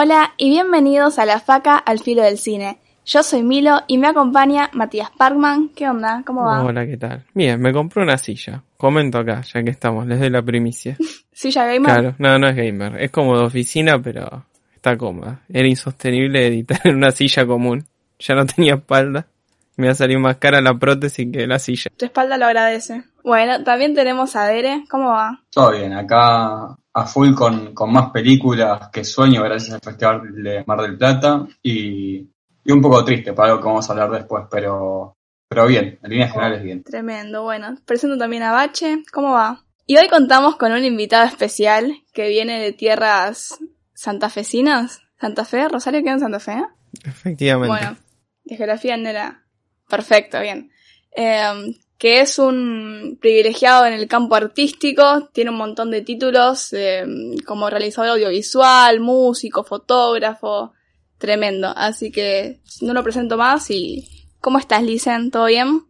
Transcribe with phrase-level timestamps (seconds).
[0.00, 2.78] Hola y bienvenidos a La Faca al Filo del Cine.
[3.04, 5.70] Yo soy Milo y me acompaña Matías Parkman.
[5.70, 6.22] ¿Qué onda?
[6.24, 6.62] ¿Cómo va?
[6.62, 7.24] Hola, ¿qué tal?
[7.34, 8.62] Bien, me compré una silla.
[8.76, 10.96] Comento acá, ya que estamos, les doy la primicia.
[11.32, 11.92] ¿Silla gamer?
[11.92, 13.02] Claro, no, no es gamer.
[13.02, 15.40] Es como de oficina, pero está cómoda.
[15.52, 17.84] Era insostenible editar en una silla común.
[18.20, 19.26] Ya no tenía espalda.
[19.74, 21.90] Me va a salir más cara la prótesis que la silla.
[21.96, 23.02] Tu espalda lo agradece.
[23.24, 24.84] Bueno, también tenemos a Dere.
[24.88, 25.42] ¿Cómo va?
[25.50, 30.64] Todo bien, acá a full con, con más películas que sueño gracias al Festival de
[30.66, 32.28] Mar del Plata y,
[32.64, 35.16] y un poco triste para algo que vamos a hablar después, pero,
[35.48, 36.82] pero bien, en líneas generales bien.
[36.82, 37.42] Tremendo.
[37.42, 39.02] Bueno, presento también a Bache.
[39.12, 39.64] ¿Cómo va?
[39.86, 43.58] Y hoy contamos con un invitado especial que viene de tierras
[43.94, 45.00] santafesinas.
[45.20, 45.68] ¿Santa Fe?
[45.68, 46.62] ¿Rosario queda en Santa Fe?
[47.04, 47.68] Efectivamente.
[47.68, 47.96] Bueno,
[48.44, 49.44] de geografía no era
[49.88, 50.70] perfecto, bien.
[51.16, 57.04] Eh, que es un privilegiado en el campo artístico, tiene un montón de títulos eh,
[57.44, 60.72] como realizador audiovisual, músico, fotógrafo,
[61.18, 61.72] tremendo.
[61.76, 64.08] Así que no lo presento más y
[64.40, 65.30] ¿cómo estás, Licen?
[65.32, 65.82] ¿Todo bien?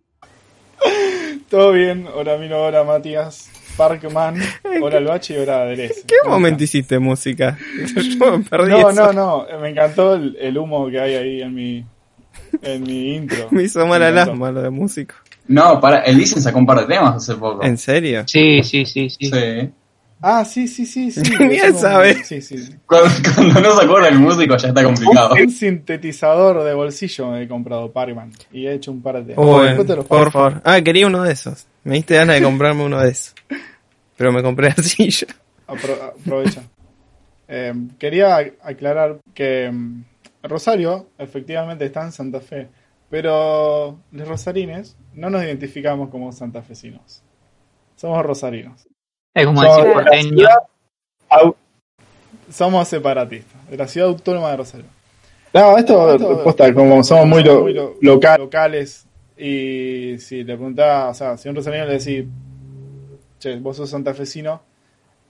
[1.50, 4.36] Todo bien, hola Milo, hola Matías, Parkman,
[4.82, 5.98] hola Albachi y hola Derez.
[5.98, 7.58] ¿En qué momento hiciste música?
[8.18, 9.12] Yo me perdí No, eso.
[9.12, 11.84] no, no, me encantó el, el humo que hay ahí en mi,
[12.62, 13.48] en mi intro.
[13.50, 14.32] Me hizo mal Me al encantó.
[14.32, 15.14] asma lo de músico.
[15.48, 17.64] No, para, el Listen sacó un par de temas hace poco.
[17.64, 18.22] ¿En serio?
[18.26, 19.26] Sí, sí, sí, sí.
[19.30, 19.70] Sí.
[20.20, 21.22] Ah, sí, sí, sí, sí.
[21.40, 22.24] Ni él es un- sabe.
[22.24, 22.56] Sí, sí.
[22.86, 25.34] Cuando, cuando no se acuerda el músico ya está complicado.
[25.34, 29.44] Un sintetizador de bolsillo me he comprado Parkman y he hecho un par de temas.
[29.46, 30.60] Oh, Después te los por favor.
[30.64, 31.66] Ah, quería uno de esos.
[31.84, 33.34] Me diste ganas de comprarme uno de esos.
[34.16, 35.28] Pero me compré la silla.
[35.66, 36.62] Apro- aprovecha.
[37.50, 40.02] Eh, quería aclarar que mm,
[40.42, 42.68] Rosario efectivamente está en Santa Fe,
[43.10, 47.22] pero los rosarines no nos identificamos como santafesinos.
[47.96, 48.86] Somos rosarinos.
[49.34, 50.28] Es como Somos decir porteño.
[50.36, 50.58] ciudad
[51.30, 51.54] au-
[52.50, 54.86] Somos separatistas, de la ciudad autónoma de Rosario.
[55.52, 59.06] No, esto, posta, como somos muy, lo- loca- locales
[59.36, 62.24] y si le preguntás, o sea, si a un rosarino le decís,
[63.38, 64.62] che, vos sos santafesino,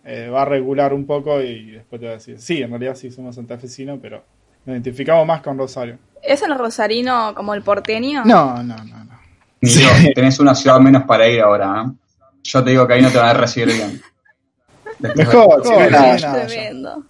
[0.05, 2.95] eh, va a regular un poco y después te va a decir, sí, en realidad
[2.95, 4.23] sí somos santafesinos, pero
[4.65, 5.99] nos identificamos más con Rosario.
[6.23, 8.25] ¿Es el rosarino como el porteño?
[8.25, 9.19] No, no, no, no.
[9.61, 11.93] Milo, tenés una ciudad menos para ir ahora, ¿eh?
[12.45, 14.01] Yo te digo que ahí no te van a recibir bien.
[14.99, 17.05] Después de- Mejor, si no hay No, nada, tremendo.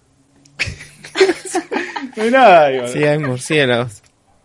[2.17, 2.89] No hay nada, igual.
[2.89, 4.03] Sí, hay murciélagos.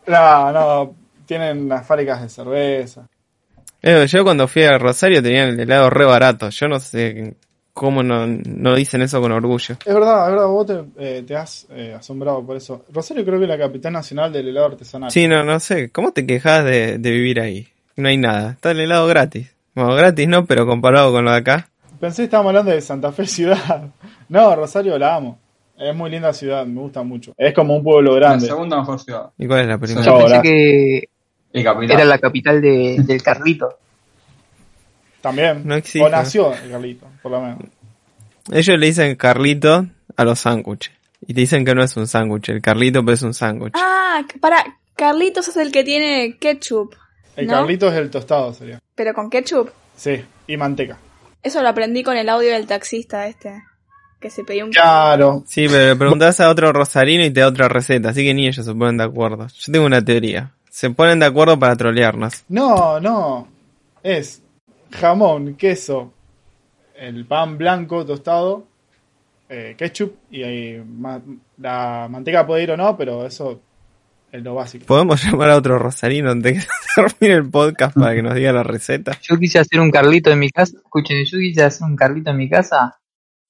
[0.07, 0.95] No, no,
[1.25, 3.07] tienen las fábricas de cerveza.
[3.81, 6.49] Eh, Yo cuando fui a Rosario tenían el helado re barato.
[6.49, 7.35] Yo no sé
[7.73, 9.75] cómo no, no dicen eso con orgullo.
[9.85, 12.85] Es verdad, es verdad, vos te, eh, te has eh, asombrado por eso.
[12.91, 15.11] Rosario creo que es la capital nacional del helado artesanal.
[15.11, 15.89] Sí, no, no sé.
[15.89, 17.67] ¿Cómo te quejas de, de vivir ahí?
[17.95, 18.51] No hay nada.
[18.51, 19.53] Está el helado gratis.
[19.75, 21.69] Bueno, gratis no, pero comparado con lo de acá.
[21.99, 23.87] Pensé que estábamos hablando de Santa Fe ciudad.
[24.29, 25.37] No, Rosario la amo.
[25.77, 27.33] Es muy linda ciudad, me gusta mucho.
[27.37, 28.47] Es como un pueblo La grande.
[28.47, 29.29] segunda mejor ciudad.
[29.37, 30.05] ¿Y cuál es la primera?
[30.05, 31.09] Yo pensé que
[31.93, 33.77] era la capital de, del Carlito.
[35.23, 35.61] También.
[35.63, 36.05] No existe.
[36.05, 37.59] O nació el Carlito, por lo menos.
[38.51, 39.85] Ellos le dicen Carlito
[40.17, 40.91] a los sándwiches.
[41.25, 42.49] Y te dicen que no es un sándwich.
[42.49, 43.71] El Carlito pero es un sándwich.
[43.77, 46.93] Ah, para, Carlitos es el que tiene ketchup,
[47.37, 47.53] El ¿No?
[47.53, 48.81] Carlito es el tostado, sería.
[48.95, 49.69] pero con ketchup.
[49.95, 50.97] Sí, y manteca.
[51.41, 53.63] Eso lo aprendí con el audio del taxista este,
[54.19, 54.71] que se pedía un...
[54.71, 55.45] Claro.
[55.47, 58.09] Sí, pero le preguntás a otro rosarino y te da otra receta.
[58.09, 59.47] Así que ni ellos se ponen de acuerdo.
[59.47, 60.51] Yo tengo una teoría.
[60.69, 62.43] Se ponen de acuerdo para trolearnos.
[62.49, 63.47] No, no.
[64.03, 64.42] Es
[64.93, 66.13] jamón, queso,
[66.95, 68.65] el pan blanco tostado,
[69.49, 71.21] eh, ketchup y ahí ma-
[71.57, 73.59] la manteca puede ir o no, pero eso
[74.31, 74.85] es lo básico.
[74.85, 76.67] ¿Podemos llamar a otro rosarino antes de que
[77.19, 79.17] termine el podcast para que nos diga la receta?
[79.21, 80.77] Yo quise hacer un Carlito en mi casa.
[80.77, 82.97] Escuchen, yo quise hacer un Carlito en mi casa.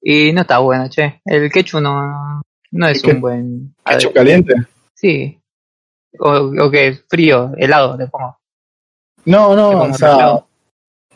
[0.02, 1.22] Y no está bueno, che.
[1.24, 3.76] El ketchup no, no es un buen.
[3.86, 4.54] ¿Ketchup caliente?
[4.94, 5.40] Sí.
[6.20, 6.30] O,
[6.62, 8.38] o que frío, helado le pongo.
[9.26, 10.48] No, no, o sea, helado.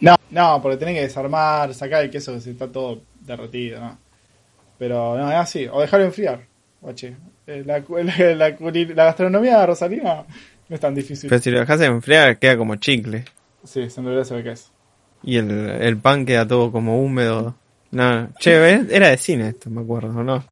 [0.01, 3.97] No, no, porque tenés que desarmar, sacar el queso que se está todo derretido, ¿no?
[4.77, 6.45] Pero no, es así, o dejarlo enfriar.
[7.47, 10.25] Eh, La, la, la la gastronomía rosarina
[10.69, 11.29] no es tan difícil.
[11.29, 13.25] Pero si lo dejas enfriar queda como chicle.
[13.63, 14.71] Sí, se endurece el queso.
[15.23, 17.55] Y el, el pan queda todo como húmedo.
[17.91, 18.53] No, che,
[18.91, 20.45] era de cine esto, me acuerdo, ¿no?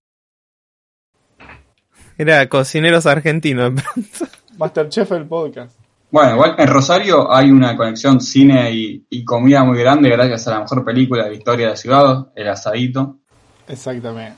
[2.18, 3.74] Era cocineros argentinos.
[4.58, 5.75] Masterchef el podcast.
[6.16, 10.60] Bueno, igual en Rosario hay una conexión cine y, comida muy grande gracias a la
[10.62, 13.18] mejor película de la historia de la ciudad, El Asadito.
[13.68, 14.38] Exactamente.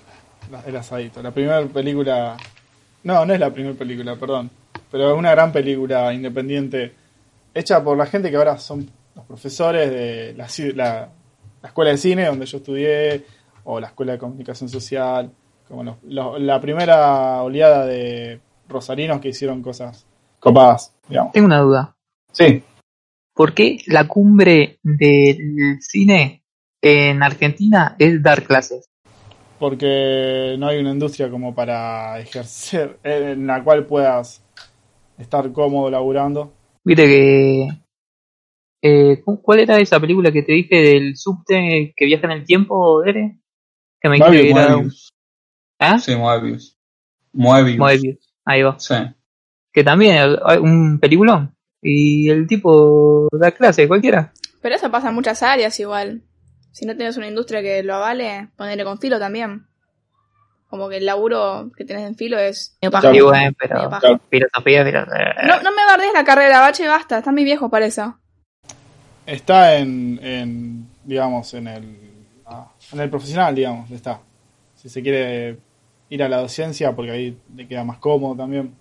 [0.65, 1.21] El asadito.
[1.21, 2.35] La primera película.
[3.03, 4.49] No, no es la primera película, perdón.
[4.89, 6.95] Pero es una gran película independiente.
[7.53, 10.45] Hecha por la gente que ahora son los profesores de la,
[11.63, 13.23] escuela de cine donde yo estudié.
[13.65, 15.29] O la escuela de comunicación social.
[15.67, 20.07] como los- la primera oleada de rosarinos que hicieron cosas
[20.39, 21.33] copadas, digamos.
[21.33, 21.95] Tengo una duda.
[22.31, 22.63] Sí,
[23.33, 26.43] ¿Por qué la cumbre del cine
[26.81, 28.85] en Argentina es dar clases?
[29.59, 34.43] porque no hay una industria como para ejercer, en la cual puedas
[35.17, 36.53] estar cómodo laburando.
[36.83, 37.67] Viste que...
[38.83, 42.45] eh, ¿cu- ¿Cuál era esa película que te dije del subte que viaja en el
[42.45, 43.39] tiempo, Dere?
[43.99, 44.19] Que me.
[44.19, 45.09] Moebius.
[45.79, 45.97] ¿Ah?
[45.97, 46.77] Sí, Moebius.
[47.33, 47.77] Moebius.
[47.79, 48.33] Moebius.
[48.45, 48.77] Ahí va.
[48.79, 48.93] Sí.
[49.77, 51.55] Que también hay un peliculón.
[51.83, 54.33] Y el tipo da clase, cualquiera.
[54.59, 56.23] Pero eso pasa en muchas áreas igual.
[56.71, 59.67] Si no tienes una industria que lo avale, ponerle con filo también.
[60.67, 62.75] Como que el laburo que tenés en filo es...
[62.81, 63.11] medio paja.
[63.11, 64.19] Sí, bueno, pero paja.
[64.31, 65.05] Filosofía, pero...
[65.45, 67.19] No, no me bardes la carrera, bache, basta.
[67.19, 68.17] Está muy viejo para eso.
[69.27, 71.99] Está en, en digamos, en el,
[72.47, 74.21] ah, en el profesional, digamos, está.
[74.73, 75.59] Si se quiere
[76.09, 78.73] ir a la docencia, porque ahí le queda más cómodo también.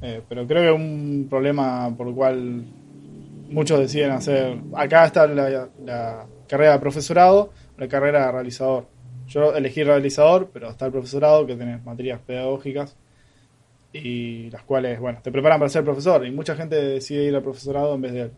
[0.00, 2.64] Eh, pero creo que un problema por el cual
[3.50, 4.58] muchos deciden hacer.
[4.74, 8.86] Acá está la, carrera de profesorado, la carrera de realizador.
[9.26, 12.96] Yo elegí realizador, pero está el profesorado que tenés materias pedagógicas
[13.92, 16.24] y las cuales, bueno, te preparan para ser profesor.
[16.26, 18.30] Y mucha gente decide ir al profesorado en vez de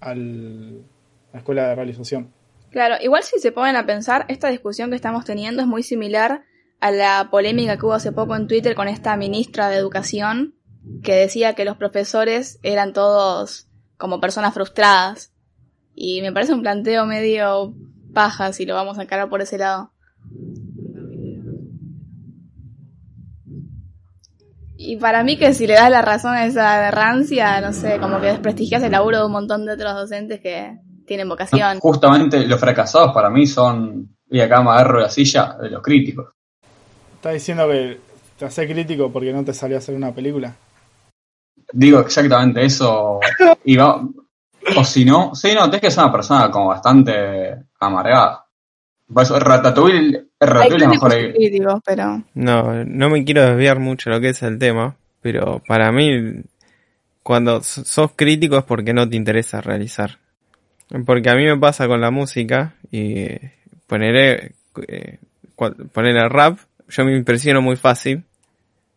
[0.00, 0.82] al,
[1.30, 2.32] a la escuela de realización.
[2.70, 6.44] Claro, igual si se ponen a pensar, esta discusión que estamos teniendo es muy similar
[6.80, 10.54] a la polémica que hubo hace poco en Twitter con esta ministra de Educación
[11.02, 15.32] que decía que los profesores eran todos como personas frustradas.
[15.94, 17.74] Y me parece un planteo medio
[18.12, 19.92] paja si lo vamos a encarar por ese lado.
[24.82, 28.18] Y para mí que si le das la razón a esa rancia, no sé, como
[28.18, 31.80] que desprestigias el laburo de un montón de otros docentes que tienen vocación.
[31.80, 36.30] Justamente los fracasados para mí son, y acá me agarro la silla, de los críticos.
[37.16, 38.00] ¿Estás diciendo que
[38.38, 40.56] te hace crítico porque no te salió a hacer una película?
[41.72, 43.20] Digo exactamente eso.
[43.64, 44.02] Y va,
[44.76, 48.44] o si no, sí, no, tenés que ser una persona como bastante amargada.
[49.12, 51.82] Por eso, Ratatouille, Ratatouille es mejor.
[51.84, 52.22] pero...
[52.34, 56.42] No, no me quiero desviar mucho de lo que es el tema, pero para mí,
[57.22, 60.18] cuando so- sos crítico es porque no te interesa realizar.
[61.06, 63.26] Porque a mí me pasa con la música y
[63.86, 64.52] poneré,
[64.88, 65.18] eh,
[65.56, 66.58] cua- ponerle rap,
[66.88, 68.24] yo me impresiono muy fácil,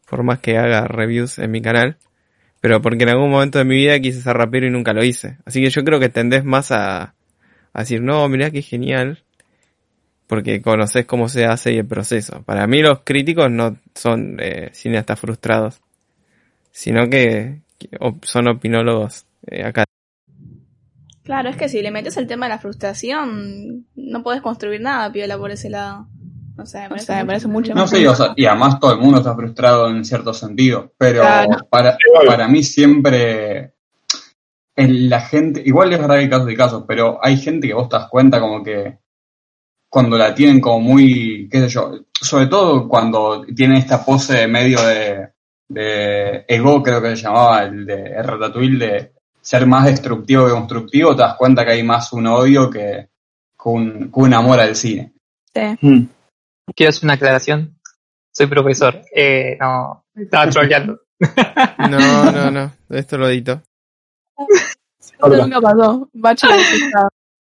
[0.09, 1.97] por más que haga reviews en mi canal,
[2.63, 5.37] pero porque en algún momento de mi vida quise ser rapero y nunca lo hice.
[5.43, 7.13] Así que yo creo que tendés más a,
[7.73, 9.21] a decir, no, mirá qué genial,
[10.27, 12.41] porque conoces cómo se hace y el proceso.
[12.43, 15.81] Para mí los críticos no son eh, cineastas frustrados,
[16.71, 17.89] sino que, que
[18.21, 19.83] son opinólogos eh, acá.
[21.23, 25.11] Claro, es que si le metes el tema de la frustración, no podés construir nada,
[25.11, 26.07] piola, por ese lado.
[26.55, 28.93] No sé, me parece, me parece mucho No más sé, o sea, y además todo
[28.93, 31.57] el mundo está frustrado en cierto sentido, pero Claro.
[31.69, 31.97] para,
[32.27, 33.73] para mí siempre
[34.75, 37.73] el- la gente, igual es verdad que hay casos y casos, pero hay gente que
[37.73, 38.97] vos te das cuenta como que
[39.89, 44.47] cuando la tienen como muy, qué sé yo, sobre todo cuando tienen esta pose de
[44.47, 45.29] medio de,
[45.67, 50.51] de ego, creo que se llamaba, el de el Ratatouille, de ser más destructivo que
[50.51, 53.07] constructivo, te das cuenta que hay más un odio que,
[53.55, 55.13] que un, que un amor al cine.
[55.53, 56.09] Sí.
[56.75, 57.77] Quiero hacer una aclaración.
[58.31, 59.01] Soy profesor.
[59.15, 60.99] Eh, no, estaba troleando.
[61.89, 63.61] No, no, no, esto lo edito.
[65.21, 66.09] Nunca pasó.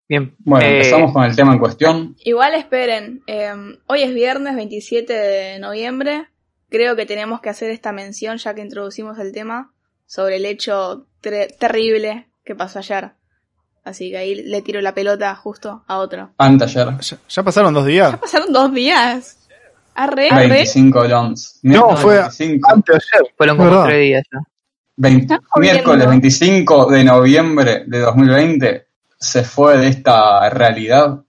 [0.07, 0.35] Bien.
[0.39, 2.15] Bueno, eh, empezamos con el tema en cuestión.
[2.23, 3.53] Igual esperen, eh,
[3.85, 6.27] hoy es viernes 27 de noviembre.
[6.69, 9.71] Creo que tenemos que hacer esta mención, ya que introducimos el tema,
[10.05, 13.11] sobre el hecho terrible que pasó ayer.
[13.89, 16.31] Así que ahí le tiro la pelota justo a otro.
[16.38, 18.17] Anteayer, Ya, ya pasaron dos días.
[18.17, 19.38] Pasaron dos días.
[19.96, 20.48] Arre, arre.
[20.48, 21.60] 25 Lons.
[21.63, 23.34] No, fue 25, antes de ayer.
[23.36, 23.86] Fueron como ¿Verdad?
[23.86, 24.39] tres días ya.
[24.98, 25.74] 20 Estás jodiendo.
[25.74, 31.22] miércoles 25 de noviembre de 2020 se fue de esta realidad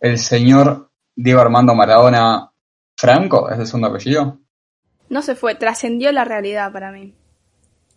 [0.00, 2.50] el señor Diego Armando Maradona
[2.96, 4.38] Franco, es el segundo apellido.
[5.08, 7.14] No se fue, trascendió la realidad para mí.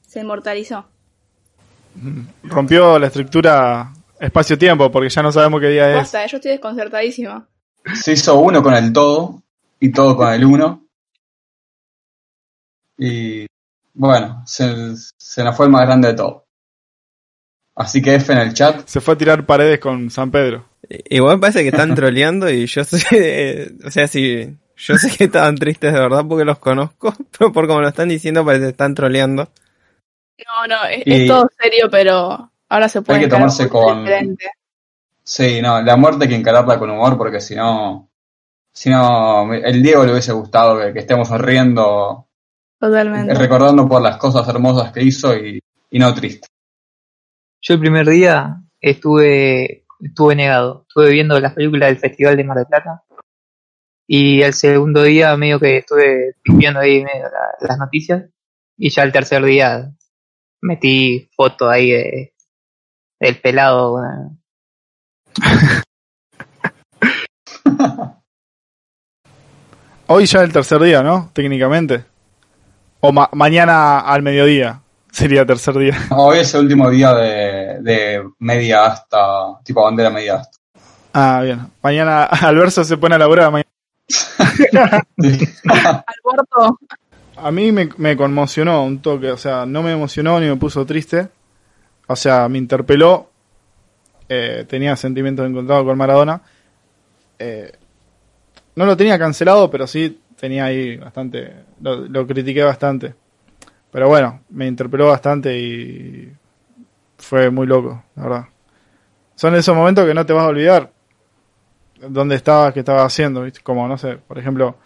[0.08, 0.86] Se inmortalizó.
[2.44, 5.96] Rompió la estructura espacio-tiempo porque ya no sabemos qué día es.
[5.98, 7.46] Basta, yo estoy desconcertadísimo.
[7.96, 9.42] Se hizo uno con el todo
[9.80, 10.86] y todo con el uno.
[12.98, 13.48] Y
[13.94, 16.46] bueno, se, se nos fue el más grande de todo.
[17.76, 18.88] Así que F en el chat.
[18.88, 20.66] Se fue a tirar paredes con San Pedro.
[21.10, 25.24] Igual parece que están troleando y yo sé, eh, o sea, sí, yo sé que
[25.26, 28.70] estaban tristes de verdad porque los conozco, pero por como lo están diciendo parece que
[28.72, 29.50] están troleando.
[30.46, 34.04] No, no, es, Y- es todo serio, pero ahora se puede Hay que tomarse con-
[34.04, 34.46] diferente.
[35.24, 38.10] Sí, no, la muerte hay que encararla con humor porque si no
[38.74, 42.28] sino el Diego le hubiese gustado que, que estemos riendo,
[42.80, 43.34] Totalmente.
[43.36, 45.60] recordando por las cosas hermosas que hizo y,
[45.90, 46.48] y no triste.
[47.62, 50.86] Yo el primer día estuve, estuve negado.
[50.88, 53.04] Estuve viendo las películas del Festival de Mar del Plata.
[54.08, 58.24] Y el segundo día medio que estuve viendo ahí medio la- las noticias.
[58.78, 59.92] Y ya el tercer día
[60.62, 62.34] metí foto ahí de,
[63.22, 64.02] del pelado.
[70.08, 71.30] Hoy ya el tercer día, ¿no?
[71.34, 72.04] Técnicamente.
[73.00, 75.98] O ma- mañana al mediodía sería tercer día.
[76.12, 80.58] Hoy es el último día de, de media hasta, tipo bandera media hasta.
[81.14, 81.68] Ah, bien.
[81.82, 83.52] Mañana Alberto se pone a laburar.
[83.52, 83.70] mañana.
[85.18, 86.80] Alberto,
[87.38, 89.32] A mí me, me conmocionó un toque.
[89.32, 91.30] O sea, no me emocionó ni me puso triste.
[92.08, 93.30] O sea, me interpeló.
[94.28, 96.42] Eh, tenía sentimientos encontrados con Maradona.
[97.40, 97.72] Eh,
[98.76, 101.54] no lo tenía cancelado, pero sí tenía ahí bastante.
[101.82, 103.14] Lo, lo critiqué bastante.
[103.92, 106.32] Pero bueno, me interpeló bastante y
[107.18, 108.46] fue muy loco, la verdad.
[109.36, 110.92] Son esos momentos que no te vas a olvidar.
[112.08, 113.62] Dónde estabas, qué estabas haciendo, ¿viste?
[113.62, 114.78] Como, no sé, por ejemplo,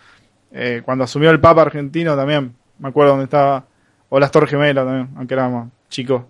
[0.51, 2.55] eh, cuando asumió el Papa argentino también.
[2.79, 3.65] Me acuerdo dónde estaba.
[4.09, 6.23] O las Torres Gemelas también, aunque éramos chicos.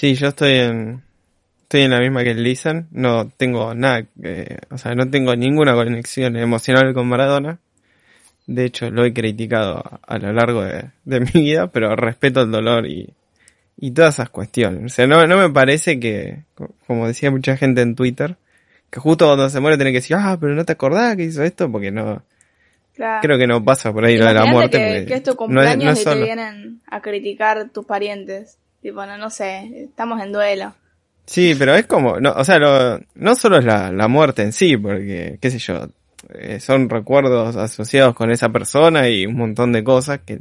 [0.00, 1.02] Sí, yo estoy en,
[1.64, 2.88] estoy en la misma que el Lizan.
[2.90, 7.58] No tengo nada, eh, o sea, no tengo ninguna conexión emocional con Maradona.
[8.46, 12.40] De hecho, lo he criticado a, a lo largo de, de mi vida, pero respeto
[12.40, 13.12] el dolor y,
[13.76, 14.90] y todas esas cuestiones.
[14.90, 18.36] O sea, no, no me parece que, co- como decía mucha gente en Twitter,
[18.88, 21.42] que justo cuando se muere tiene que decir, ah, pero no te acordás que hizo
[21.42, 22.22] esto, porque no,
[22.94, 23.20] claro.
[23.20, 24.78] creo que no pasa por ahí lo de la muerte.
[24.78, 27.84] que, que es tu no es- cumpleaños no es y te vienen a criticar tus
[27.84, 28.56] parientes.
[28.82, 30.74] Tipo, no, no sé, estamos en duelo.
[31.26, 34.52] Sí, pero es como, no, o sea, lo- no solo es la, la muerte en
[34.52, 35.88] sí, porque, qué sé yo,
[36.34, 40.40] eh, son recuerdos asociados con esa persona y un montón de cosas que,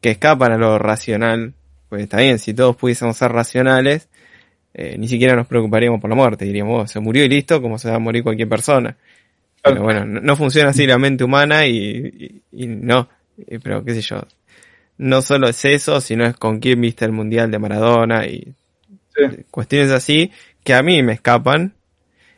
[0.00, 1.54] que escapan a lo racional.
[1.88, 4.08] Pues está bien, si todos pudiésemos ser racionales,
[4.74, 7.78] eh, ni siquiera nos preocuparíamos por la muerte, diríamos, "Oh, se murió y listo, como
[7.78, 8.96] se va a morir cualquier persona.
[9.62, 13.08] Pero bueno, no, no funciona así la mente humana y, y, y no,
[13.46, 14.22] Eh, pero qué sé yo,
[14.98, 18.54] no solo es eso, sino es con quién viste el mundial de Maradona y
[19.16, 19.44] Sí.
[19.50, 20.30] cuestiones así
[20.62, 21.72] que a mí me escapan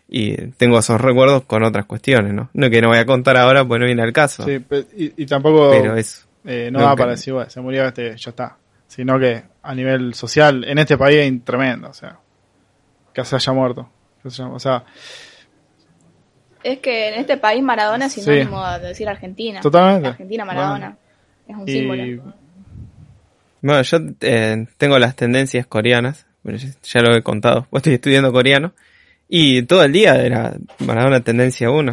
[0.09, 2.49] y tengo esos recuerdos con otras cuestiones, ¿no?
[2.55, 4.64] No que no voy a contar ahora, pues no viene al caso, Sí,
[4.97, 6.26] y, y tampoco pero eso.
[6.47, 8.57] eh, no da que- para decir, bueno, se murió este, ya está.
[8.87, 12.19] Sino que a nivel social, en este país es tremendo, o sea,
[13.12, 13.88] que se haya muerto.
[14.23, 14.85] Que se haya- o sea,
[16.62, 18.21] Es que en este país Maradona es Sí.
[18.21, 19.61] sinónimo de decir Argentina.
[19.61, 20.09] Totalmente.
[20.09, 20.97] Argentina, Maradona.
[21.49, 22.35] Es un y símbolo.
[23.62, 28.33] Bueno, yo eh, tengo las tendencias coreanas, bueno, ya- lo he contado, pues estoy estudiando
[28.33, 28.73] coreano
[29.29, 31.93] y todo el día era Maradona tendencia 1.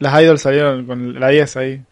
[0.00, 1.82] las idols salieron con la 10 ahí.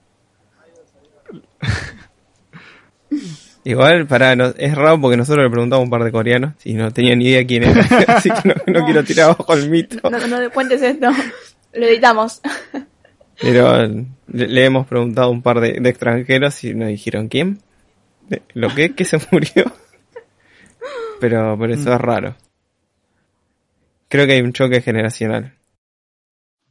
[3.63, 6.91] Igual, para es raro porque nosotros le preguntamos a un par de coreanos y no
[6.93, 10.09] tenían ni idea quién era, así que no, no quiero tirar abajo el mito.
[10.09, 11.11] No, no le cuentes esto.
[11.75, 12.41] Lo editamos.
[13.41, 17.59] Pero le, le hemos preguntado a un par de, de extranjeros y nos dijeron quién,
[17.59, 17.61] ¿De-
[18.55, 19.65] lo que que se murió.
[21.21, 22.35] Pero por eso es raro.
[24.09, 25.55] Creo que hay un choque generacional.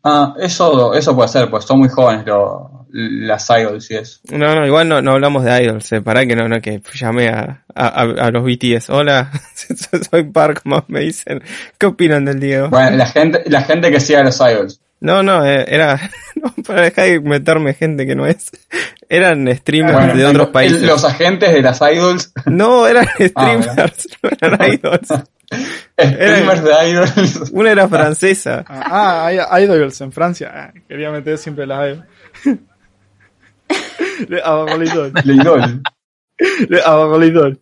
[0.04, 4.20] Ah, eso, eso puede ser, pues son muy jóvenes lo- las idols y eso.
[4.32, 7.28] No, no, igual no, no hablamos de idols, eh, pará que no, no, que llamé
[7.30, 8.90] a, a, a- los BTS.
[8.90, 9.30] Hola,
[10.10, 11.44] soy Park, más me dicen,
[11.78, 12.70] ¿qué opinan del Diego?
[12.70, 14.82] Bueno, la gente, la gente que sigue a los idols.
[15.02, 15.98] No, no, eh, era,
[16.36, 18.52] no, para dejar de meterme gente que no es,
[19.08, 20.82] eran streamers Bueno, de otros países.
[20.82, 25.08] Los agentes de las idols, No, eran Ah, streamers, no eran idols.
[25.98, 27.50] streamers de idols.
[27.52, 28.66] Una era francesa.
[28.68, 28.84] Ah,
[29.30, 30.52] ah, hay idols en Francia.
[30.54, 32.06] Ah, quería meter siempre las idols.
[34.28, 34.40] Le-
[34.86, 35.12] idol.
[35.24, 35.82] La idol.
[36.68, 37.60] Le- idol.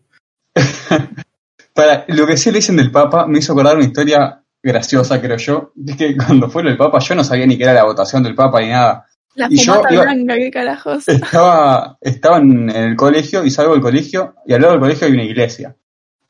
[1.73, 5.37] Para, lo que sí le dicen del Papa me hizo acordar una historia graciosa, creo
[5.37, 5.71] yo.
[5.87, 8.23] Es que cuando fue lo del Papa yo no sabía ni qué era la votación
[8.23, 9.05] del Papa ni nada.
[9.35, 11.07] La Y yo fumata iba- blanca, qué carajos.
[11.07, 15.13] Estaba, estaba en el colegio y salgo del colegio y al lado del colegio hay
[15.13, 15.75] una iglesia.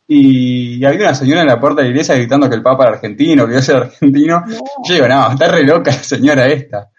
[0.09, 2.93] Y había una señora en la puerta de la iglesia gritando que el Papa era
[2.95, 4.43] argentino, que yo soy argentino.
[4.47, 4.57] No.
[4.85, 6.89] Yo digo, no, está re loca la señora esta.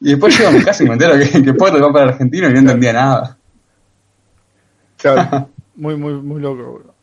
[0.00, 2.10] Y después llego a mi casa y me entero que, que puedo el Papa era
[2.12, 3.38] argentino y no entendía nada.
[4.96, 6.93] Claro, muy, muy, muy loco, boludo.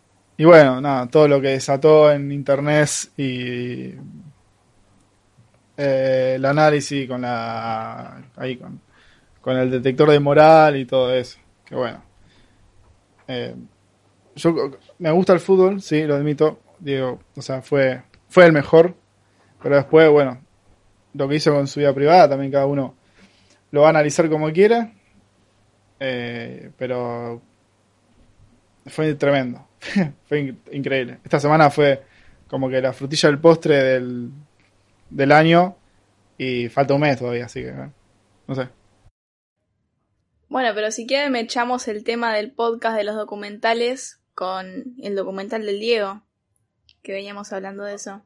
[0.41, 3.93] Y bueno, nada, todo lo que desató en internet y
[5.77, 8.81] eh, el análisis con la ahí con,
[9.39, 11.37] con el detector de moral y todo eso.
[11.63, 12.03] Que bueno.
[13.27, 13.53] Eh,
[14.35, 14.55] yo
[14.97, 16.59] me gusta el fútbol, sí, lo admito.
[16.79, 18.95] Digo, o sea, fue, fue el mejor.
[19.61, 20.41] Pero después, bueno,
[21.13, 22.95] lo que hizo con su vida privada, también cada uno
[23.69, 24.91] lo va a analizar como quiera.
[25.99, 27.43] Eh, pero
[28.87, 29.67] fue tremendo.
[30.25, 31.19] fue increíble.
[31.23, 32.03] Esta semana fue
[32.47, 34.31] como que la frutilla del postre del,
[35.09, 35.77] del año
[36.37, 37.73] y falta un mes todavía, así que
[38.47, 38.69] no sé.
[40.49, 45.15] Bueno, pero si quieren me echamos el tema del podcast de los documentales con el
[45.15, 46.23] documental del Diego,
[47.01, 48.25] que veníamos hablando de eso.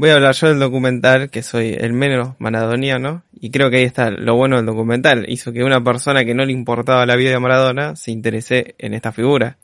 [0.00, 3.84] Voy a hablar yo del documental, que soy el menos maradoniano, y creo que ahí
[3.84, 5.26] está lo bueno del documental.
[5.28, 8.94] Hizo que una persona que no le importaba la vida de Maradona se interese en
[8.94, 9.58] esta figura.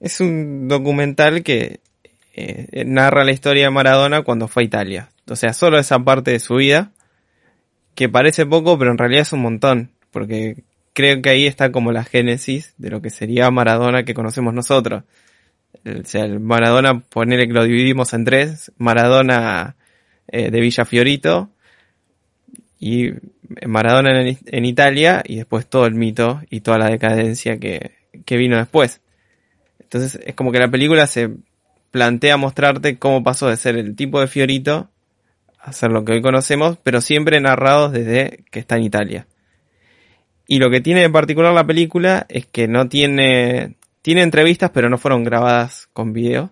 [0.00, 1.80] Es un documental que
[2.32, 5.10] eh, narra la historia de Maradona cuando fue a Italia.
[5.28, 6.92] O sea, solo esa parte de su vida,
[7.94, 10.62] que parece poco, pero en realidad es un montón, porque
[10.94, 15.02] creo que ahí está como la génesis de lo que sería Maradona que conocemos nosotros.
[16.04, 19.76] Sea, el Maradona, ponerle que lo dividimos en tres, Maradona
[20.28, 21.50] eh, de Villa Fiorito
[22.78, 23.10] y
[23.66, 27.92] Maradona en, Italia y después todo el mito y toda la decadencia que,
[28.24, 29.00] que vino después.
[29.80, 31.30] Entonces es como que la película se
[31.90, 34.88] plantea mostrarte cómo pasó de ser el tipo de Fiorito
[35.58, 39.26] a ser lo que hoy conocemos, pero siempre narrados desde que está en Italia.
[40.48, 44.90] Y lo que tiene en particular la película es que no tiene, tiene entrevistas, pero
[44.90, 46.50] no fueron grabadas con video,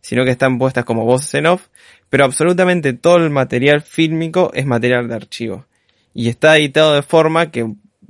[0.00, 1.68] sino que están puestas como voces en off,
[2.08, 5.66] pero absolutamente todo el material fílmico es material de archivo.
[6.12, 7.60] Y está editado de forma que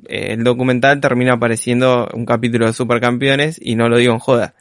[0.09, 4.55] eh, el documental termina apareciendo un capítulo de Supercampeones y no lo digo en joda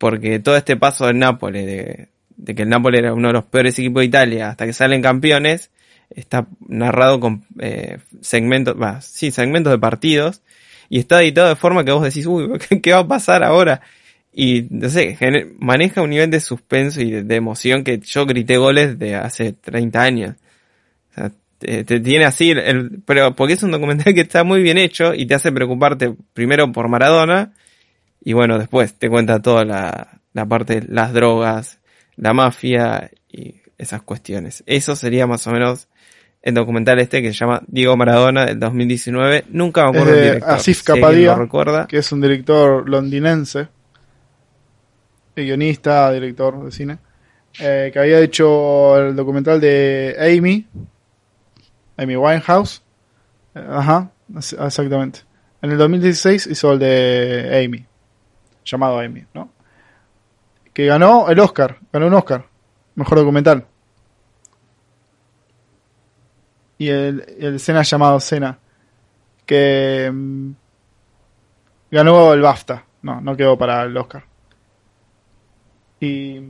[0.00, 3.78] porque todo este paso del Nápoles, de, que el Nápoles era uno de los peores
[3.78, 5.70] equipos de Italia, hasta que salen campeones,
[6.08, 10.40] está narrado con eh, segmentos, sí, segmentos de partidos,
[10.90, 12.50] y está editado de forma que vos decís, uy,
[12.82, 13.80] ¿qué, va a pasar ahora?
[14.32, 15.16] Y, no sé,
[15.58, 20.02] maneja un nivel de suspenso y de, emoción que yo grité goles de hace 30
[20.02, 20.36] años.
[21.12, 24.78] O sea, te, tiene así, el, pero porque es un documental que está muy bien
[24.78, 27.52] hecho y te hace preocuparte primero por Maradona,
[28.22, 31.78] y bueno, después te cuenta toda la, la parte, las drogas,
[32.16, 34.62] la mafia y esas cuestiones.
[34.66, 35.88] Eso sería más o menos
[36.42, 39.44] el documental este que se llama Diego Maradona del 2019.
[39.50, 41.36] Nunca me acuerdo de Asif Kapadia,
[41.88, 43.68] que es un director londinense,
[45.36, 46.98] guionista, director de cine,
[47.60, 50.66] eh, que había hecho el documental de Amy,
[51.96, 52.82] Amy Winehouse.
[53.54, 55.20] Eh, ajá, exactamente.
[55.62, 57.86] En el 2016 hizo el de Amy
[58.64, 59.50] llamado Amy, ¿no?
[60.72, 62.46] Que ganó el Oscar, ganó un Oscar,
[62.94, 63.66] mejor documental.
[66.80, 68.58] Y el, el Sena llamado Sena,
[69.44, 70.52] que mm,
[71.90, 74.24] ganó el BAFTA, no, no quedó para el Oscar.
[76.00, 76.40] Y,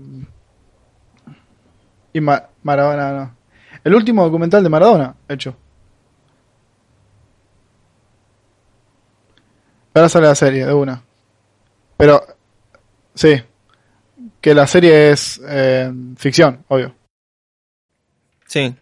[2.12, 3.36] y Maradona, no.
[3.82, 5.56] El último documental de Maradona, hecho.
[9.92, 11.02] Ahora sale la serie, de una.
[11.96, 12.24] Pero,
[13.16, 13.34] sí,
[14.40, 16.94] que la serie es eh, ficción, obvio.
[18.46, 18.76] Sí,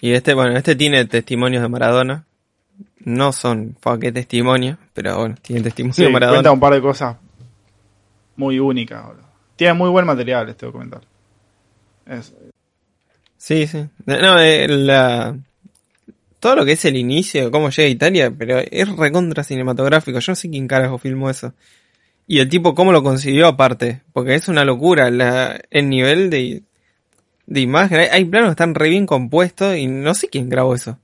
[0.00, 2.24] y este, bueno, este tiene testimonios de Maradona.
[3.04, 6.36] No son, qué testimonio, pero bueno, tiene testimonios de Maradona.
[6.36, 7.16] cuenta un par de cosas
[8.36, 9.04] muy únicas.
[9.56, 11.00] Tiene muy buen material este documental.
[13.36, 13.84] Sí, sí.
[14.06, 15.36] No, eh, la...
[16.38, 20.18] Todo lo que es el inicio, cómo llega a Italia, pero es recontra cinematográfico.
[20.18, 21.54] Yo no sé quién carajo filmó eso.
[22.26, 24.02] Y el tipo, ¿cómo lo consiguió aparte?
[24.12, 26.62] Porque es una locura la, el nivel de,
[27.52, 28.08] de imagen.
[28.10, 30.98] Hay, planos que están re bien compuestos y no sé quién grabó eso.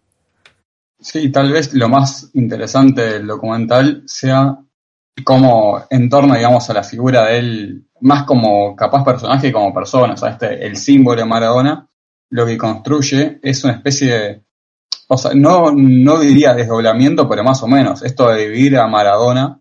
[1.00, 4.58] Sí, tal vez lo más interesante del documental sea
[5.24, 9.74] cómo en torno, digamos, a la figura de él, más como capaz personaje que como
[9.74, 11.88] persona, o sea, este, el símbolo de Maradona,
[12.30, 14.42] lo que construye es una especie de,
[15.08, 19.60] o sea, no, no diría desdoblamiento, pero más o menos, esto de dividir a Maradona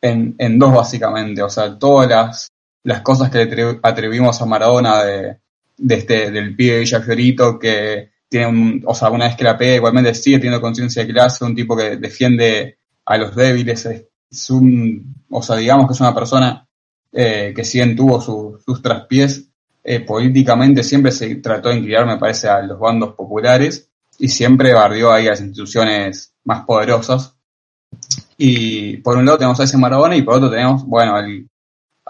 [0.00, 1.42] en, en dos básicamente.
[1.42, 2.48] O sea, todas las,
[2.84, 5.38] las cosas que le atribuimos a Maradona de,
[5.80, 9.58] de este, del pibe Villa Fiorito que tiene un, o sea, una vez que la
[9.58, 14.50] pega igualmente sigue teniendo conciencia de clase, un tipo que defiende a los débiles, es,
[14.50, 16.68] un, o sea, digamos que es una persona
[17.12, 19.48] eh, que sí tuvo sus traspiés,
[19.82, 24.74] eh, políticamente siempre se trató de inclinar, me parece, a los bandos populares y siempre
[24.74, 27.34] barrió ahí a las instituciones más poderosas.
[28.36, 31.49] Y por un lado tenemos a ese Maradona y por otro tenemos, bueno, al,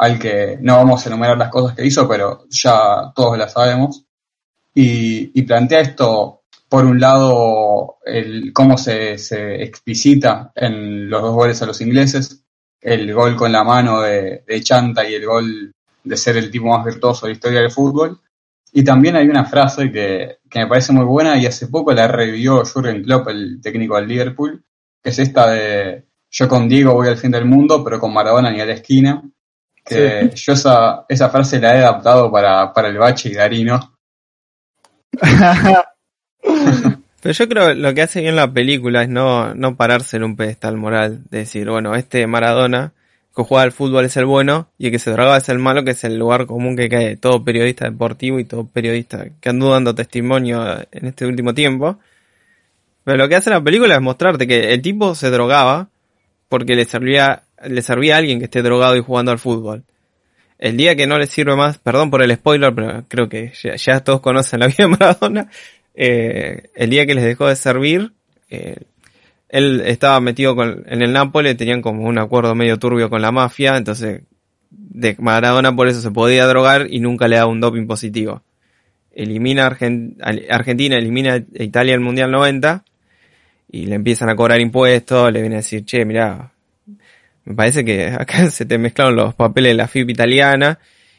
[0.01, 4.07] al que no vamos a enumerar las cosas que hizo, pero ya todos las sabemos.
[4.75, 11.61] Y, plantea esto, por un lado, el, cómo se, se explicita en los dos goles
[11.61, 12.43] a los ingleses,
[12.81, 16.69] el gol con la mano de, de Chanta y el gol de ser el tipo
[16.69, 18.21] más virtuoso de la historia del fútbol,
[18.73, 22.09] Y también hay una frase que, que me parece muy buena y hace poco la
[22.09, 24.65] revivió Jurgen Klopp, el técnico del Liverpool,
[25.03, 28.51] que es esta de yo con Diego voy al fin del mundo, pero con Maradona
[28.51, 29.23] ni a la esquina.
[29.97, 33.95] Que yo esa, esa frase la he adaptado para, para el bache y Darino.
[37.23, 40.25] Pero yo creo que lo que hace bien la película es no, no pararse en
[40.25, 42.95] un pedestal moral, de decir, bueno, este Maradona
[43.37, 45.85] que juega al fútbol es el bueno y el que se droga es el malo,
[45.85, 49.69] que es el lugar común que cae todo periodista deportivo y todo periodista que anda
[49.69, 51.99] dando testimonio en este último tiempo.
[53.05, 55.89] Pero lo que hace la película es mostrarte que el tipo se drogaba
[56.49, 59.85] porque le servía, le servía a alguien que esté drogado y jugando al fútbol.
[60.59, 64.01] El día que no le sirve más, perdón por el spoiler, pero creo que ya,
[64.01, 65.51] todos conocen la vida de Maradona,
[65.95, 68.13] eh, el día que les dejó de servir,
[68.51, 68.77] eh,
[69.49, 73.77] él estaba metido en el Nápoles, tenían como un acuerdo medio turbio con la mafia,
[73.77, 74.23] entonces
[74.71, 78.43] de Maradona por eso se podía drogar y nunca le da un doping positivo.
[79.13, 82.85] Elimina Argentina, elimina a Italia el Mundial 90
[83.73, 86.53] y le empiezan a cobrar impuestos, le vienen a decir, che, mira,
[87.45, 90.79] me parece que acá se te mezclaron los papeles de la FIP italiana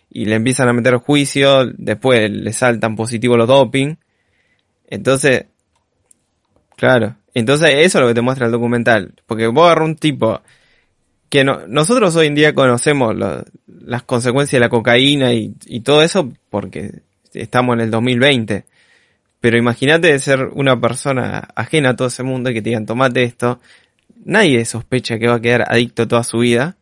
[0.10, 3.96] y le empiezan a meter juicio, después le saltan positivo los doping.
[4.88, 5.46] Entonces,
[6.76, 10.42] claro, entonces eso es lo que te muestra el documental, porque vos agarras un tipo
[11.30, 16.04] que no, nosotros hoy en día conocemos las consecuencias de la cocaína y, y todo
[16.04, 17.04] eso porque
[17.34, 18.66] estamos en el 2020
[19.42, 23.24] pero imagínate ser una persona ajena a todo ese mundo y que te digan tomate
[23.24, 23.60] esto.
[24.24, 26.78] Nadie sospecha que va a quedar adicto toda su vida.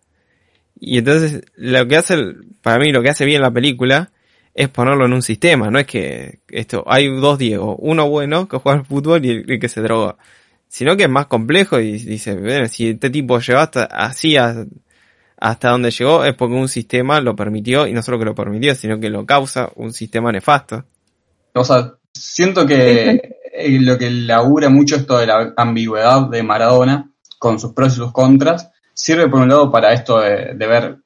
[0.79, 4.11] Y entonces lo que hace, para mí lo que hace bien la película
[4.53, 5.69] es ponerlo en un sistema.
[5.69, 9.59] No es que esto, hay dos Diego, uno bueno que juega al fútbol y el,
[9.59, 10.17] que se droga.
[10.67, 15.69] Sino que es más complejo y dice, bueno, si este tipo llegó hasta así hasta
[15.69, 18.99] donde llegó es porque un sistema lo permitió y no solo que lo permitió, sino
[18.99, 20.85] que lo causa un sistema nefasto.
[21.53, 23.37] O sea, Siento que
[23.81, 27.08] lo que labura mucho esto de la ambigüedad de Maradona,
[27.39, 30.97] con sus pros y sus contras, sirve por un lado para esto de, ver,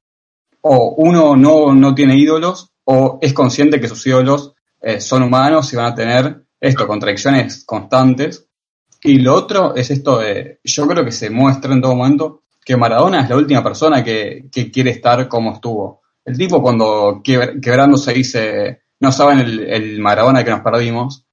[0.61, 5.71] o uno no, no, tiene ídolos, o es consciente que sus ídolos eh, son humanos
[5.71, 8.47] y van a tener esto, contradicciones constantes.
[9.03, 12.77] Y lo otro es esto de, yo creo que se muestra en todo momento que
[12.77, 16.01] Maradona es la última persona que, que quiere estar como estuvo.
[16.25, 21.25] El tipo cuando quebrándose dice, no saben el Maradona que nos perdimos,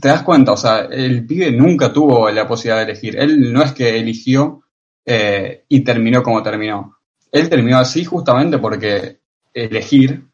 [0.00, 3.18] te das cuenta, o sea, el pibe nunca tuvo la posibilidad de elegir.
[3.18, 4.62] Él no es que eligió
[5.04, 6.98] eh, y terminó como terminó.
[7.30, 9.20] Él terminó así justamente porque
[9.52, 10.24] elegir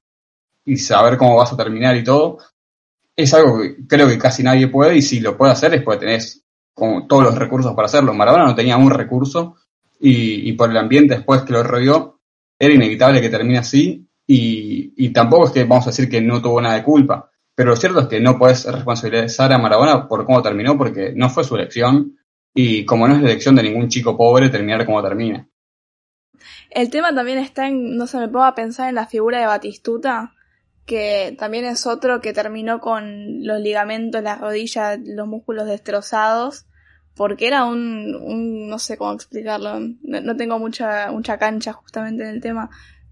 [0.65, 2.39] y saber cómo vas a terminar y todo
[3.19, 6.07] es algo que creo que casi nadie puede y si lo puede hacer es porque
[6.07, 8.15] tenés como todos los recursos para hacerlo.
[8.15, 9.57] Maradona no tenía un recurso
[9.99, 12.21] y, por el ambiente después que lo rodeó
[12.57, 16.61] era inevitable que termine así y, tampoco es que vamos a decir que no tuvo
[16.61, 17.28] nada de culpa,
[17.59, 21.29] pero lo cierto es que no puedes responsabilizar a Maradona por cómo terminó, porque no
[21.29, 22.17] fue su elección
[22.55, 25.49] y como no es la elección de ningún chico pobre terminar como termina.
[26.71, 29.47] El tema también está en, no se me pongo a pensar en la figura de
[29.47, 30.37] Batistuta,
[30.87, 36.67] que también es otro que terminó con los ligamentos, las rodillas, los músculos destrozados,
[37.17, 42.23] porque era un, un no sé cómo explicarlo, no, no tengo mucha, mucha cancha justamente
[42.23, 42.71] en el tema,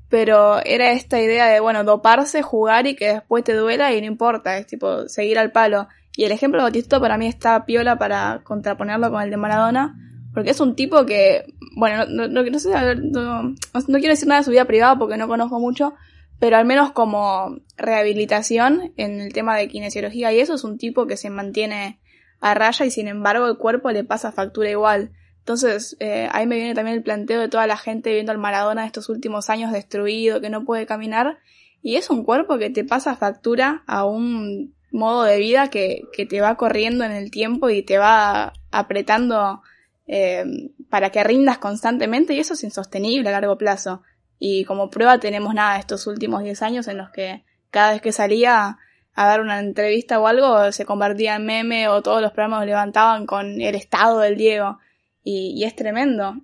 [0.08, 4.06] pero era esta idea de, bueno, doparse, jugar y que después te duela y no
[4.06, 5.88] importa, es tipo seguir al palo.
[6.16, 9.94] Y el ejemplo de Bautista para mí está piola para contraponerlo con el de Maradona,
[10.32, 11.44] porque es un tipo que,
[11.76, 15.28] bueno, no, no, no sé, no quiero decir nada de su vida privada porque no
[15.28, 15.94] conozco mucho,
[16.38, 21.06] pero al menos como rehabilitación en el tema de kinesiología y eso es un tipo
[21.06, 22.00] que se mantiene
[22.40, 25.10] a raya y sin embargo el cuerpo le pasa factura igual.
[25.46, 28.80] Entonces, eh, ahí me viene también el planteo de toda la gente viendo al Maradona
[28.80, 31.38] de estos últimos años destruido, que no puede caminar,
[31.82, 36.26] y es un cuerpo que te pasa factura a un modo de vida que, que
[36.26, 39.62] te va corriendo en el tiempo y te va apretando
[40.08, 40.44] eh,
[40.90, 44.02] para que rindas constantemente, y eso es insostenible a largo plazo.
[44.40, 48.10] Y como prueba tenemos nada estos últimos 10 años en los que cada vez que
[48.10, 48.78] salía
[49.14, 53.26] a dar una entrevista o algo se convertía en meme o todos los programas levantaban
[53.26, 54.80] con el estado del Diego
[55.26, 56.36] y, es tremendo.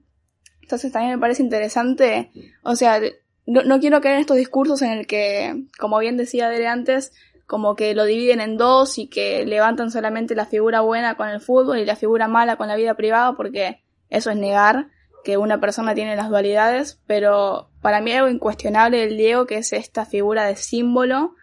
[0.61, 2.31] Entonces también me parece interesante,
[2.65, 3.01] o sea,
[3.47, 7.13] no, no, quiero caer en estos discursos en el que, como bien decía Dele antes,
[7.47, 11.41] como que lo dividen en dos y que levantan solamente la figura buena con el
[11.41, 14.89] fútbol y la figura mala con la vida privada, porque eso es negar
[15.25, 19.73] que una persona tiene las dualidades, pero para mí algo incuestionable del Diego, que es
[19.73, 21.35] esta figura de símbolo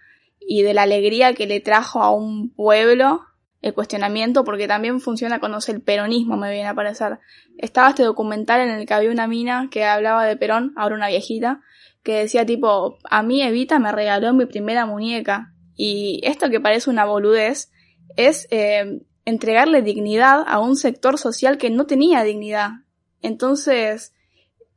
[0.41, 3.21] y de la alegría que le trajo a un pueblo
[3.61, 7.19] el cuestionamiento, porque también funciona cuando el peronismo, me viene a parecer.
[7.57, 11.09] Estaba este documental en el que había una mina que hablaba de Perón, ahora una
[11.09, 11.61] viejita,
[12.03, 15.53] que decía tipo, a mí Evita me regaló mi primera muñeca.
[15.75, 17.71] Y esto que parece una boludez
[18.15, 22.71] es eh, entregarle dignidad a un sector social que no tenía dignidad.
[23.21, 24.13] Entonces,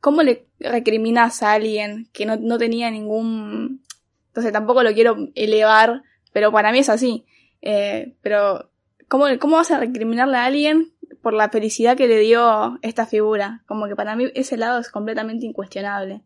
[0.01, 3.83] ¿cómo le recriminas a alguien que no, no tenía ningún...
[4.27, 6.01] Entonces tampoco lo quiero elevar,
[6.33, 7.25] pero para mí es así.
[7.61, 8.69] Eh, pero,
[9.13, 13.61] ¿cómo, ¿cómo vas a recriminarle a alguien por la felicidad que le dio esta figura?
[13.67, 16.23] Como que para mí ese lado es completamente incuestionable.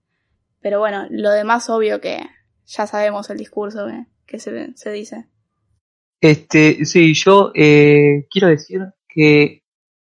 [0.62, 2.22] Pero bueno, lo demás obvio que
[2.66, 5.26] ya sabemos el discurso que, que se, se dice.
[6.22, 9.64] Este, sí, yo eh, quiero decir que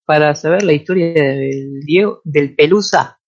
[0.06, 3.20] para saber la historia del Diego, del Pelusa,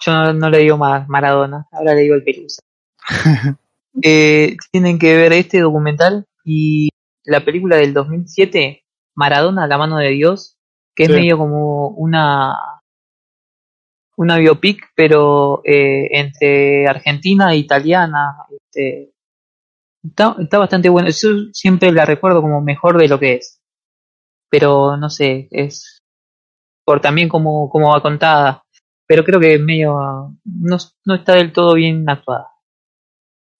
[0.00, 2.60] yo no, no le digo más Maradona, ahora le digo el Pelusa.
[4.02, 6.90] eh, tienen que ver este documental y
[7.30, 8.84] la película del 2007,
[9.16, 10.58] Maradona, la mano de Dios,
[10.94, 12.56] que es medio como una
[14.16, 18.36] una biopic, pero eh, entre argentina e italiana.
[18.50, 19.14] Este,
[20.04, 21.08] está, está bastante bueno.
[21.08, 23.62] Yo siempre la recuerdo como mejor de lo que es.
[24.50, 26.02] Pero no sé, es
[26.84, 28.62] por también como, como va contada.
[29.06, 32.48] Pero creo que medio no, no está del todo bien actuada.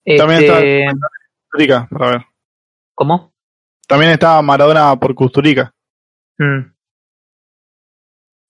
[0.04, 0.86] También está- Este,
[1.88, 2.26] para ver.
[2.94, 3.32] ¿Cómo?
[3.90, 5.74] También está Maradona por Custurica.
[6.38, 6.60] Mm.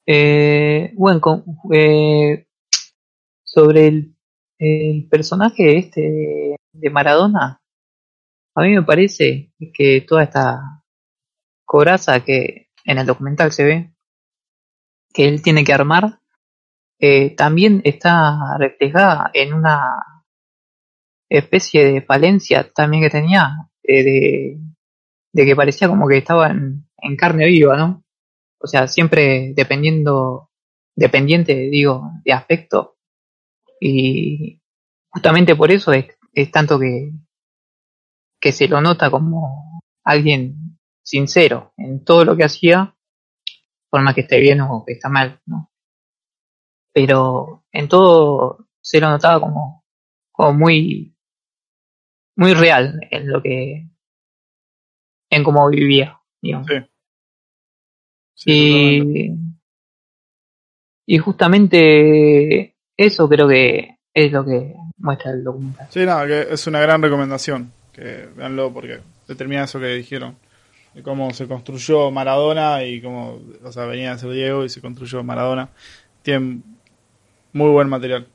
[0.07, 2.47] Eh, bueno, con- eh,
[3.43, 4.15] sobre el,
[4.59, 7.59] el personaje este de, de Maradona,
[8.55, 10.83] a mí me parece que toda esta
[11.65, 13.95] coraza que en el documental se ve
[15.15, 16.21] que él tiene que armar,
[16.99, 19.97] eh, también está reflejada en una
[21.31, 24.59] especie de falencia también que tenía, eh, de,
[25.33, 28.05] de que parecía como que estaba en, carne viva, ¿no?
[28.59, 30.51] O sea, siempre dependiendo,
[30.95, 32.97] dependiente, digo, de aspecto.
[33.81, 34.61] Y
[35.11, 37.13] justamente por eso es, es tanto que,
[38.41, 42.97] que se lo nota como alguien sincero en todo lo que hacía,
[43.89, 45.71] por más que esté bien o que está mal, ¿no?
[46.93, 49.85] Pero en todo se lo notaba como,
[50.33, 51.17] como muy,
[52.37, 53.90] muy real en lo que,
[55.31, 56.67] en cómo vivía, digamos.
[56.67, 56.75] Sí.
[58.35, 59.21] Sí, totalmente.
[61.07, 65.87] Y, y justamente eso creo que es lo que muestra el documental.
[65.91, 67.73] Sí, nada, que es una gran recomendación.
[67.93, 70.37] Que veanlo porque determina eso que dijeron.
[70.95, 74.81] De cómo se construyó Maradona y cómo, o sea, venía a ser Diego y se
[74.81, 75.69] construyó Maradona.
[76.23, 76.65] Tienen
[77.53, 78.27] muy buen material.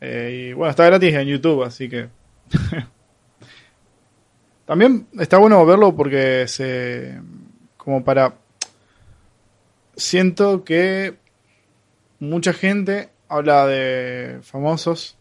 [0.00, 2.08] Eh, y bueno, está gratis en YouTube, así que.
[4.68, 7.18] También está bueno verlo porque se.
[7.78, 8.34] como para.
[9.96, 11.16] Siento que
[12.20, 15.16] mucha gente habla de famosos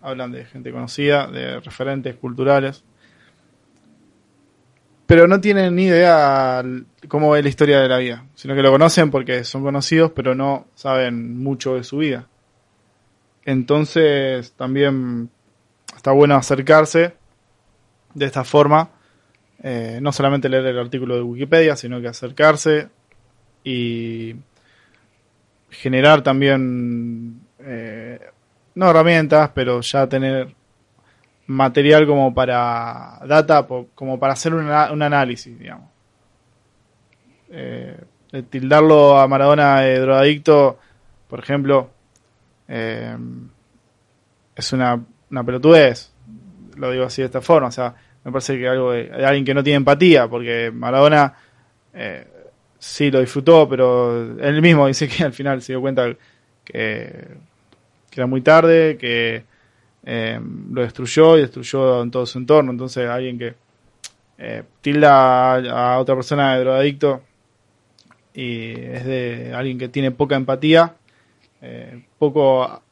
[0.00, 2.84] hablan de gente conocida, de referentes culturales,
[5.06, 6.64] pero no tienen ni idea
[7.06, 10.34] cómo es la historia de la vida, sino que lo conocen porque son conocidos, pero
[10.34, 12.28] no saben mucho de su vida.
[13.44, 15.28] Entonces también
[15.94, 17.14] está bueno acercarse
[18.16, 18.88] de esta forma,
[19.62, 22.88] eh, no solamente leer el artículo de Wikipedia, sino que acercarse
[23.62, 24.34] y
[25.68, 28.18] generar también eh,
[28.74, 30.54] no herramientas, pero ya tener
[31.46, 35.90] material como para data, como para hacer un, un análisis, digamos.
[37.50, 38.00] Eh,
[38.48, 40.78] tildarlo a Maradona de drogadicto,
[41.28, 41.90] por ejemplo,
[42.66, 43.16] eh,
[44.54, 46.12] es una, una pelotudez,
[46.76, 47.94] lo digo así de esta forma, o sea,
[48.26, 51.32] me parece que algo de, alguien que no tiene empatía, porque Maradona
[51.94, 52.26] eh,
[52.76, 56.12] sí lo disfrutó, pero él mismo dice que al final se dio cuenta
[56.64, 57.36] que
[58.12, 59.44] era muy tarde, que
[60.04, 60.40] eh,
[60.72, 62.72] lo destruyó y destruyó en todo su entorno.
[62.72, 63.54] Entonces, alguien que
[64.38, 67.22] eh, tilda a, a otra persona de drogadicto
[68.34, 70.96] y es de alguien que tiene poca empatía,
[71.62, 72.82] eh, poco,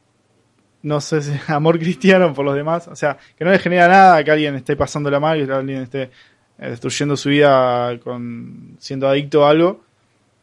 [0.85, 4.23] no sé si amor cristiano por los demás, o sea, que no le genera nada
[4.23, 6.03] que alguien esté pasándola mal, que alguien esté
[6.59, 9.83] eh, destruyendo su vida con siendo adicto a algo,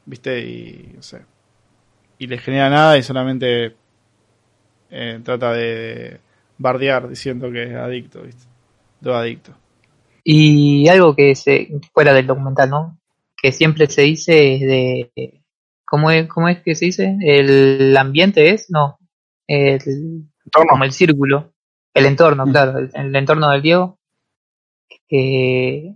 [0.06, 0.40] ¿viste?
[0.40, 1.22] Y, no sé,
[2.18, 3.76] y le genera nada y solamente
[4.90, 6.20] eh, trata de
[6.58, 8.46] bardear diciendo que es adicto, ¿viste?
[9.00, 9.54] Drogadicto.
[10.24, 13.00] Y algo que se, fuera del documental, ¿no?
[13.40, 15.42] Que siempre se dice es de,
[15.86, 17.18] ¿cómo es, cómo es que se dice?
[17.22, 19.00] El ambiente es, no,
[19.48, 20.31] el,
[20.70, 21.54] como el círculo,
[21.94, 22.52] el entorno, Mm.
[22.52, 24.00] claro, el, el entorno del Diego,
[25.08, 25.96] que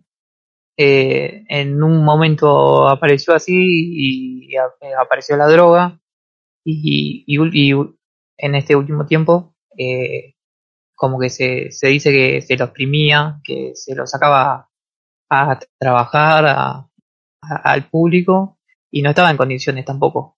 [0.78, 6.00] eh, en un momento apareció así y, a- apareció la droga
[6.66, 7.74] y, y, y
[8.38, 10.34] en este último tiempo eh,
[10.96, 14.70] como que se, se dice que se lo exprimía, que se lo sacaba
[15.30, 16.90] a trabajar a,
[17.42, 18.58] al público
[18.92, 20.38] y no estaba en condiciones tampoco.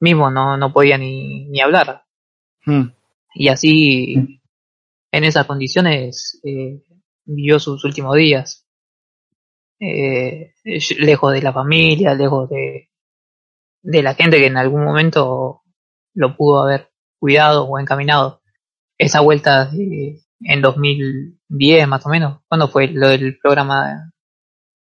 [0.00, 2.04] Mismo no, no podía ni, ni hablar.
[2.64, 2.88] Hmm.
[3.38, 4.40] Y así,
[5.12, 6.82] en esas condiciones, eh,
[7.26, 8.66] vivió sus últimos días.
[9.78, 10.54] Eh,
[10.98, 12.88] lejos de la familia, lejos de,
[13.82, 15.60] de la gente que en algún momento
[16.14, 18.40] lo pudo haber cuidado o encaminado.
[18.96, 24.12] Esa vuelta de, en 2010 más o menos, cuando fue lo del programa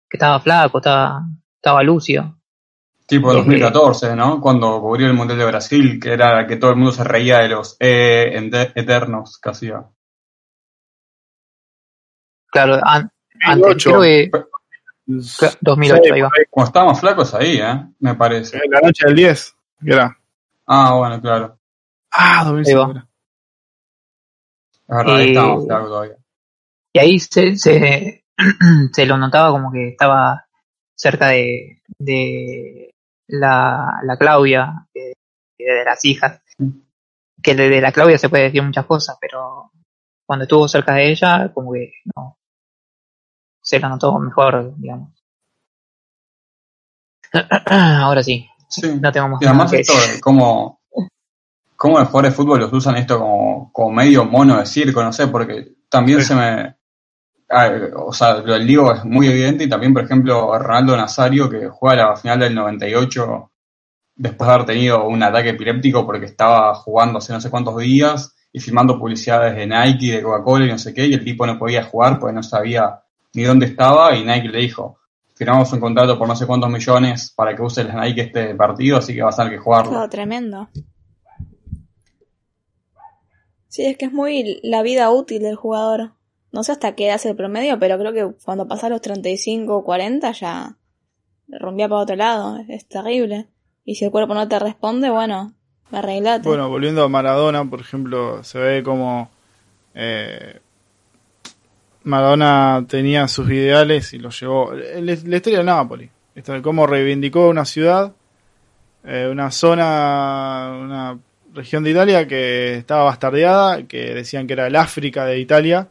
[0.07, 1.23] que estaba flaco, estaba,
[1.55, 2.36] estaba lucio.
[3.07, 4.41] Tipo 2014, ¿no?
[4.41, 7.47] Cuando cubrió el Mundial de Brasil, que era que todo el mundo se reía de
[7.47, 8.33] los eh,
[8.75, 9.85] eternos que hacía.
[12.51, 13.09] Claro, an,
[13.45, 14.29] antes, creo que
[15.05, 16.29] 2008, ahí va.
[16.49, 17.81] Cuando estábamos flacos ahí, ¿eh?
[17.99, 18.59] Me parece.
[18.61, 20.17] En la noche del 10, ¿qué era?
[20.65, 21.57] Ah, bueno, claro.
[22.11, 22.91] Ah, 2005.
[22.91, 23.03] Es
[24.87, 26.17] verdad, ahí estábamos flacos todavía.
[26.91, 28.25] Y ahí se, se,
[28.91, 30.45] se lo notaba como que estaba
[30.93, 32.86] cerca de, de
[33.27, 35.13] la, la Claudia, de,
[35.57, 36.41] de, las hijas.
[37.41, 39.71] Que de, la Claudia se puede decir muchas cosas, pero
[40.25, 42.37] cuando estuvo cerca de ella, como que no.
[43.61, 45.11] Se lo notó mejor, digamos.
[47.65, 48.47] Ahora sí.
[48.69, 48.99] Sí.
[48.99, 50.81] No tengo más y además que esto de cómo,
[51.75, 55.13] cómo los jugadores de fútbol los usan esto como, como medio mono de circo, no
[55.13, 56.27] sé, porque también Sí.
[56.27, 56.76] se me...
[57.49, 61.49] ah, o sea, lo del Diego es muy evidente y también, por ejemplo, Ronaldo Nazario,
[61.49, 63.51] que juega la final del 98
[64.15, 68.35] después de haber tenido un ataque epiléptico porque estaba jugando hace no sé cuántos días
[68.51, 71.59] y filmando publicidades de Nike, de Coca-Cola y no sé qué, y el tipo no
[71.59, 73.01] podía jugar porque no sabía
[73.33, 74.97] ni dónde estaba y Nike le dijo,
[75.35, 78.97] firmamos un contrato por no sé cuántos millones para que use la Nike este partido,
[78.97, 79.91] así que vas a tener que jugarlo.
[79.91, 80.69] Claro, tremendo.
[83.67, 86.16] Sí, es que es muy la vida útil del jugador.
[86.51, 89.83] No sé hasta qué hace el promedio, pero creo que cuando pasa los 35 o
[89.83, 90.77] 40 ya
[91.47, 92.59] rompía para otro lado.
[92.67, 93.47] Es terrible.
[93.85, 95.53] Y si el cuerpo no te responde, bueno,
[95.91, 96.47] arreglate.
[96.47, 99.29] Bueno, volviendo a Maradona, por ejemplo, se ve como
[99.93, 100.59] eh,
[102.03, 104.73] Maradona tenía sus ideales y los llevó.
[104.73, 106.09] La, la historia de Nápoles,
[106.63, 108.13] cómo reivindicó una ciudad,
[109.03, 111.19] eh, una zona, una
[111.53, 115.87] región de Italia que estaba bastardeada, que decían que era el África de Italia,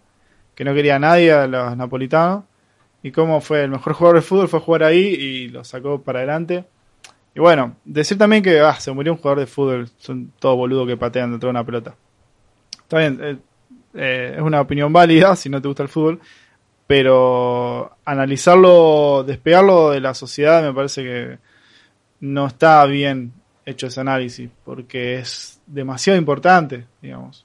[0.56, 2.44] que no quería a nadie a los napolitanos,
[3.02, 6.18] y cómo fue el mejor jugador de fútbol, fue jugar ahí y lo sacó para
[6.18, 6.64] adelante.
[7.36, 10.88] Y bueno, decir también que ah, se murió un jugador de fútbol, son todos boludos
[10.88, 11.94] que patean dentro de una pelota.
[12.82, 13.36] Está bien, eh,
[13.94, 16.20] eh, es una opinión válida si no te gusta el fútbol,
[16.86, 21.38] pero analizarlo, despegarlo de la sociedad me parece que
[22.20, 23.32] no está bien
[23.64, 27.44] hecho ese análisis, porque es demasiado importante, digamos.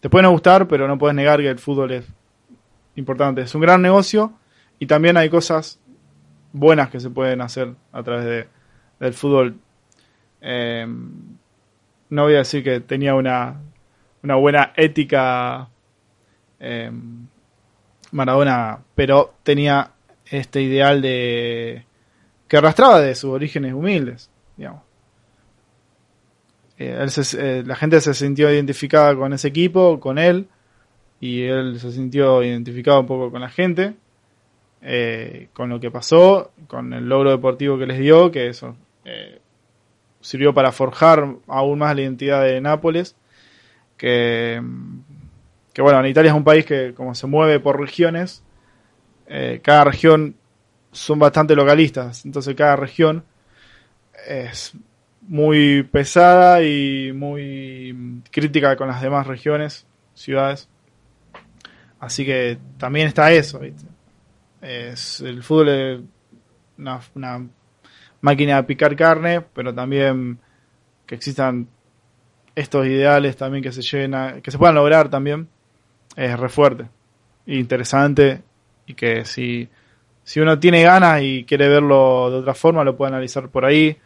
[0.00, 2.04] Te puede no gustar, pero no puedes negar que el fútbol es
[2.96, 3.42] importante.
[3.42, 4.32] Es un gran negocio
[4.78, 5.78] y también hay cosas
[6.52, 8.48] buenas que se pueden hacer a través de,
[9.00, 9.56] del fútbol.
[10.40, 10.86] Eh,
[12.10, 13.60] no voy a decir que tenía una,
[14.22, 15.68] una buena ética
[16.60, 16.90] eh,
[18.12, 19.90] Maradona, pero tenía
[20.26, 21.84] este ideal de
[22.46, 24.82] que arrastraba de sus orígenes humildes, digamos.
[26.78, 30.48] Eh, él se- eh, la gente se sintió identificada con ese equipo, con él,
[31.20, 33.94] y él se sintió identificado un poco con la gente,
[34.82, 39.40] eh, con lo que pasó, con el logro deportivo que les dio, que eso eh,
[40.20, 43.16] sirvió para forjar aún más la identidad de Nápoles,
[43.96, 44.60] que,
[45.78, 48.42] bueno, en Italia es un país que como se mueve por regiones,
[49.26, 50.34] eh, cada región
[50.92, 53.24] son bastante localistas, entonces cada región
[54.28, 54.74] es
[55.22, 60.68] muy pesada y muy crítica con las demás regiones, ciudades.
[62.04, 63.86] Así que también está eso, ¿viste?
[64.60, 66.00] Es, el fútbol es
[67.14, 67.48] una,
[68.20, 70.38] máquina de picar carne, pero también
[71.06, 71.66] que existan
[72.54, 75.48] estos ideales también que se lleguen a, que se puedan lograr también,
[76.14, 76.88] es re fuerte,
[77.46, 78.42] interesante,
[78.86, 79.70] y que si,
[80.24, 83.96] si uno tiene ganas y quiere verlo de otra forma, lo puede analizar por ahí,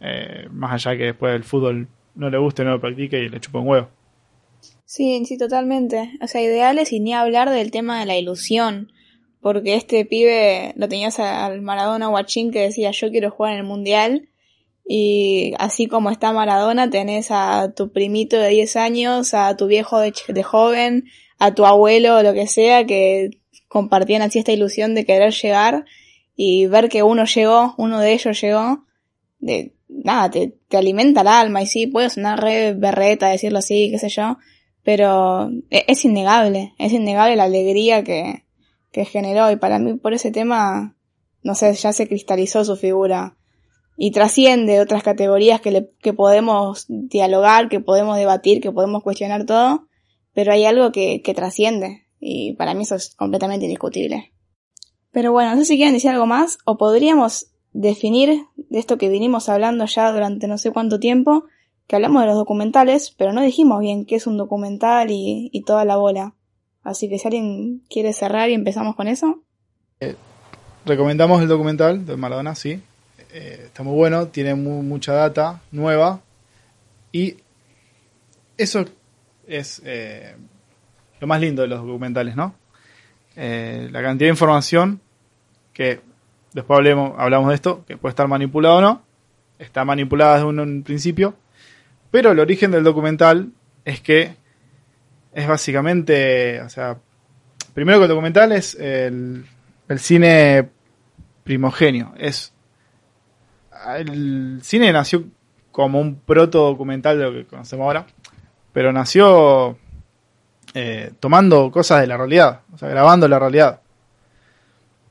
[0.00, 3.40] eh, más allá que después el fútbol no le guste, no lo practique y le
[3.40, 3.99] chupa un huevo.
[4.92, 6.18] Sí, sí, totalmente.
[6.20, 8.90] O sea, ideales y ni hablar del tema de la ilusión.
[9.40, 13.64] Porque este pibe lo tenías al Maradona Guachín que decía yo quiero jugar en el
[13.64, 14.28] Mundial.
[14.84, 20.00] Y así como está Maradona, tenés a tu primito de 10 años, a tu viejo
[20.00, 21.04] de, de joven,
[21.38, 23.30] a tu abuelo o lo que sea, que
[23.68, 25.84] compartían así esta ilusión de querer llegar
[26.34, 28.86] y ver que uno llegó, uno de ellos llegó,
[29.38, 33.88] de nada, te, te alimenta el alma y sí, puede sonar re berreta decirlo así,
[33.92, 34.36] qué sé yo,
[34.84, 38.44] pero e- es innegable, es innegable la alegría que,
[38.92, 39.50] que generó.
[39.50, 40.96] Y para mí por ese tema,
[41.42, 43.36] no sé, ya se cristalizó su figura.
[43.96, 49.44] Y trasciende otras categorías que, le, que podemos dialogar, que podemos debatir, que podemos cuestionar
[49.44, 49.88] todo,
[50.32, 52.06] pero hay algo que, que trasciende.
[52.18, 54.32] Y para mí eso es completamente indiscutible.
[55.12, 59.08] Pero bueno, no sé si quieren decir algo más o podríamos definir de esto que
[59.08, 61.44] vinimos hablando ya durante no sé cuánto tiempo,
[61.90, 65.84] que hablamos de los documentales, pero no dijimos bien qué es un documental y, toda
[65.84, 66.34] la bola.
[66.84, 69.40] Así que si alguien quiere cerrar y empezamos con eso.
[70.86, 72.80] Recomendamos el documental de Maradona, sí.
[73.32, 76.20] Eh, está muy bueno, tiene mu- mucha data nueva.
[77.10, 77.38] Y
[78.56, 78.84] eso
[79.48, 80.36] es eh,
[81.18, 82.54] lo más lindo de los documentales, ¿no?
[83.34, 85.00] Eh, la cantidad de información
[85.72, 85.98] que
[86.52, 89.02] después hablemos, hablamos de esto, que puede estar manipulado o no.
[89.58, 91.34] Está manipulada desde un principio.
[92.10, 93.52] Pero el origen del documental
[93.84, 94.34] es que
[95.32, 96.98] es básicamente, o sea,
[97.72, 99.44] primero que el documental es el,
[99.88, 100.68] el cine
[101.44, 102.12] primogenio.
[102.18, 102.52] Es
[103.96, 105.24] el cine nació
[105.72, 108.06] como un proto documental de lo que conocemos ahora,
[108.72, 109.78] pero nació
[110.74, 113.80] eh, tomando cosas de la realidad, o sea, grabando la realidad.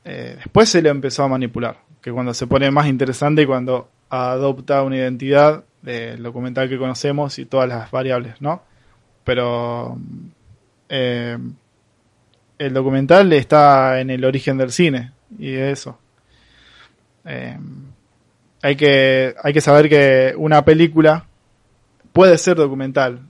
[0.04, 3.90] Eh, después se le empezó a manipular, que cuando se pone más interesante y cuando
[4.08, 8.62] adopta una identidad del documental que conocemos y todas las variables, ¿no?
[9.24, 9.98] Pero
[10.88, 11.38] eh,
[12.58, 15.98] el documental está en el origen del cine y eso.
[17.24, 17.56] Eh,
[18.62, 21.26] hay que hay que saber que una película
[22.12, 23.20] puede ser documental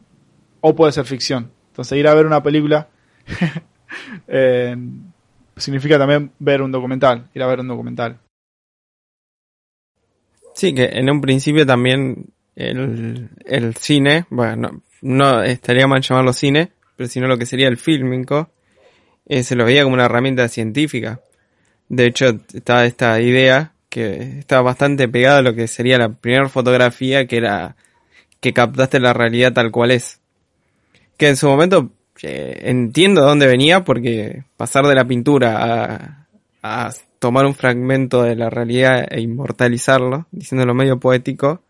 [0.61, 1.51] o puede ser ficción.
[1.69, 2.89] Entonces ir a ver una película
[4.29, 4.77] eh,
[5.57, 8.19] significa también ver un documental, ir a ver un documental.
[10.55, 12.27] Sí, que en un principio también
[12.61, 17.79] el, el cine, bueno, no, estaría mal llamarlo cine, pero sino lo que sería el
[17.79, 18.51] fílmico,
[19.27, 21.21] eh, se lo veía como una herramienta científica.
[21.89, 26.49] De hecho, estaba esta idea que estaba bastante pegada a lo que sería la primera
[26.49, 27.77] fotografía, que era
[28.41, 30.21] que captaste la realidad tal cual es.
[31.17, 31.91] Que en su momento
[32.23, 36.27] eh, entiendo de dónde venía, porque pasar de la pintura a,
[36.63, 41.63] a tomar un fragmento de la realidad e inmortalizarlo, diciéndolo medio poético,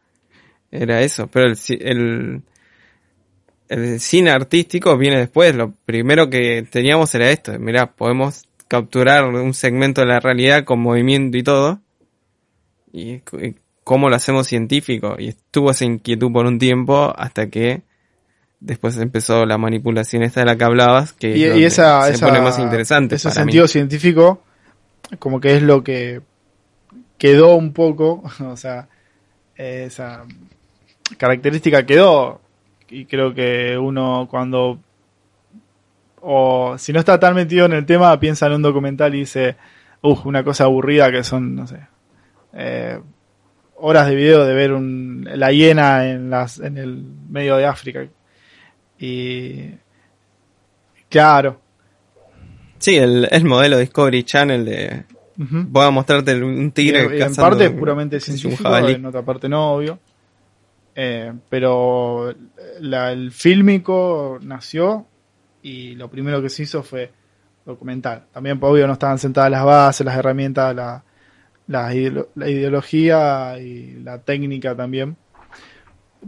[0.71, 1.27] era eso.
[1.29, 2.43] Pero el, el,
[3.69, 5.55] el cine artístico viene después.
[5.55, 7.59] Lo primero que teníamos era esto.
[7.59, 11.81] Mirá, podemos capturar un segmento de la realidad con movimiento y todo.
[12.93, 13.55] Y, y
[13.85, 15.17] cómo lo hacemos científico.
[15.19, 17.83] Y estuvo esa inquietud por un tiempo hasta que
[18.61, 22.41] después empezó la manipulación esta de la que hablabas, que Y, esa, se esa- pone
[22.43, 23.15] más interesante.
[23.17, 23.53] ese para mí.
[23.53, 24.43] sentido científico,
[25.19, 26.21] como que es lo que
[27.17, 28.89] quedó un poco, o sea,
[29.57, 30.25] esa
[31.17, 32.41] característica quedó.
[32.89, 34.81] Y creo que uno cuando,
[36.21, 39.57] o si no está tan metido en el tema, piensa en un documental y dice,
[40.03, 41.79] uff, una cosa aburrida que son, no sé,
[42.53, 42.99] eh,
[43.77, 48.07] horas de video de ver un, la hiena en, las, en el medio de África.
[48.99, 49.71] Y
[51.09, 51.61] claro.
[52.79, 55.05] Sí, el, el modelo Discovery Channel de
[55.39, 55.65] ujú.
[55.69, 59.23] voy a mostrarte un Y- tigre y en cazando parte es puramente científico, en otra
[59.23, 59.99] parte no, obvio.
[60.95, 62.35] Eh, pero
[62.81, 65.07] la- el fílmico nació
[65.63, 67.11] y lo primero que se hizo fue
[67.65, 68.25] documental.
[68.33, 71.05] También, pues, obvio, no estaban sentadas las bases, las herramientas, la,
[71.69, 75.17] la, ideolo- la ideología y la técnica también.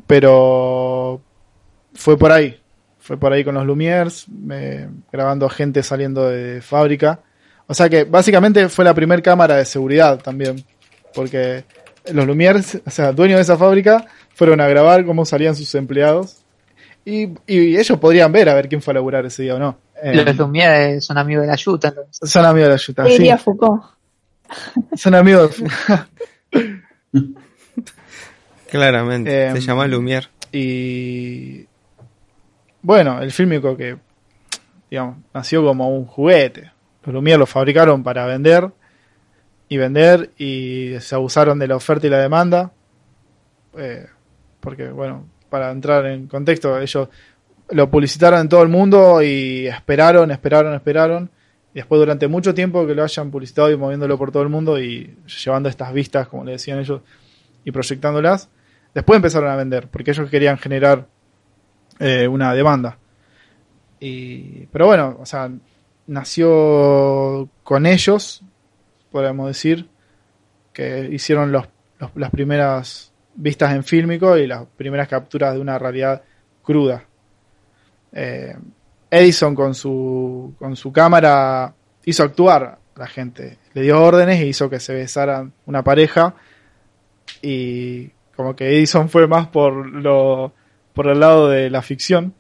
[0.07, 1.21] Pero
[1.95, 2.59] fue por ahí.
[2.99, 7.21] Fue por ahí con los Lumières, eh, grabando gente saliendo de fábrica.
[7.67, 10.65] O sea que básicamente fue la primera cámara de seguridad también.
[11.15, 11.65] Porque
[12.13, 16.39] los Lumières, o sea, dueños de esa fábrica, fueron a grabar cómo salían sus empleados.
[17.05, 19.77] Y, y ellos podrían ver a ver quién fue a laburar ese día o no.
[20.03, 22.31] Eh, Los Lumière son amigos de la Yuta, entonces.
[22.31, 23.19] son amigos de la Yuta, ¿Qué sí.
[23.19, 23.83] diría Foucault?
[24.97, 25.71] Son amigos de...
[28.71, 30.29] Claramente, Em, se llama Lumière.
[30.51, 31.67] Y
[32.83, 33.97] bueno, el fílmico que
[34.91, 36.71] digamos, nació como un juguete.
[37.05, 38.71] Los Lumière lo fabricaron para vender
[39.69, 42.73] y vender y se abusaron de la oferta y la demanda.
[43.77, 44.07] Eh,
[44.63, 47.09] porque, bueno, para entrar en contexto, ellos
[47.71, 51.31] lo publicitaron en todo el mundo y esperaron, esperaron, esperaron.
[51.75, 54.79] Y después durante mucho tiempo que lo hayan publicitado y moviéndolo por todo el mundo
[54.81, 57.01] y llevando estas vistas, como le decían ellos,
[57.65, 58.49] y proyectándolas,
[58.95, 61.07] después empezaron a vender, porque ellos querían generar
[61.99, 62.99] eh, una demanda.
[64.01, 65.51] Y, pero bueno, o sea,
[66.07, 68.43] nació con ellos,
[69.11, 69.89] podemos decir,
[70.73, 71.67] que hicieron los,
[71.99, 76.23] los- las primeras vistas en fílmico y las primeras capturas de una realidad
[76.63, 77.05] cruda.
[78.13, 78.57] eh,
[79.11, 81.75] Edison con su, con su cámara
[82.05, 83.59] hizo actuar a la gente.
[83.75, 86.35] Le dio órdenes y hizo que se besaran una pareja.
[87.43, 90.55] Y como que Edison fue más por lo
[90.95, 92.35] por el lado de la ficción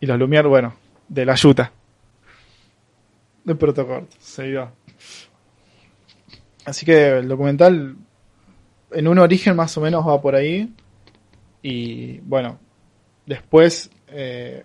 [0.00, 0.74] y los Lumière, bueno,
[1.08, 1.72] de la yuta.
[3.44, 4.72] De protocolo, se iba.
[6.64, 7.96] Así que el documental
[8.94, 10.72] en un origen más o menos va por ahí.
[11.62, 12.58] Y bueno,
[13.26, 14.64] después eh,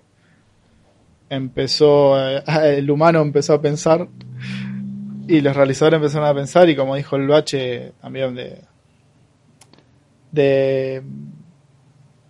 [1.30, 2.44] empezó, eh,
[2.78, 4.08] el humano empezó a pensar
[5.28, 8.62] y los realizadores empezaron a pensar y como dijo el bache también de,
[10.32, 11.04] de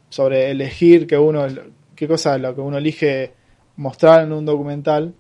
[0.10, 1.48] sobre elegir que uno,
[1.96, 3.34] qué cosa lo que uno elige
[3.78, 5.14] mostrar en un documental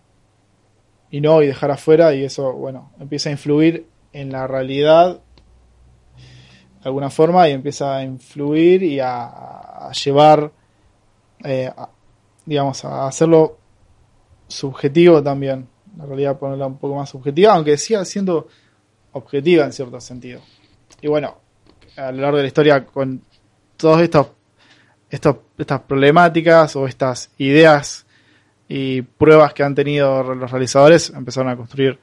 [1.09, 5.21] y no y dejar afuera y eso, bueno, empieza a influir en la realidad
[6.83, 10.51] alguna forma y empieza a influir y a, llevar,
[11.43, 11.71] eh,
[12.45, 13.57] digamos, a hacerlo
[14.47, 15.67] subjetivo también.
[15.97, 18.47] La realidad ponerla un poco más subjetiva, aunque siga siendo
[19.11, 20.41] objetiva en cierto sentido.
[21.01, 21.37] Y bueno,
[21.97, 23.21] a lo largo de la historia, con
[23.75, 24.27] todos estos,
[25.09, 28.05] estos estas problemáticas o estas ideas
[28.67, 31.99] y pruebas que han tenido los realizadores, empezaron a construir,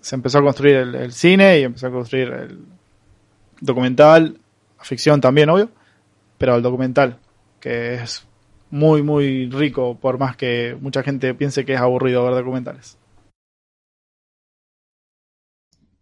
[0.00, 2.58] se empezó a construir el cine y empezó a construir el,
[3.62, 4.38] documental,
[4.80, 5.70] ficción también, obvio,
[6.36, 7.18] pero el documental,
[7.60, 8.26] que es
[8.70, 12.98] muy, muy rico, por más que mucha gente piense que es aburrido ver documentales.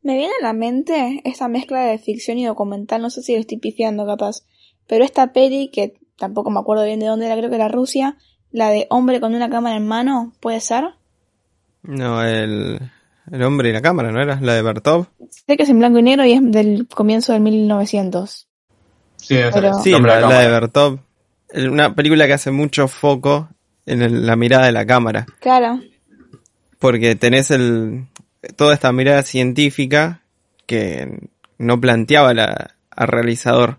[0.02, 3.40] Me viene a la mente esta mezcla de ficción y documental, no sé si lo
[3.40, 4.44] estoy pifiando capaz,
[4.86, 8.16] pero esta peli, que tampoco me acuerdo bien de dónde era, creo que era Rusia,
[8.50, 10.84] la de hombre con una cámara en mano, ¿puede ser?
[11.82, 12.80] No, el,
[13.32, 14.40] el hombre y la cámara, ¿no era?
[14.40, 15.06] La de Bertov.
[15.30, 18.48] Sé que es en blanco y negro y es del comienzo del 1900.
[19.16, 19.36] Sí,
[19.82, 20.98] sí la, de Bertov.
[21.54, 23.48] Una película que hace mucho foco
[23.86, 25.26] en la mirada de la cámara.
[25.40, 25.80] Claro.
[26.78, 28.06] Porque tenés el,
[28.56, 30.22] toda esta mirada científica
[30.66, 31.18] que
[31.58, 33.78] no planteaba la, al realizador.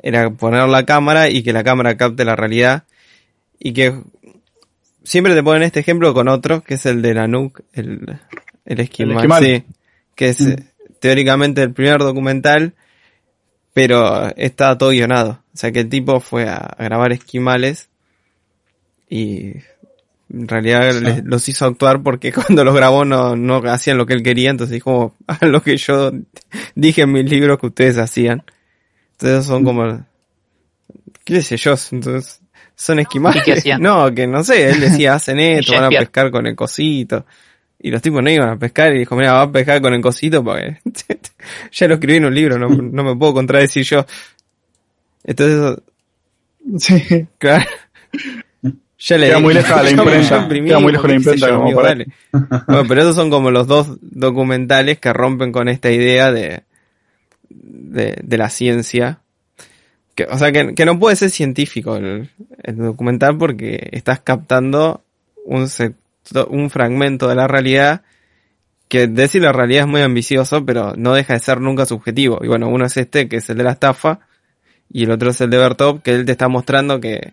[0.00, 2.84] Era poner la cámara y que la cámara capte la realidad.
[3.58, 3.94] Y que
[5.04, 8.18] siempre te ponen este ejemplo con otro, que es el de Nanook, el,
[8.64, 9.64] el esquimal, sí.
[10.14, 10.54] Que es mm.
[11.00, 12.74] teóricamente el primer documental,
[13.72, 15.42] pero está todo guionado.
[15.52, 17.88] O sea que el tipo fue a, grabar esquimales
[19.08, 19.52] y
[20.32, 24.22] en realidad los hizo actuar porque cuando los grabó no, no hacían lo que él
[24.22, 26.12] quería, entonces dijo, hagan lo que yo
[26.74, 28.42] dije en mis libros que ustedes hacían.
[29.12, 30.04] Entonces son como,
[31.24, 32.40] qué sé yo, entonces
[32.74, 33.44] son esquimales.
[33.78, 37.26] No, que no sé, él decía, hacen esto, van a pescar con el cosito.
[37.84, 40.00] Y los tipos no iban a pescar y dijo, mira, va a pescar con el
[40.00, 40.78] cosito porque
[41.70, 44.06] ya lo escribí en un libro, no, no me puedo contradecir yo.
[45.22, 45.82] Entonces,
[46.78, 47.26] sí.
[47.38, 47.66] claro.
[48.98, 50.48] Ya le Queda muy lejos la imprenta.
[50.48, 51.94] Queda muy lejos la imprenta como para...
[52.66, 56.62] Bueno, pero esos son como los dos documentales que rompen con esta idea de,
[57.50, 59.18] de, de la ciencia.
[60.14, 62.30] Que, o sea, que, que no puede ser científico el,
[62.62, 65.04] el documental porque estás captando
[65.44, 65.68] un,
[66.48, 68.02] un fragmento de la realidad
[68.88, 72.38] que decir la realidad es muy ambicioso, pero no deja de ser nunca subjetivo.
[72.42, 74.20] Y bueno, uno es este, que es el de la estafa,
[74.90, 77.32] y el otro es el de Bertop, que él te está mostrando que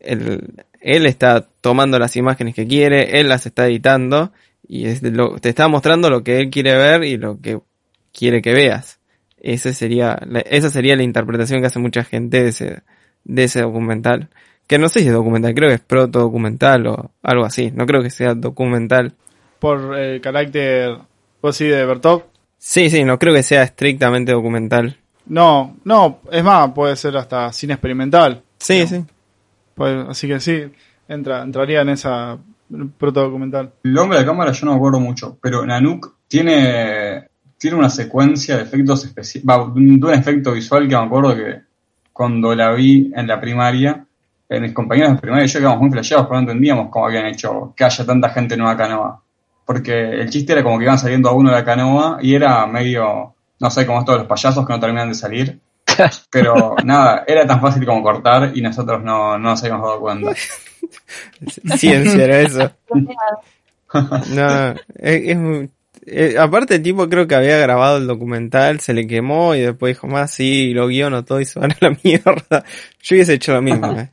[0.00, 4.32] él, él está tomando las imágenes que quiere, él las está editando,
[4.66, 7.60] y es lo, te está mostrando lo que él quiere ver y lo que
[8.12, 8.98] quiere que veas.
[9.40, 12.82] Ese sería, esa sería la interpretación que hace mucha gente de ese,
[13.24, 14.30] de ese documental
[14.66, 17.86] que no sé si es documental, creo que es proto documental o algo así, no
[17.86, 19.14] creo que sea documental.
[19.58, 20.98] Por el carácter,
[21.40, 22.24] ¿vos sí de Bertov?
[22.58, 24.96] Sí, sí, no creo que sea estrictamente documental.
[25.26, 28.42] No, no, es más, puede ser hasta cine experimental.
[28.58, 29.04] Sí, sí.
[29.74, 30.64] Pues, así que sí,
[31.08, 32.38] entra, entraría en esa
[32.98, 33.72] proto documental.
[33.82, 38.56] El hombre de cámara yo no me acuerdo mucho, pero Nanook tiene, tiene una secuencia
[38.56, 41.60] de efectos especiales, de un efecto visual que me acuerdo que
[42.12, 44.06] cuando la vi en la primaria,
[44.60, 47.72] mis compañeros de primaria y yo quedamos muy flasheados porque no entendíamos cómo habían hecho
[47.76, 49.22] que haya tanta gente en una canoa.
[49.64, 52.66] Porque el chiste era como que iban saliendo a uno de la canoa y era
[52.66, 55.60] medio, no sé, como todos los payasos que no terminan de salir.
[56.30, 60.32] Pero nada, era tan fácil como cortar y nosotros no, no nos habíamos dado cuenta.
[61.76, 62.70] Ciencia era eso.
[64.34, 65.68] no, es,
[66.04, 69.94] eh, aparte el tipo creo que había grabado el documental, se le quemó y después
[69.94, 72.64] dijo más, sí, lo guiono todo y se van a la mierda.
[73.02, 73.92] Yo hubiese hecho lo mismo.
[73.92, 74.10] ¿eh?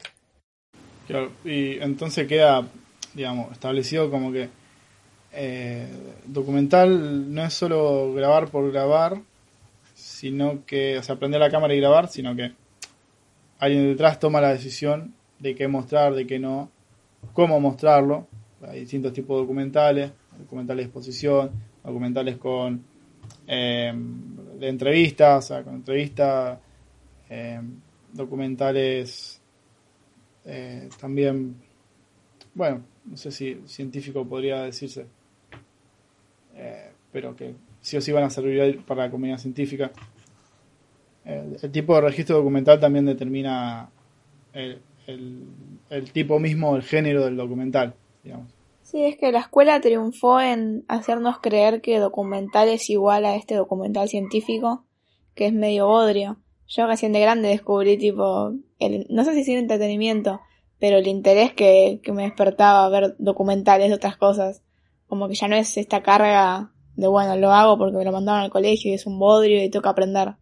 [1.45, 2.67] Y entonces queda,
[3.13, 4.49] digamos, establecido como que
[5.31, 5.87] eh,
[6.25, 9.21] documental no es solo grabar por grabar,
[9.93, 12.51] sino que, o sea, prender la cámara y grabar, sino que
[13.59, 16.69] alguien detrás toma la decisión de qué mostrar, de qué no,
[17.33, 18.27] cómo mostrarlo.
[18.67, 21.51] Hay distintos tipos de documentales, documentales de exposición,
[21.83, 22.83] documentales con
[23.47, 23.93] eh,
[24.59, 26.59] de entrevistas, o sea, con entrevistas,
[27.29, 27.61] eh,
[28.13, 29.38] documentales
[30.51, 31.55] eh, también,
[32.55, 35.05] bueno, no sé si científico podría decirse,
[36.55, 39.91] eh, pero que sí o sí van a servir para la comunidad científica.
[41.23, 43.91] El, tipo de registro documental también determina
[44.53, 45.43] el, el,
[45.91, 47.93] el tipo mismo, el género del documental,
[48.23, 48.51] digamos.
[48.81, 53.53] Sí, es que la escuela triunfó en hacernos creer que documental es igual a este
[53.53, 54.83] documental científico,
[55.35, 56.37] que es medio bodrio.
[56.67, 60.41] Yo recién de grande descubrí tipo, el, no sé si sin entretenimiento,
[60.79, 64.63] pero el interés que, que me despertaba ver documentales de otras cosas.
[65.07, 68.41] Como que ya no es esta carga de bueno, lo hago porque me lo mandaron
[68.41, 70.35] al colegio y es un bodrio y toca aprender.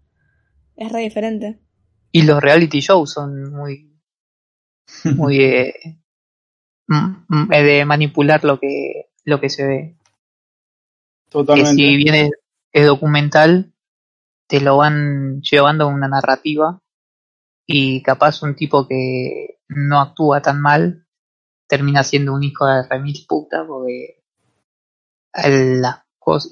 [0.76, 1.60] Es re diferente.
[2.12, 3.92] Y los reality shows son muy,
[5.16, 5.74] muy eh,
[7.50, 9.98] de manipular lo que, lo que se ve.
[11.26, 11.76] Que Totalmente.
[11.76, 12.32] si bien es,
[12.72, 13.74] es documental,
[14.48, 16.82] te lo van llevando a una narrativa
[17.68, 21.06] y capaz un tipo que no actúa tan mal
[21.68, 24.24] termina siendo un hijo de remil puta porque
[25.34, 25.84] el,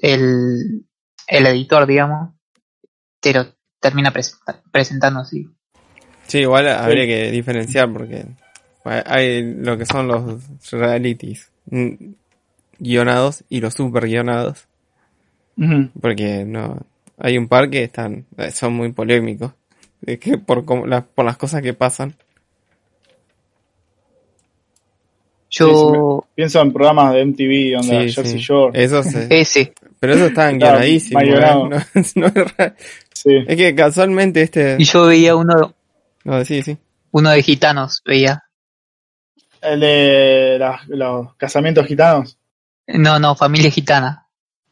[0.02, 0.84] el,
[1.26, 2.34] el editor, digamos,
[3.20, 3.46] te lo
[3.80, 5.48] termina presenta- presentando así.
[6.26, 8.26] Sí, igual habría que diferenciar porque
[8.84, 11.94] hay- lo que son los realities mm,
[12.78, 14.68] guionados y los super guionados.
[16.00, 16.84] Porque no
[17.16, 19.52] hay un par que están son muy polémicos.
[20.06, 22.14] Es que por las- por las cosas que pasan.
[25.48, 28.38] Yo, Pienso en programas de MTV, onda Sí, Jersey sí.
[28.38, 28.82] Shore.
[28.84, 30.26] Eso ese, pero eso
[30.58, 31.22] guionadísimos.
[31.24, 31.28] mal
[31.72, 31.84] ¿eh?
[32.14, 32.72] No, no es,
[33.14, 33.30] Sí.
[33.46, 35.74] es que casualmente este y yo veía uno,
[36.24, 36.76] no sí sí
[37.12, 38.42] uno de gitanos, veía.
[39.62, 42.38] El de los casamientos gitanos.
[42.88, 44.26] No, no, familia gitana.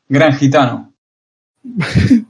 [0.08, 0.92] Gran gitano.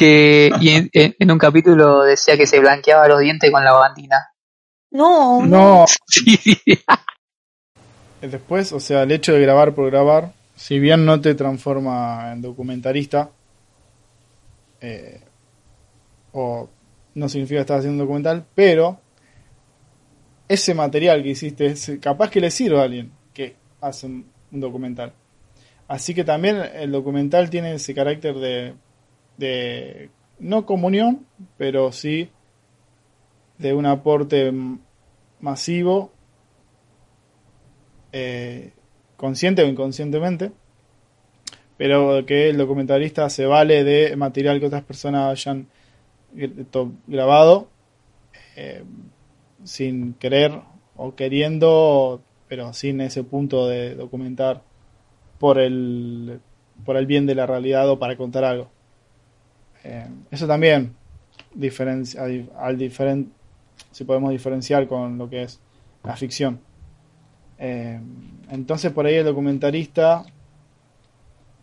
[0.00, 3.70] Que, y en, en- en un capítulo decía que se blanqueaba los dientes con la
[3.72, 4.28] lavandina.
[4.92, 6.38] No, No, Sí,
[8.20, 12.42] después, o sea, el hecho de grabar por grabar, si bien no te transforma en
[12.42, 13.30] documentalista,
[14.80, 15.20] eh,
[16.32, 16.68] o
[17.14, 18.98] no significa que estás haciendo un documental, pero
[20.48, 25.12] ese material que hiciste, capaz que le sirve a alguien que hace un, un documental.
[25.88, 28.74] Así que también el documental tiene ese carácter de,
[29.40, 31.26] de no comunión,
[31.56, 32.30] pero sí
[33.58, 34.52] de un aporte
[35.40, 36.12] masivo
[38.12, 38.72] eh,
[39.16, 40.52] consciente o inconscientemente,
[41.76, 45.68] pero que el documentalista se vale de material que otras personas hayan
[47.06, 47.68] grabado
[48.56, 48.84] eh,
[49.64, 50.52] sin querer
[50.96, 54.62] o queriendo, pero sin ese punto de documentar
[55.38, 56.40] por el,
[56.84, 58.70] por el bien de la realidad o para contar algo.
[59.84, 60.94] Eh, eso también
[61.54, 63.30] al diferen-
[63.90, 65.60] si podemos diferenciar con lo que es
[66.04, 66.60] la ficción.
[67.58, 68.00] Eh,
[68.50, 70.24] entonces por ahí el documentalista,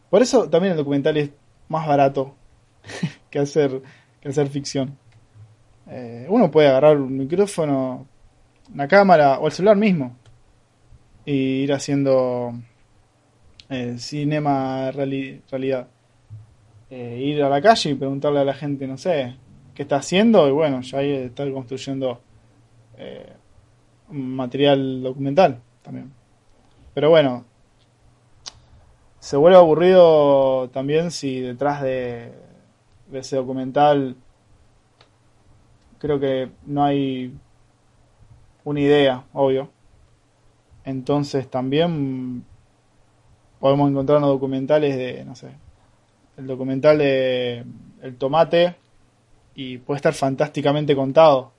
[0.10, 1.30] por eso también el documental es
[1.70, 2.36] más barato
[3.30, 3.82] que hacer
[4.22, 4.98] que hacer ficción.
[5.90, 8.08] Eh, uno puede agarrar un micrófono,
[8.74, 10.16] una cámara o el celular mismo
[11.26, 12.54] y ir haciendo
[13.70, 15.88] eh, cinema reali- realidad.
[16.90, 19.36] Eh, ir a la calle y preguntarle a la gente, no sé,
[19.76, 22.22] qué está haciendo y bueno, ya ahí estar construyendo
[22.98, 23.34] eh,
[24.10, 26.14] material documental también.
[26.94, 27.44] Pero bueno,
[29.20, 32.32] se vuelve aburrido también si detrás de,
[33.12, 34.16] de ese documental
[36.00, 37.34] creo que no hay
[38.64, 39.70] una idea, obvio.
[40.86, 42.46] Entonces también
[43.60, 45.50] podemos encontrarnos documentales de, no sé,
[46.38, 47.66] el documental de
[48.02, 48.76] El Tomate
[49.56, 51.52] y puede estar fantásticamente contado.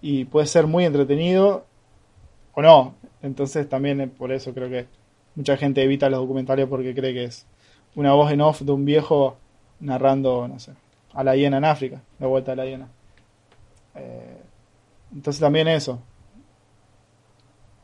[0.00, 1.66] Y puede ser muy entretenido
[2.54, 2.94] o no.
[3.22, 4.86] Entonces también eh, por eso creo que
[5.34, 7.46] mucha gente evita los documentales porque cree que es
[7.94, 9.36] una voz en off de un viejo
[9.80, 10.72] narrando, no sé,
[11.12, 12.88] a la hiena en África, la vuelta a la hiena.
[13.94, 14.42] Eh,
[15.14, 16.00] entonces también eso,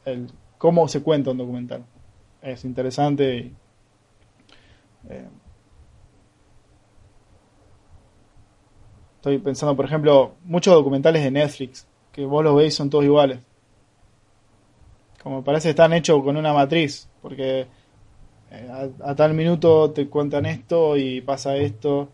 [0.05, 1.85] el cómo se cuenta un documental,
[2.41, 3.55] es interesante y
[5.09, 5.27] eh,
[9.23, 13.39] estoy pensando, por ejemplo, muchos documentales de Netflix que vos los veis son todos iguales.
[15.23, 17.67] Como parece están hechos con una matriz, porque
[18.51, 22.09] eh, a, tal minuto te cuentan esto y pasa esto,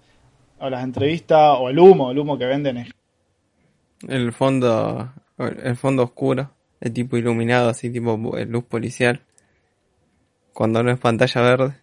[0.60, 2.90] o las entrevistas, o el humo, el humo que venden es
[4.06, 9.22] el fondo el fondo oscuro de tipo iluminado, así tipo eh, luz policial,
[10.52, 11.74] cuando no es pantalla verde.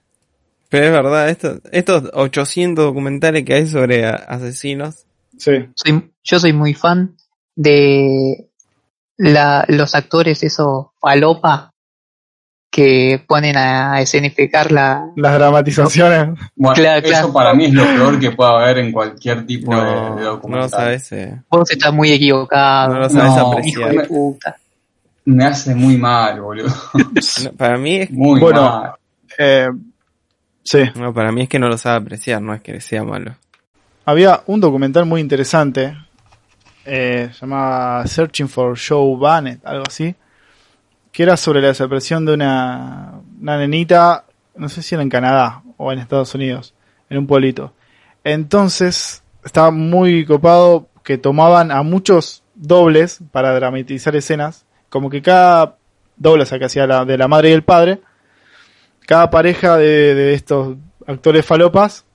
[0.69, 5.04] Pero es verdad, estos, estos 800 documentales que hay sobre asesinos,
[5.37, 5.69] Sí.
[5.75, 7.15] Soy, yo soy muy fan
[7.55, 8.49] de
[9.17, 11.71] la, los actores, esos falopa,
[12.71, 15.09] que ponen a escenificar la...
[15.15, 16.37] Las dramatizaciones.
[16.55, 17.33] Bueno, Claro, eso claro.
[17.33, 20.15] para mí es lo peor que pueda haber en cualquier tipo de- no, de, no
[20.17, 20.69] lo documental.
[20.69, 21.11] sabes.
[21.13, 22.93] eh, Vos estás muy equivocado.
[22.93, 23.93] No lo sabes No, apreciar.
[23.93, 24.55] hijo de puta.
[25.23, 26.67] Me hace muy mal, boludo.
[27.43, 28.61] No, para mí es, Muy Bueno.
[28.61, 28.91] mal.
[29.37, 29.67] Eh,
[30.63, 30.79] sí.
[30.95, 33.35] no, para mí es que no lo sabe apreciar, no es que sea malo.
[34.07, 35.97] Había un documental muy interesante.
[36.85, 40.15] Eh, llamaba Searching for Joe Bannett, algo así.
[41.11, 44.25] Que era sobre la desaparición de una, una nenita,
[44.55, 46.75] no sé si era en Canadá o en Estados Unidos,
[47.09, 47.73] en un pueblito.
[48.23, 54.67] Entonces, estaba muy copado que tomaban a muchos dobles para dramatizar escenas.
[54.89, 55.77] Como que cada
[56.15, 58.01] doble, o sea, que hacía la, de la madre y el padre,
[59.07, 60.77] cada pareja de, de estos
[61.07, 62.05] actores falopas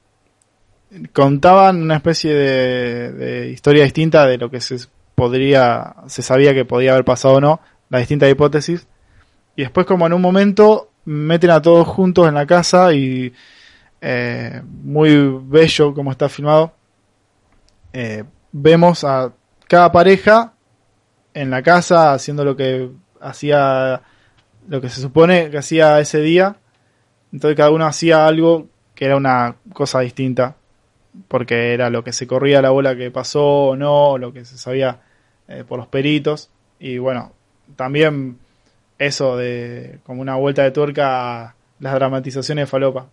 [1.13, 4.77] contaban una especie de, historia distinta de lo que se
[5.15, 8.87] podría, se sabía que podía haber pasado o no, las distintas hipótesis.
[9.57, 13.33] Y después como en un momento meten a todos juntos en la casa y
[14.01, 16.75] eh, muy bello como está filmado.
[17.93, 19.33] eh, vemos a
[19.69, 20.55] cada pareja
[21.35, 24.03] en la casa haciendo lo que hacía,
[24.69, 26.57] lo que se supone que hacía ese día.
[27.33, 30.57] Entonces cada uno hacía algo que era una cosa distinta
[31.29, 34.59] porque era lo que se corría la bola que pasó o no, lo que se
[34.59, 35.01] sabía
[35.49, 36.51] eh, por los peritos.
[36.79, 37.33] Y bueno,
[37.77, 38.39] también
[38.99, 43.09] eso de como una vuelta de tuerca a las dramatizaciones de falopa.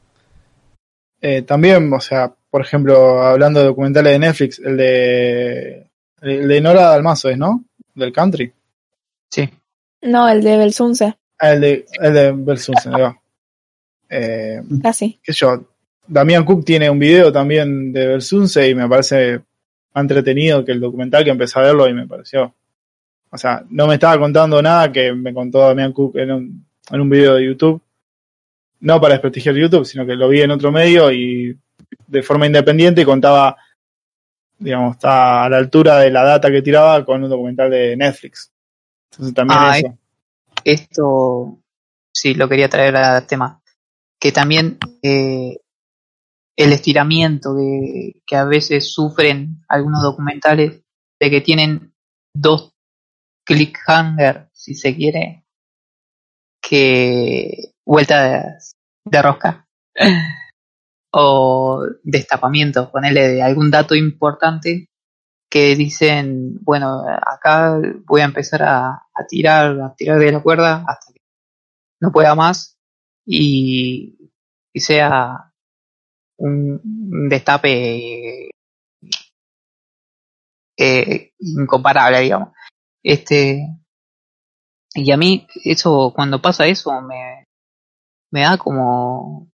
[1.22, 5.88] Eh, también, o sea, por ejemplo, hablando de documentales de Netflix, el de,
[6.22, 7.64] el de Nora Dalmazo es, ¿no?
[7.96, 8.54] Del country.
[9.30, 9.50] Sí.
[10.02, 13.22] No, el de Belsunce, Ah, el de, el de Belsunce, ahí va.
[14.10, 15.20] Eh, casi.
[15.24, 15.64] sé yo,
[16.08, 19.42] Damián Cook tiene un video también de Belsunce y me parece
[19.94, 22.54] más entretenido que el documental que empecé a verlo y me pareció.
[23.30, 27.02] O sea, no me estaba contando nada que me contó Damián Cook en un, en
[27.02, 27.82] un video de YouTube.
[28.80, 31.58] No para desprestigiar YouTube, sino que lo vi en otro medio y
[32.08, 33.58] de forma independiente y contaba,
[34.58, 38.52] digamos, está a la altura de la data que tiraba con un documental de Netflix.
[39.12, 39.98] Entonces también Ah, eso.
[40.64, 41.58] Esto
[42.12, 43.62] sí lo quería traer al tema.
[44.20, 45.58] Que también eh,
[46.58, 47.56] el estiramiento
[48.26, 50.82] que, a veces sufren algunos documentales
[51.20, 51.94] de que tienen
[52.34, 52.74] dos
[53.46, 55.46] cliffhanger, si se quiere,
[56.62, 58.60] que vuelta
[59.06, 59.68] de, rosca.
[61.20, 64.90] O destapamiento, ponerle de algún dato importante
[65.50, 70.84] que dicen, bueno, acá voy a empezar a, a tirar, a tirar de la cuerda
[70.86, 71.22] hasta que
[72.02, 72.78] no pueda más
[73.26, 74.32] y,
[74.74, 75.47] y sea
[76.38, 78.50] un, destape
[80.78, 82.50] eh, incomparable, digamos.
[83.04, 83.68] Este,
[84.96, 87.46] y a mí, eso, cuando pasa eso, me,
[88.32, 89.50] me da como,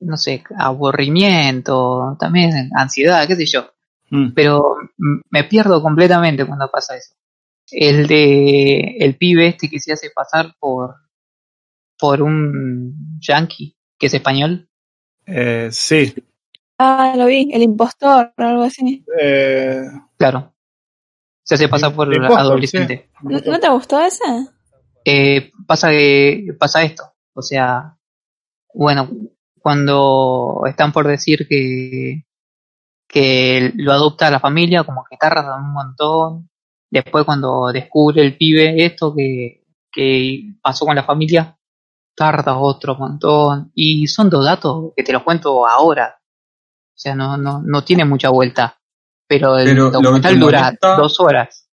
[0.00, 3.74] no sé, aburrimiento, también ansiedad, qué sé yo
[4.10, 4.32] Mm.
[4.34, 4.76] pero
[5.30, 7.14] me pierdo completamente cuando pasa eso.
[7.70, 10.94] El de el pibe este que se hace pasar por
[11.98, 14.68] por un yankee que es español.
[15.26, 16.14] Eh, sí.
[16.78, 19.04] Ah, lo vi, el impostor o algo así.
[19.20, 19.82] Eh,
[20.16, 20.52] Claro.
[21.42, 23.10] Se hace pasar por El impostor, adolescente.
[23.22, 24.24] ¿No, no te gustó ese?
[25.04, 27.04] Eh, pasa que pasa esto,
[27.34, 27.98] o sea,
[28.72, 29.10] bueno,
[29.60, 32.24] cuando están por decir que
[33.06, 36.48] que lo adopta la familia, como que tarda un montón.
[36.90, 39.62] Después cuando descubre el pibe esto que,
[39.92, 41.56] que pasó con la familia,
[42.14, 43.70] tarda otro montón.
[43.74, 46.16] Y son dos datos que te los cuento ahora.
[46.20, 48.78] O sea, no, no, no tiene mucha vuelta.
[49.26, 51.68] Pero el Pero documental dura molesta- dos horas.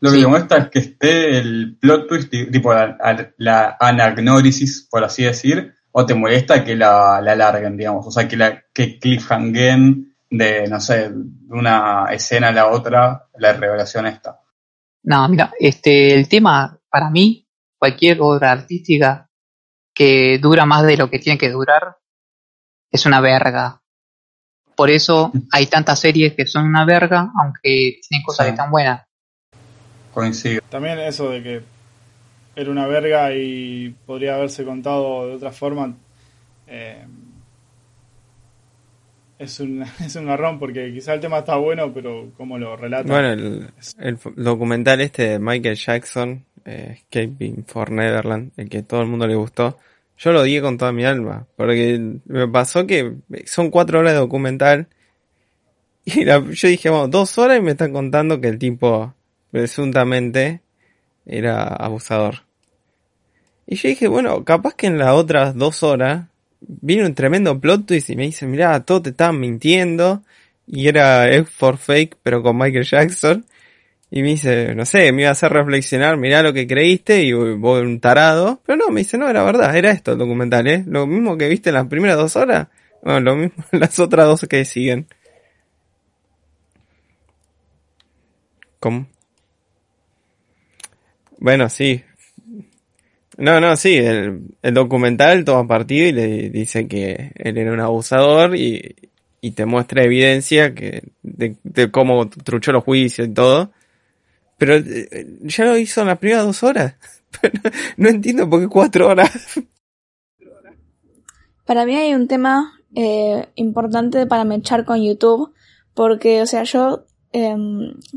[0.00, 0.22] Lo que Sí.
[0.22, 2.96] me muestra es que esté el plot twist, ti- tipo la,
[3.38, 8.06] la anagnórisis, por así decir, o te molesta que la, la alarguen, digamos.
[8.06, 13.28] O sea, que la que cliffhanguen de, no sé, de una escena a la otra,
[13.38, 14.40] la revelación esta.
[15.04, 19.23] No, mira, este, el tema, para mí, cualquier obra artística
[19.94, 21.96] que dura más de lo que tiene que durar,
[22.90, 23.80] es una verga.
[24.76, 28.50] Por eso hay tantas series que son una verga, aunque tienen cosas Sí.
[28.50, 29.06] que están buenas.
[30.12, 30.60] Coincido.
[30.68, 31.62] También eso de que
[32.56, 35.94] era una verga y podría haberse contado de otra forma.
[36.66, 37.04] eh,
[39.38, 43.08] es un, es un garrón porque quizá el tema está bueno, pero como lo relata.
[43.08, 49.02] Bueno, el, el documental este de Michael Jackson, eh, Escaping for Neverland, el que todo
[49.02, 49.78] el mundo le gustó,
[50.16, 53.14] yo lo dije con toda mi alma, porque me pasó que
[53.46, 54.88] son cuatro horas de documental
[56.04, 59.14] y yo dije, bueno, dos horas y me están contando que el tipo
[59.50, 60.60] presuntamente
[61.26, 62.42] era abusador.
[63.66, 66.26] Y yo dije, bueno, capaz que en las otras dos horas
[66.60, 70.22] vino un tremendo plot twist y me dice, mira, todo te estaban mintiendo.
[70.66, 73.44] Y era F for Fake, pero con Michael Jackson.
[74.16, 77.32] Y me dice, no sé, me iba a hacer reflexionar, mirá lo que creíste y
[77.32, 78.60] vos un tarado.
[78.64, 80.84] Pero no, me dice, no, era verdad, era esto el documental, ¿eh?
[80.86, 82.68] Lo mismo que viste en las primeras dos horas,
[83.02, 85.08] bueno, lo mismo en las otras dos que siguen.
[88.78, 89.08] ¿Cómo?
[91.40, 92.04] Bueno, sí,
[93.36, 97.80] no, no, sí, el, el documental toma partido y le dice que él era un
[97.80, 98.94] abusador y,
[99.40, 103.72] y te muestra evidencia que de, de, cómo truchó los juicios y todo.
[104.58, 106.94] Pero eh, ya lo hizo en las primeras dos horas.
[107.96, 109.60] no entiendo por qué cuatro horas.
[111.64, 115.52] Para mí hay un tema eh, importante para mechar con YouTube,
[115.94, 117.56] porque, o sea, yo eh,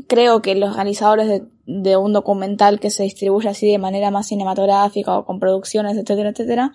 [0.06, 4.26] creo que los realizadores de de un documental que se distribuye así de manera más
[4.26, 6.72] cinematográfica o con producciones, etcétera, etcétera,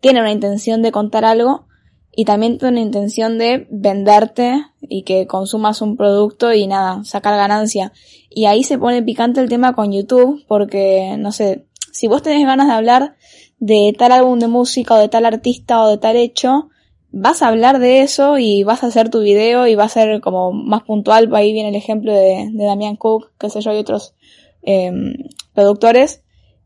[0.00, 1.66] tiene una intención de contar algo
[2.16, 7.92] y también una intención de venderte y que consumas un producto y nada, sacar ganancia.
[8.30, 12.46] Y ahí se pone picante el tema con YouTube porque, no sé, si vos tenés
[12.46, 13.16] ganas de hablar
[13.58, 16.68] de tal álbum de música o de tal artista o de tal hecho,
[17.10, 20.20] vas a hablar de eso y vas a hacer tu video y va a ser
[20.20, 21.34] como más puntual.
[21.34, 24.14] Ahí viene el ejemplo de, de Damian Cook, qué sé yo, y otros
[24.62, 24.92] eh,
[25.52, 26.22] productores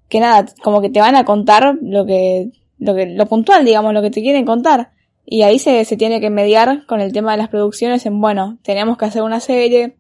[0.09, 3.93] que nada, como que te van a contar lo que, lo que, lo puntual, digamos,
[3.93, 4.93] lo que te quieren contar.
[5.31, 8.57] Y ahí se, se tiene que mediar con el tema de las producciones en, bueno,
[8.63, 9.99] tenemos que hacer una serie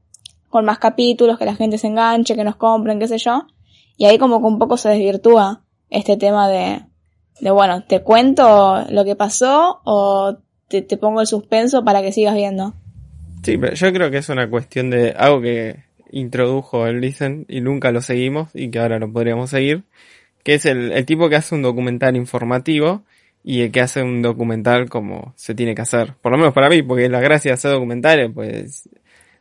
[0.49, 3.47] con más capítulos, que la gente se enganche, que nos compren, qué sé yo.
[3.99, 6.81] Y ahí como que un poco se desvirtúa este tema de,
[7.41, 12.11] de bueno, te cuento lo que pasó o te, te pongo el suspenso para que
[12.11, 12.72] sigas viendo.
[13.43, 17.61] Sí, pero yo creo que es una cuestión de algo que introdujo el Listen y
[17.61, 19.85] nunca lo seguimos y que ahora lo podríamos seguir,
[20.43, 23.03] que es el, el tipo que hace un documental informativo
[23.51, 26.13] y el que hace un documental como se tiene que hacer.
[26.21, 28.91] Por lo menos para mí, porque la gracia de hacer documentales, pues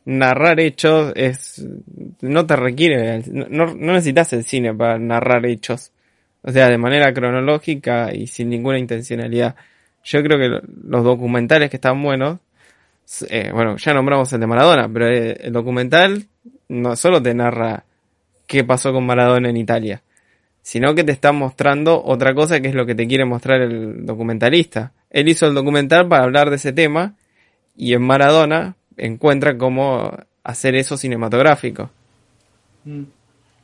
[0.06, 1.68] narrar hechos es
[2.22, 5.92] no te requiere no, no necesitas el cine para narrar hechos
[6.42, 9.58] o sea de manera cronológica y sin ninguna intencionalidad
[10.06, 12.40] yo creo que los documentales que están buenos
[13.30, 16.26] eh, bueno ya nombramos el de Maradona pero eh, el documental
[16.70, 17.84] no solo te narra
[18.46, 20.02] qué pasó con Maradona en Italia
[20.68, 24.06] sino que te está mostrando otra cosa que es lo que te quiere mostrar el
[24.06, 27.16] documentalista él hizo el documental para hablar de ese tema
[27.76, 30.12] y en Maradona encuentra cómo
[30.44, 31.90] hacer eso cinematográfico.
[32.84, 33.04] Mm.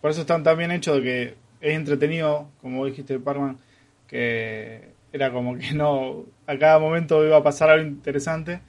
[0.01, 1.23] Por eso están tan bien hechos de que
[1.61, 3.57] es entretenido, como dijiste, Parman,
[4.07, 8.59] que era como que no, a cada momento iba a pasar algo interesante,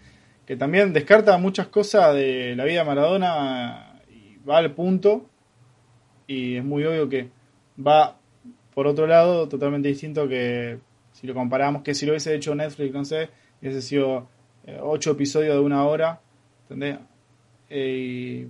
[0.46, 5.26] que también descarta muchas cosas de la vida de Maradona y va al punto,
[6.26, 7.28] y es muy obvio que
[7.84, 8.16] va
[8.74, 10.78] por otro lado totalmente distinto que
[11.12, 13.28] si lo comparamos, que si lo hubiese hecho Netflix, no sé,
[13.60, 14.28] hubiese sido
[14.66, 16.20] eh, ocho episodios de una hora,
[16.62, 16.98] ¿entendés?
[17.70, 18.48] Eh, y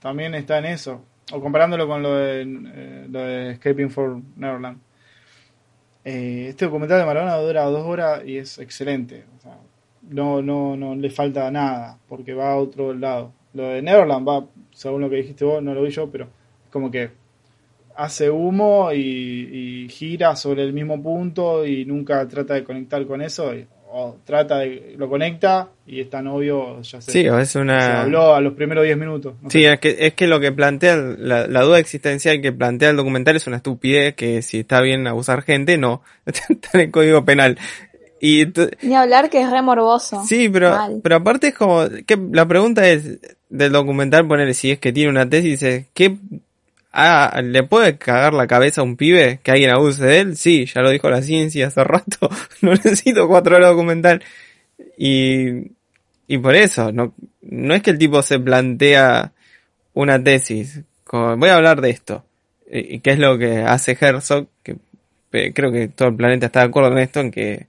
[0.00, 1.04] también está en eso.
[1.32, 4.80] O comparándolo con lo de, eh, lo Escaping for Neverland.
[6.04, 9.24] Eh, este documental de Maradona dura dos horas y es excelente.
[10.02, 13.32] No, no, no le falta nada porque va a otro lado.
[13.54, 16.70] Lo de Neverland va, según lo que dijiste vos, no lo vi yo, pero es
[16.70, 17.10] como que
[17.96, 23.22] hace humo y, y gira sobre el mismo punto y nunca trata de conectar con
[23.22, 23.54] eso.
[23.54, 27.80] Y, o trata de lo conecta y es tan obvio ya sé, sí es una
[27.80, 29.72] se habló a los primeros 10 minutos no sí sé.
[29.72, 33.36] es que es que lo que plantea la, la, duda existencial que plantea el documental
[33.36, 37.58] es una estupidez que si está bien abusar gente no está en el código penal
[38.18, 38.46] y
[38.80, 41.00] ni hablar que es re morboso sí pero Mal.
[41.02, 43.18] pero aparte es como que la pregunta es
[43.50, 46.16] del documental poner si es que tiene una tesis es qué
[46.92, 50.36] Ah, ¿le puede cagar la cabeza a un pibe que alguien abuse de él?
[50.36, 52.28] Sí, ya lo dijo la ciencia hace rato.
[52.60, 54.22] no necesito cuatro horas documental.
[54.98, 55.72] Y,
[56.26, 59.32] y por eso, no, no es que el tipo se plantea
[59.94, 60.82] una tesis.
[61.10, 62.24] Voy a hablar de esto.
[62.70, 64.76] Y qué es lo que hace Herzog, que
[65.52, 67.66] creo que todo el planeta está de acuerdo en esto, en que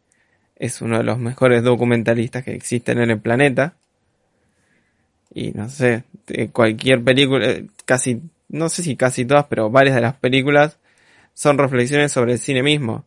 [0.56, 3.76] es uno de los mejores documentalistas que existen en el planeta.
[5.34, 6.04] Y no sé,
[6.52, 7.48] cualquier película,
[7.86, 8.22] casi
[8.54, 10.78] no sé si casi todas, pero varias de las películas
[11.34, 13.04] son reflexiones sobre el cine mismo.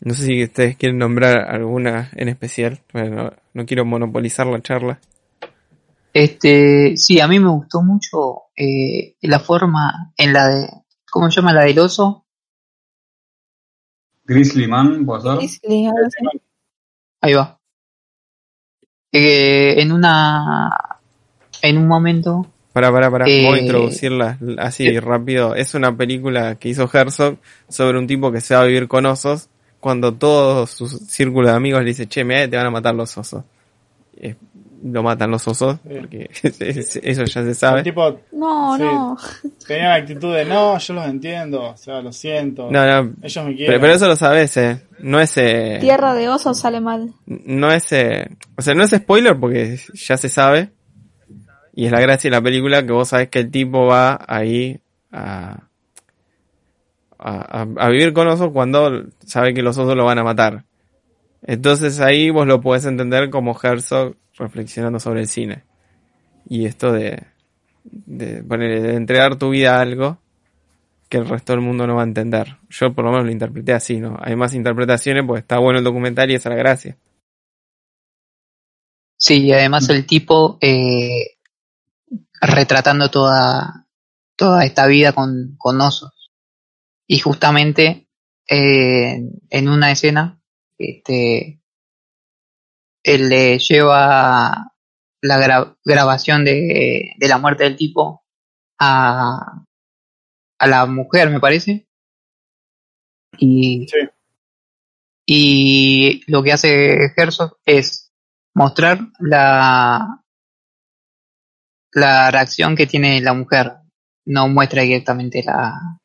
[0.00, 2.80] No sé si ustedes quieren nombrar alguna en especial.
[2.92, 5.00] Bueno, no, no quiero monopolizar la charla.
[6.12, 10.68] Este, sí, a mí me gustó mucho eh, la forma en la de,
[11.10, 12.26] ¿cómo se llama la del oso?
[14.24, 15.06] Grizzly Man.
[15.06, 15.90] Grizzly.
[17.22, 17.58] Ahí va.
[19.10, 20.70] Eh, en una,
[21.62, 23.26] en un momento, Para, para, para.
[23.26, 25.00] Eh, Voy a introducirla así eh.
[25.00, 25.54] rápido.
[25.54, 29.06] Es una película que hizo Herzog sobre un tipo que se va a vivir con
[29.06, 29.48] osos
[29.80, 33.16] cuando todo su círculo de amigos le dice, che, mira, te van a matar los
[33.16, 33.44] osos.
[34.16, 34.34] Eh,
[34.86, 35.94] lo matan los osos, Sí.
[35.98, 37.82] porque eso ya se El sabe.
[37.82, 38.82] tipo No, Sí.
[38.82, 39.16] no.
[39.66, 42.70] tenía la actitud de no, yo los entiendo, o sea, lo siento.
[42.70, 43.80] No, no, Ellos me pero, quieren.
[43.80, 44.82] pero eso lo sabes, eh.
[44.98, 47.12] No es, eh, Tierra de osos sale mal.
[47.26, 50.70] no es, eh, o sea, no es spoiler porque ya se sabe.
[51.76, 54.80] Y es la gracia de la película que vos sabés que el tipo va ahí
[55.10, 55.64] a,
[57.18, 60.64] a, vivir con osos cuando sabe que los osos lo van a matar.
[61.42, 65.64] Entonces ahí vos lo podés entender como Herzog reflexionando sobre el cine.
[66.48, 67.24] Y esto de,
[67.84, 70.18] de, poner, entregar tu vida a algo
[71.08, 72.56] que el resto del mundo no va a entender.
[72.70, 74.16] Yo por lo menos lo interpreté así, ¿no?
[74.20, 76.96] Hay más interpretaciones pues está bueno el documental y esa es la gracia.
[79.16, 81.33] sí, y además el tipo, eh,
[82.46, 83.86] retratando toda,
[84.36, 86.30] toda esta vida con, con osos.
[87.06, 88.08] Y justamente,
[88.48, 89.20] eh,
[89.50, 90.40] en una escena,
[90.78, 91.60] este,
[93.02, 94.72] él le lleva
[95.20, 98.24] la gra- grabación de, de la muerte del tipo
[98.78, 99.64] a,
[100.58, 101.88] a la mujer, me parece.
[103.38, 103.98] Y, Sí.
[105.26, 108.12] y lo que hace Herzog es
[108.54, 110.23] mostrar la,
[111.94, 113.72] la reacción que tiene la mujer.
[114.26, 115.98] No muestra directamente la,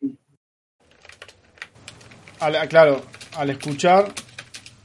[2.39, 3.01] Al- claro,
[3.37, 4.11] al escuchar,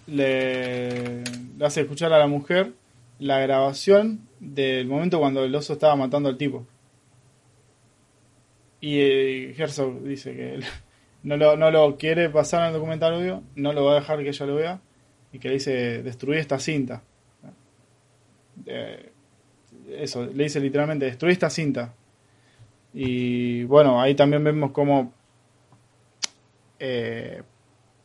[0.06, 1.22] le,
[1.60, 2.72] hace escuchar a la mujer
[3.18, 6.66] la grabación del momento cuando el oso estaba matando al tipo.
[8.80, 10.60] Y eh, Herzog dice que
[11.22, 14.18] no lo, no lo quiere pasar en el documental audio, no lo va a dejar
[14.22, 14.80] que ella lo vea,
[15.32, 17.02] y que le dice, destruí esta cinta.
[18.66, 19.10] Eh,
[19.98, 21.94] eso, le dice literalmente, destruí esta cinta.
[22.92, 25.12] Y bueno, ahí también vemos cómo
[26.78, 27.42] eh,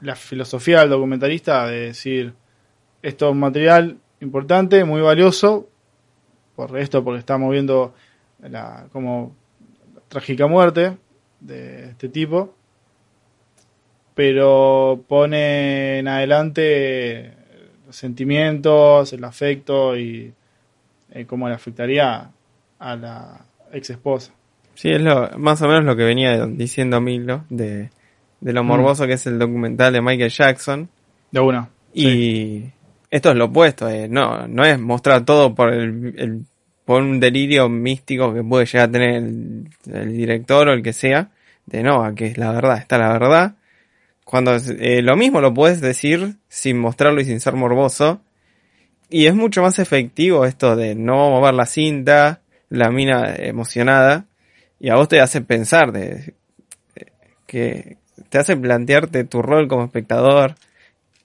[0.02, 2.34] la filosofía del documentalista de decir
[3.02, 5.70] esto es un material importante, muy valioso,
[6.56, 7.94] por esto, porque estamos viendo
[8.42, 9.36] la como
[9.96, 10.98] la trágica muerte
[11.40, 12.56] de este tipo,
[14.14, 17.34] pero pone en adelante
[17.86, 20.34] los sentimientos, el afecto y
[21.12, 22.30] eh, cómo le afectaría
[22.80, 23.42] a la
[23.72, 24.32] ex esposa.
[24.76, 27.90] Sí, es lo, más o menos lo que venía diciendo Milo de,
[28.40, 30.90] de lo morboso que es el documental de Michael Jackson.
[31.32, 31.70] De una.
[31.94, 32.64] Y
[33.12, 36.46] esto es lo opuesto, eh, no, no es mostrar todo por el, el-
[36.86, 40.92] por un delirio místico que puede llegar a tener el, el director o el que
[40.94, 41.30] sea,
[41.68, 43.56] de no, a que es la verdad, está la verdad.
[44.24, 48.22] Cuando eh, lo mismo lo puedes decir sin mostrarlo y sin ser morboso.
[49.10, 54.26] Y es mucho más efectivo esto de no mover la cinta, la mina emocionada,
[54.80, 56.36] y a vos te hace pensar de
[57.48, 57.98] que
[58.30, 60.56] te hace plantearte tu rol como espectador.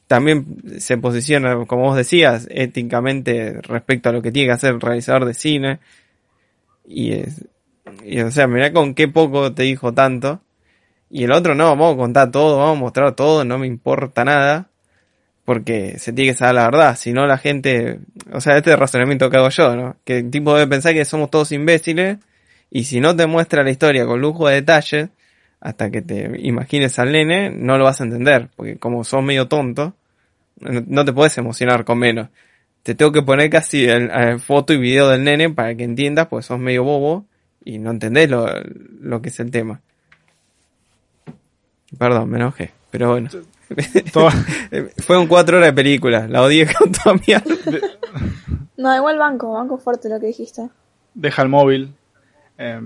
[0.07, 0.47] También
[0.79, 5.27] se posiciona, como vos decías, éticamente respecto a lo que tiene que hacer el realizador
[5.27, 5.81] de cine.
[6.87, 7.45] Y, es,
[8.05, 10.41] y o sea, mirá con qué poco te dijo tanto.
[11.11, 14.25] Y el otro no, vamos a contar todo, vamos a mostrar todo, no me importa
[14.25, 14.71] nada.
[15.45, 17.99] Porque se tiene que saber la verdad, si no la gente,
[18.33, 19.97] o sea, este es el razonamiento que hago yo, ¿no?
[20.05, 22.19] Que el tipo debe pensar que somos todos imbéciles
[22.71, 25.11] y si no te muestra la historia con lujo de detalle,
[25.61, 29.49] hasta que te imagines al nene, no lo vas a entender, porque como sos medio
[29.49, 29.95] tonto,
[30.61, 32.29] no, no te puedes emocionar con menos.
[32.83, 36.29] Te tengo que poner casi el, el foto y video del nene para que entiendas,
[36.29, 37.27] pues sos medio bobo
[37.65, 38.47] y no entendés lo,
[39.01, 39.81] lo que es el tema.
[41.99, 43.31] Perdón, me enojé, pero bueno.
[44.99, 47.89] Fueron cuatro horas de película, la odié con toda mi alma.
[48.77, 50.69] No, igual banco, banco fuerte lo que dijiste.
[51.15, 51.93] deja el móvil.
[52.59, 52.81] eh,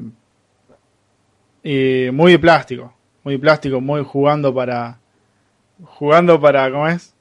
[1.62, 2.92] y muy de plástico,
[3.24, 4.98] muy de plástico, muy jugando para.
[5.84, 7.14] Jugando para, ¿cómo es?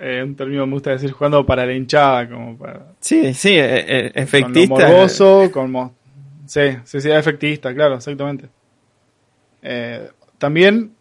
[0.00, 2.86] Eh, un término me gusta decir, jugando para la hinchada, como para.
[3.00, 4.74] Sí, sí, eh, eh, Con lo efectista.
[4.88, 5.70] morboso, con.
[5.72, 5.94] mo-
[6.46, 8.48] sí, sí, sí, efectista, claro, exactamente.
[9.62, 10.92] Eh, también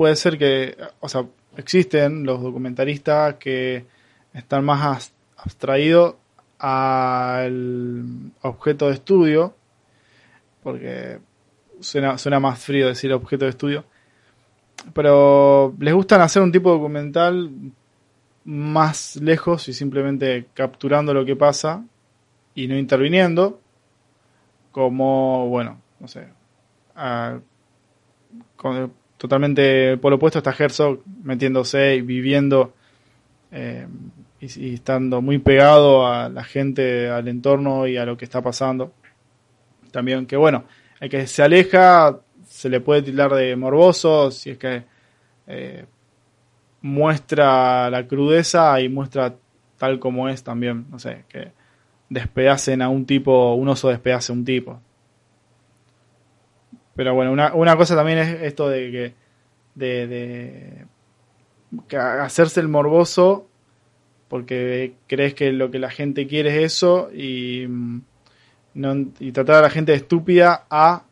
[0.00, 1.26] puede ser que, o sea,
[1.58, 3.84] existen los documentaristas que
[4.32, 6.14] están más abstraídos
[6.58, 9.54] al objeto de estudio,
[10.62, 11.18] porque
[11.80, 13.84] suena, suena más frío decir objeto de estudio,
[14.94, 17.50] pero les gustan hacer un tipo de documental
[18.46, 21.84] más lejos y simplemente capturando lo que pasa
[22.54, 23.60] y no interviniendo,
[24.72, 26.26] como, bueno, no sé,
[29.20, 32.72] totalmente por lo opuesto está Herzog metiéndose y viviendo
[33.52, 33.86] eh,
[34.40, 38.94] y, estando muy pegado a la gente, al entorno y a lo que está pasando.
[39.90, 40.64] También que bueno,
[41.00, 42.18] el que se aleja
[42.48, 44.84] se le puede tildar de morboso si es que
[45.46, 45.84] eh,
[46.80, 49.36] muestra la crudeza y muestra
[49.76, 51.52] tal como es también, no sé, que
[52.08, 54.80] despedacen a un tipo, un oso despedace a un tipo.
[57.00, 59.14] Pero bueno, una, una cosa también es esto de que
[59.74, 60.06] de,
[61.88, 63.48] de hacerse el morboso
[64.28, 68.02] porque crees que lo que la gente quiere es eso y, mm,
[68.74, 71.04] no, y tratar a la gente estúpida a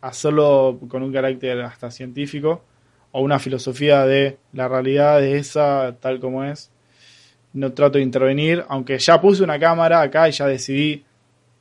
[0.00, 2.64] hacerlo con un carácter hasta científico
[3.10, 6.70] o una filosofía de la realidad es esa tal como es.
[7.52, 11.04] No trato de intervenir, aunque ya puse una cámara acá y ya decidí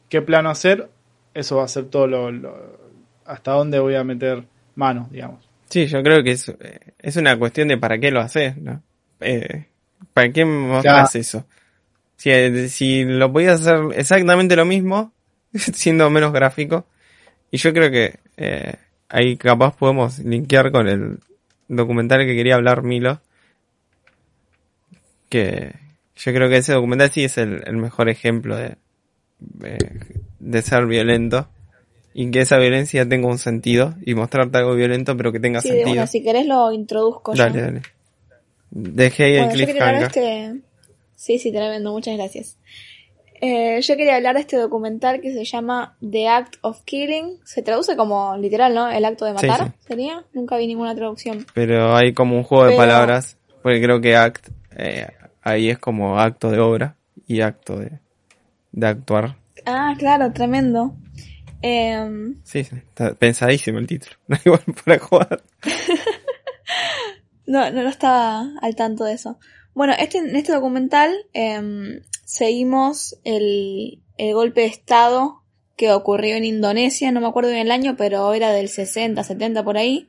[0.07, 0.89] qué plano hacer,
[1.33, 2.79] eso va a ser todo lo,
[3.25, 4.43] hasta dónde voy a meter
[4.75, 5.47] mano, digamos.
[5.69, 6.53] Sí, yo creo que es,
[6.99, 8.81] es una cuestión de para qué lo haces, ¿no?
[9.21, 9.67] Eh,
[10.13, 10.43] ¿Para qué
[10.85, 11.45] haces eso?
[12.17, 15.13] Si, si lo podías hacer exactamente lo mismo,
[15.53, 16.85] siendo menos gráfico,
[17.51, 18.75] y yo creo que eh,
[19.07, 21.19] ahí capaz podemos linkear con el
[21.67, 23.21] documental que quería hablar Milo,
[25.29, 25.73] que
[26.15, 28.75] yo creo que ese documental sí es el, el mejor ejemplo de,
[30.39, 31.47] de ser violento
[32.13, 35.87] y que esa violencia tenga un sentido y mostrarte algo violento pero que tenga sentido.
[35.87, 37.81] Bueno, si querés lo introduzco Dale, dale.
[38.69, 40.03] Dejé ahí el cliffhanger.
[40.03, 40.55] Este...
[41.15, 42.57] Sí, sí, tremendo, muchas gracias.
[43.41, 47.39] Eh, yo quería hablar de este documental que se llama The Act of Killing.
[47.43, 48.89] Se traduce como literal, ¿no?
[48.89, 50.23] El acto de matar, ¿sería?
[50.33, 51.45] Nunca vi ninguna traducción.
[51.53, 55.07] Pero hay como un juego de palabras, porque creo que act eh,
[55.41, 56.95] ahí es como acto de obra
[57.27, 57.99] y acto de,
[58.71, 59.37] de actuar.
[59.65, 60.95] Ah, claro, tremendo.
[61.61, 64.15] Eh, sí, está pensadísimo el título.
[64.27, 65.43] No igual para jugar.
[67.45, 69.37] no, no, estaba al tanto de eso.
[69.73, 75.41] Bueno, este, en este documental eh, seguimos el, el golpe de Estado
[75.81, 79.63] que ocurrió en Indonesia, no me acuerdo bien el año, pero era del 60, 70
[79.63, 80.07] por ahí.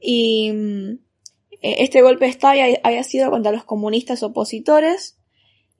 [0.00, 0.98] Y mm,
[1.62, 5.18] e, este golpe de Estado había, sido contra los comunistas opositores.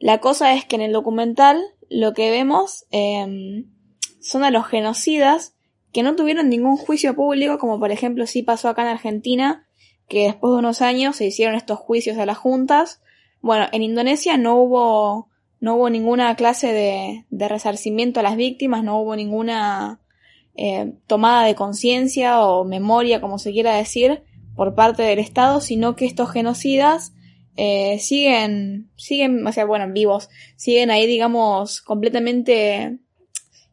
[0.01, 3.65] La cosa es que en el documental lo que vemos eh,
[4.21, 5.55] son a los genocidas
[5.93, 9.67] que no tuvieron ningún juicio público, como por ejemplo sí pasó acá en Argentina,
[10.09, 13.03] que después de unos años se hicieron estos juicios a las juntas.
[13.43, 15.29] Bueno, en Indonesia no hubo,
[15.61, 20.01] no hubo ninguna clase de, de resarcimiento a las víctimas, no hubo ninguna
[20.57, 24.23] eh, tomada de conciencia o memoria, como se quiera decir,
[24.55, 27.15] por parte del Estado, sino que estos genocidas
[27.63, 32.97] eh, siguen, siguen, o sea, bueno, vivos, siguen ahí, digamos, completamente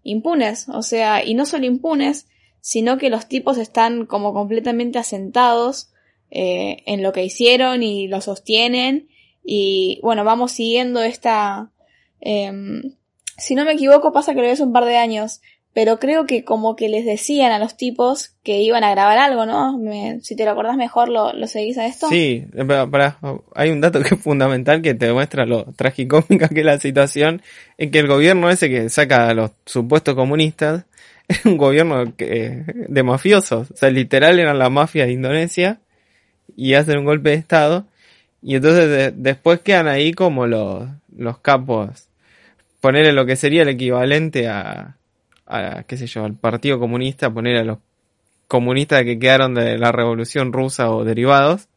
[0.04, 2.28] impunes, o sea, y no solo impunes,
[2.60, 5.94] sino que los tipos están como completamente asentados
[6.32, 9.08] eh, en lo que hicieron y lo sostienen
[9.42, 11.72] y bueno, vamos siguiendo esta...
[12.20, 12.94] Em,
[13.38, 15.40] si no me equivoco, pasa que lo ves un par de años,
[15.74, 19.46] pero creo que como que les decían a los tipos que iban a grabar algo,
[19.46, 19.80] ¿no?
[20.22, 22.10] si te lo acordás mejor, ¿lo, lo seguís a esto?
[22.10, 23.20] Sí, para,
[23.54, 27.42] hay un dato que es fundamental que te demuestra lo tragicómica que es la situación,
[27.78, 30.86] en que el gobierno ese que saca a los supuestos comunistas
[31.28, 35.80] es un gobierno de mafiosos, o sea, literal eran la mafia de Indonesia
[36.56, 37.86] y hacen un golpe de estado
[38.42, 42.08] y entonces después quedan ahí como los, los capos,
[42.80, 44.97] ponerle lo que sería el equivalente a
[45.48, 47.80] a, qué sé yo, al Partido Comunista, poner a los
[48.48, 51.68] comunistas que quedaron de la Revolución Rusa o derivados.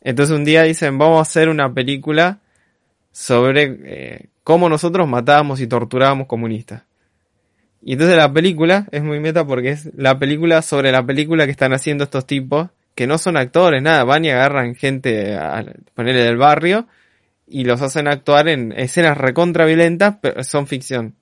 [0.00, 2.38] Entonces un día dicen, vamos a hacer una película
[3.12, 6.82] sobre eh, cómo nosotros matábamos y torturábamos comunistas.
[7.82, 11.52] Y entonces la película es muy meta porque es la película sobre la película que
[11.52, 15.64] están haciendo estos tipos, que no son actores, nada, van y agarran gente a
[15.94, 16.86] ponerle del barrio
[17.46, 21.14] y los hacen actuar en escenas recontra violentas, pero son ficción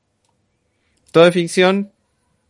[1.11, 1.91] todo de ficción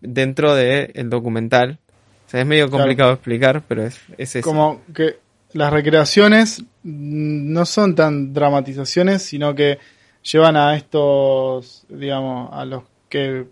[0.00, 1.78] dentro del el documental.
[2.26, 4.48] O sea, es medio complicado explicar, pero es, es eso.
[4.48, 5.18] Como que
[5.52, 9.78] las recreaciones no son tan dramatizaciones, sino que
[10.22, 13.46] llevan a estos, digamos, a los que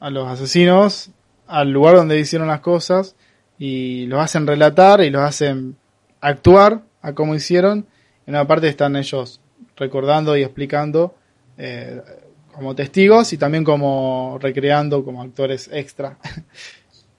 [0.00, 1.10] a los asesinos
[1.46, 3.16] al lugar donde hicieron las cosas
[3.58, 5.76] y los hacen relatar y los hacen
[6.20, 7.86] actuar a cómo hicieron.
[8.26, 9.40] En una parte están ellos
[9.76, 11.14] recordando y explicando
[11.58, 12.02] eh,
[12.54, 16.18] como testigos y también como recreando como actores extra.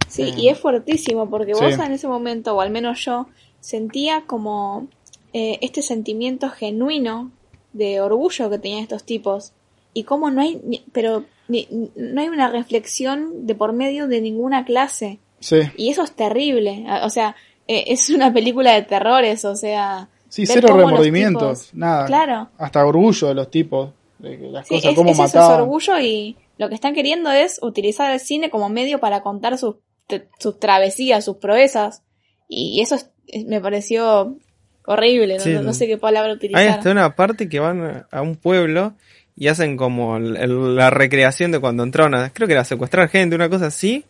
[0.07, 1.63] Sí, Eh, y es fuertísimo porque sí.
[1.63, 3.27] vos en ese momento, o al menos yo,
[3.59, 4.87] sentía como
[5.33, 7.31] eh, este sentimiento genuino
[7.73, 9.51] de orgullo que tenían estos tipos.
[9.93, 14.21] Y cómo no hay, ni- pero ni- no hay una reflexión de por medio de
[14.21, 15.19] ninguna clase.
[15.39, 16.85] Sí, Y eso es terrible.
[17.03, 17.35] O sea,
[17.67, 20.07] eh, es una película de terrores, o sea...
[20.29, 22.05] sí cero remordimientos, tipos- nada.
[22.05, 22.49] Claro.
[22.57, 23.89] Hasta orgullo de los tipos,
[24.19, 25.61] de que las Sí, cosas, es, cómo es eso, es mataban.
[25.61, 29.75] orgullo y lo que están queriendo es utilizar el cine como medio para contar sus,
[30.07, 32.03] te- sus travesías, sus proezas.
[32.47, 34.37] Y eso es- es- me pareció
[34.85, 35.49] horrible, no, Sí.
[35.53, 36.67] no- no sé qué palabra Hay utilizar.
[36.69, 38.93] hasta una parte que van a un pueblo
[39.35, 43.09] y hacen como el- el- la recreación de cuando entraron a, creo que era secuestrar
[43.09, 44.05] gente, una cosa así.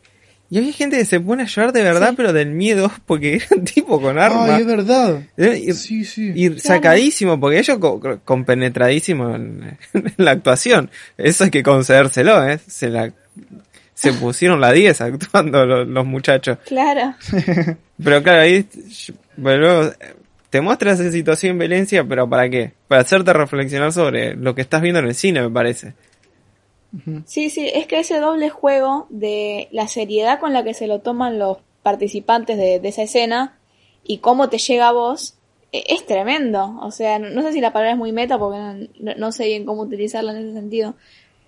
[0.49, 2.15] Y había gente que se pone a llorar de verdad, Sí.
[2.17, 4.45] pero del miedo, porque era un tipo con arma.
[4.55, 5.19] Ay, es verdad.
[5.37, 6.31] Eh, y, Sí, sí.
[6.35, 10.89] y sacadísimo, porque ellos co- co- compenetradísimos en, en la actuación.
[11.17, 12.59] Eso hay que concedérselo, ¿eh?
[12.67, 13.11] Se la,
[13.93, 16.59] se pusieron la 10 actuando los, los muchachos.
[16.65, 17.15] Claro.
[18.03, 18.67] Pero claro, ahí
[19.37, 19.89] bueno,
[20.49, 22.71] te muestra esa situación en violencia, pero ¿para qué?
[22.87, 25.93] Para hacerte reflexionar sobre lo que estás viendo en el cine, me parece.
[27.25, 30.99] Sí, sí, es que ese doble juego de la seriedad con la que se lo
[30.99, 33.59] toman los participantes de, esa escena
[34.03, 35.35] y cómo te llega a vos
[35.71, 36.79] e- es tremendo.
[36.81, 39.81] O sea, no, sé si la palabra es muy meta porque no sé bien cómo
[39.81, 40.95] utilizarla en ese sentido.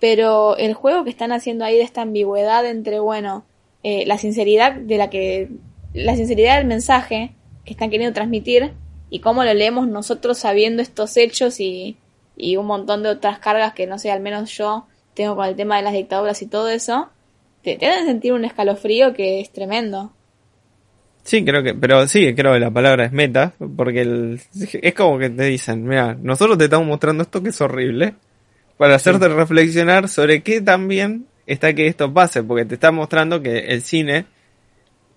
[0.00, 3.44] Pero el juego que están haciendo ahí de esta ambigüedad entre, bueno,
[3.82, 5.48] eh, la sinceridad de la que.
[5.94, 7.32] la sinceridad del mensaje
[7.64, 8.72] que están queriendo transmitir
[9.10, 11.96] y cómo lo leemos nosotros sabiendo estos hechos y,
[12.36, 14.86] y un montón de otras cargas que no sé, al menos yo
[15.18, 17.08] tengo con el tema de las dictaduras y todo eso,
[17.62, 20.12] te, te hacen sentir un escalofrío que es tremendo.
[21.24, 25.18] Sí, creo que, pero sí, creo que la palabra es meta, porque el, es como
[25.18, 28.14] que te dicen, mira, nosotros te estamos mostrando esto que es horrible,
[28.78, 33.58] para hacerte reflexionar sobre qué también está que esto pase, porque te está mostrando que
[33.58, 34.24] el cine,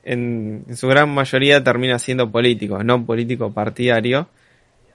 [0.03, 4.27] en, en su gran mayoría, termina siendo político, no político partidario,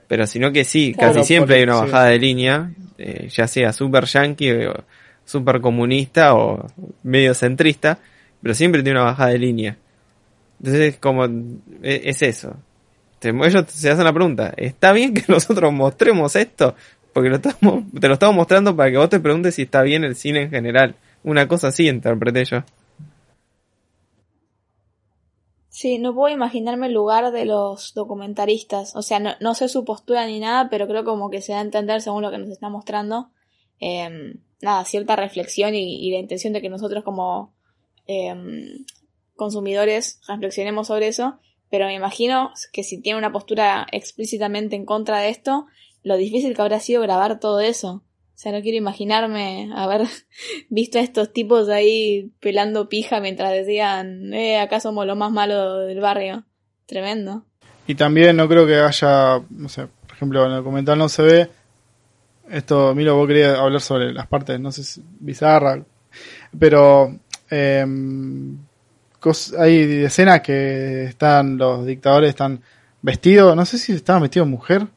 [0.07, 1.85] pero sino que sí, Claro, casi siempre hay una sí.
[1.85, 4.83] bajada de línea, eh, ya sea super yankee o
[5.27, 6.65] super comunista o
[7.03, 7.99] medio centrista,
[8.41, 9.77] pero siempre tiene una bajada de línea.
[10.59, 12.55] Entonces, como, e- es eso.
[13.21, 16.75] Ellos se hacen la pregunta, ¿está bien que nosotros mostremos esto?
[17.13, 20.43] Porque te lo estamos mostrando para que vos te preguntes si está bien el cine
[20.43, 20.95] en general.
[21.23, 22.63] Una cosa así interpreté yo.
[25.69, 28.95] Sí, no puedo imaginarme el lugar de los documentaristas.
[28.95, 31.59] O sea, no, no sé su postura ni nada, pero creo como que se da
[31.59, 33.31] a entender según lo que nos está mostrando.
[33.79, 37.53] eh, nada, cierta reflexión y, la intención de que nosotros como
[38.07, 38.35] eh,
[39.35, 41.39] consumidores reflexionemos sobre eso.
[41.69, 45.67] Pero me imagino que si tiene una postura explícitamente en contra de esto,
[46.03, 48.03] lo difícil que habrá sido grabar todo eso.
[48.37, 50.07] O sea, no quiero imaginarme haber
[50.69, 55.79] visto a estos tipos ahí pelando pija mientras decían, eh, acá somos lo más malo
[55.79, 56.45] del barrio.
[56.85, 57.45] Tremendo.
[57.85, 61.23] Y también no creo que haya, no sé, por ejemplo, en el documental no se
[61.23, 61.49] ve.
[62.49, 65.83] Esto, Milo, vos querías hablar sobre las partes, no sé si bizarra,
[66.57, 67.19] pero
[67.49, 68.57] em,
[69.57, 72.61] hay escenas que están, los dictadores están
[73.01, 74.87] vestidos, no sé si estaban vestidos mujer.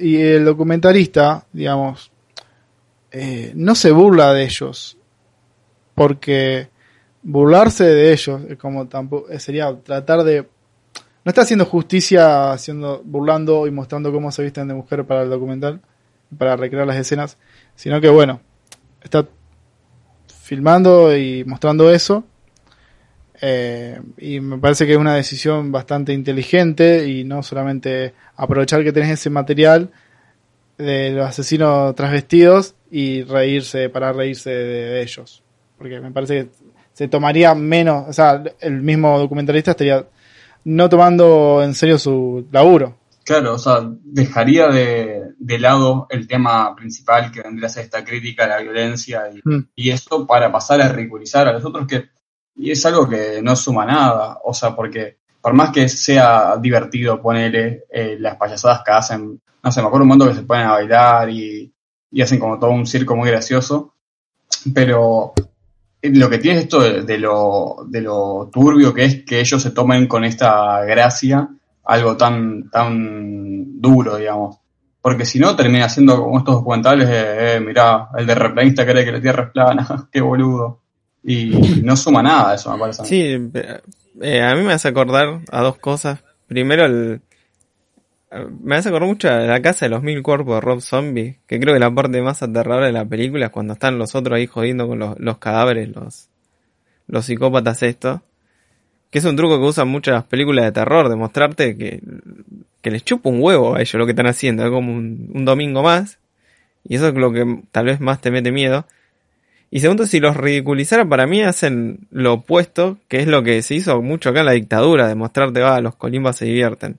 [0.00, 2.10] Y el documentalista, digamos,
[3.10, 4.96] eh, no se burla de ellos,
[5.94, 6.68] porque
[7.22, 10.48] burlarse de ellos es como tampoco eh, sería tratar de
[11.26, 15.28] no está haciendo justicia haciendo burlando y mostrando cómo se visten de mujer para el
[15.28, 15.80] documental
[16.38, 17.36] para recrear las escenas.
[17.74, 18.40] Sino que bueno
[19.02, 19.26] está
[20.44, 22.24] filmando y mostrando eso.
[23.42, 28.92] Eh, y me parece que es una decisión bastante inteligente y no solamente aprovechar que
[28.92, 29.90] tenés ese material
[30.78, 35.42] de los asesinos transvestidos y reírse para reírse de, de ellos.
[35.76, 36.50] Porque me parece que
[36.92, 40.06] se tomaría menos, o sea, el mismo documentalista estaría
[40.66, 42.96] no tomando en serio su laburo.
[43.24, 48.04] Claro, o sea, dejaría de, de lado el tema principal que vendría a ser esta
[48.04, 49.68] crítica a la violencia y, Mm.
[49.76, 52.08] y esto para pasar a ridiculizar a los otros que
[52.56, 57.20] y es algo que no suma nada, o sea, porque por más que sea divertido
[57.20, 60.66] ponerle eh, las payasadas que hacen, no sé, me acuerdo un momento que se ponen
[60.66, 61.72] a bailar y,
[62.10, 63.94] y hacen como todo un circo muy gracioso,
[64.74, 65.32] pero
[66.14, 70.06] lo que tiene esto de, lo, de lo turbio que es que ellos se tomen
[70.06, 71.48] con esta gracia
[71.84, 74.58] algo tan, tan duro, digamos.
[75.00, 79.04] Porque si no, termina siendo como estos documentales de, eh, mirá, el de replanista cree
[79.04, 80.80] que la Tierra es plana, qué boludo.
[81.22, 83.04] Y no suma nada eso, me parece.
[83.04, 83.50] Sí,
[84.20, 86.24] eh, a mí me hace acordar a dos cosas.
[86.46, 87.20] Primero, el,
[88.30, 91.60] Me hace acordar mucho a la casa de los mil cuerpos de Rob Zombie, que
[91.60, 94.46] creo que la parte más aterradora de la película es cuando están los otros ahí
[94.46, 96.28] jodiendo con los, los cadáveres, los,
[97.06, 98.20] los psicópatas estos.
[99.10, 102.02] Que es un truco que usan muchas las películas de terror, de mostrarte que,
[102.82, 105.44] que les chupa un huevo a ellos lo que están haciendo, es como un, un
[105.44, 106.18] domingo más.
[106.88, 108.86] Y eso es lo que tal vez más te mete miedo.
[109.70, 113.74] Y segundo, si los ridiculizaran, para mí hacen lo opuesto, que es lo que se
[113.74, 116.98] hizo mucho acá en la dictadura, de mostrarte, va, los colimbas se divierten.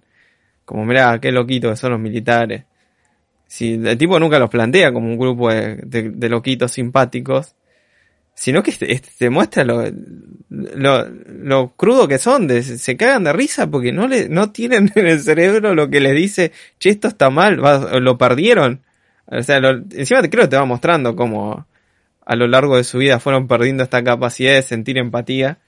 [0.68, 2.66] Como, mirá, qué loquito que son los militares.
[3.48, 7.56] Si el tipo nunca los plantea como un grupo de, loquitos simpáticos,
[8.34, 9.86] sino que te, te muestra lo,
[10.50, 15.90] lo, crudo que son, se cagan de risa porque no tienen en el cerebro lo
[15.90, 17.62] que les dice, che, esto está mal,
[18.02, 18.82] lo perdieron.
[19.28, 21.66] O sea, encima creo que te va mostrando cómo
[22.26, 25.60] a lo largo de su vida fueron perdiendo esta capacidad de sentir empatía.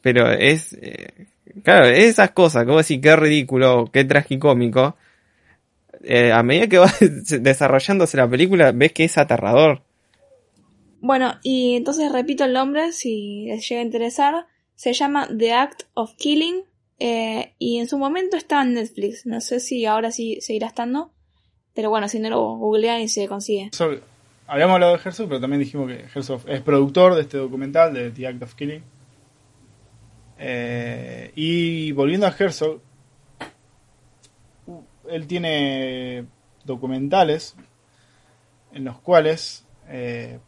[0.00, 1.26] Pero es, eh,
[1.62, 4.96] claro, esas cosas, como decir, qué ridículo, qué tragicómico.
[6.04, 6.92] Eh, a medida que va
[7.40, 9.82] desarrollándose la película, ves que es aterrador.
[11.00, 14.46] Bueno, y entonces repito el nombre si les llega a interesar.
[14.76, 16.62] Se llama The Act of Killing.
[16.98, 19.26] Eh, y en su momento estaba en Netflix.
[19.26, 21.10] No sé si ahora sí seguirá estando.
[21.74, 23.70] Pero bueno, si no lo googlean y se consigue.
[23.72, 23.96] So,
[24.46, 28.10] habíamos hablado de Herzog, pero también dijimos que Herzog es productor de este documental, de
[28.10, 28.82] The Act of Killing.
[30.44, 32.80] Eh, y volviendo a Herzog,
[35.08, 36.26] él tiene
[36.64, 37.54] documentales
[38.72, 40.40] en los cuales eh,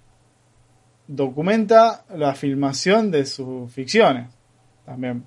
[1.07, 4.31] documenta la filmación de sus ficciones
[4.85, 5.25] también.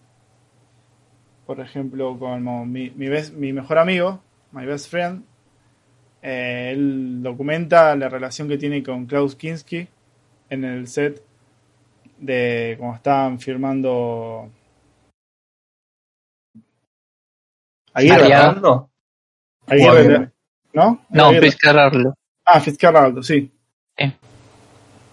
[1.45, 4.21] Por ejemplo, como mi, mejor amigo,
[4.51, 5.23] My Best Friend,
[6.21, 9.87] eh, él documenta la relación que tiene con Klaus Kinski
[10.49, 11.23] en el set
[12.17, 14.51] de cuando estaban firmando
[17.97, 18.29] Aguirre,
[18.61, 18.91] ¿no?
[19.65, 20.31] Aguirre,
[20.73, 21.01] ¿no?
[21.09, 22.13] No, Fitzcarraldo.
[22.45, 23.51] Ah, Fitzcarraldo, sí.
[23.97, 24.13] Eh.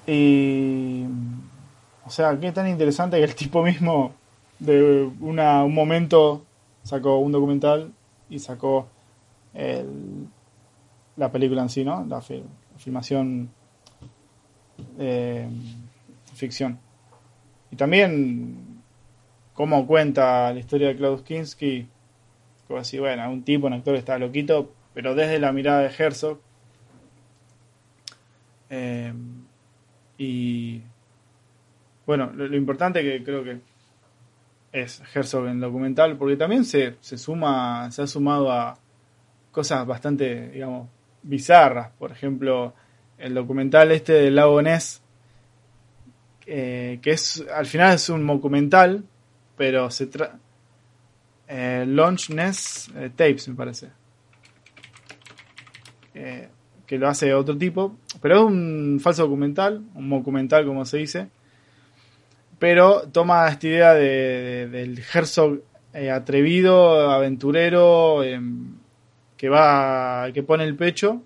[0.06, 1.06] Y.
[2.05, 4.12] O sea, qué tan interesante que el tipo mismo,
[4.59, 6.44] de una, un momento,
[6.82, 7.90] sacó un documental
[8.28, 8.86] y sacó
[9.55, 10.28] el,
[11.16, 12.05] la película en sí, ¿no?
[12.06, 13.48] La, fi la filmación
[14.98, 15.48] eh,
[16.35, 16.78] ficción.
[17.70, 18.82] Y también
[19.55, 21.89] cómo cuenta la historia de Klaus Kinski,
[22.66, 26.39] como así, bueno, un tipo, un actor está loquito, pero desde la mirada de Herzog.
[28.70, 29.12] Eh,
[30.19, 30.82] y
[32.07, 33.61] bueno, lo, importante que creo que
[34.73, 38.78] es Herzog en el documental, porque también se, se suma, se ha sumado a
[39.51, 40.89] cosas bastante, digamos,
[41.23, 41.91] bizarras.
[41.99, 42.74] Por ejemplo,
[43.19, 45.03] el documental este del lago Ness,
[46.47, 49.05] eh, que es al final es un documental,
[49.57, 50.39] pero se trata...
[51.49, 53.91] Eh, Launch Ness eh, Tapes, me parece.
[56.15, 56.49] Eh,
[56.87, 61.29] que lo hace otro tipo, pero es un falso documental, un documental como se dice,
[62.59, 65.61] pero toma esta idea de, de, del Herzog
[65.95, 68.39] eh, atrevido, aventurero, eh,
[69.37, 71.23] que va, que pone el pecho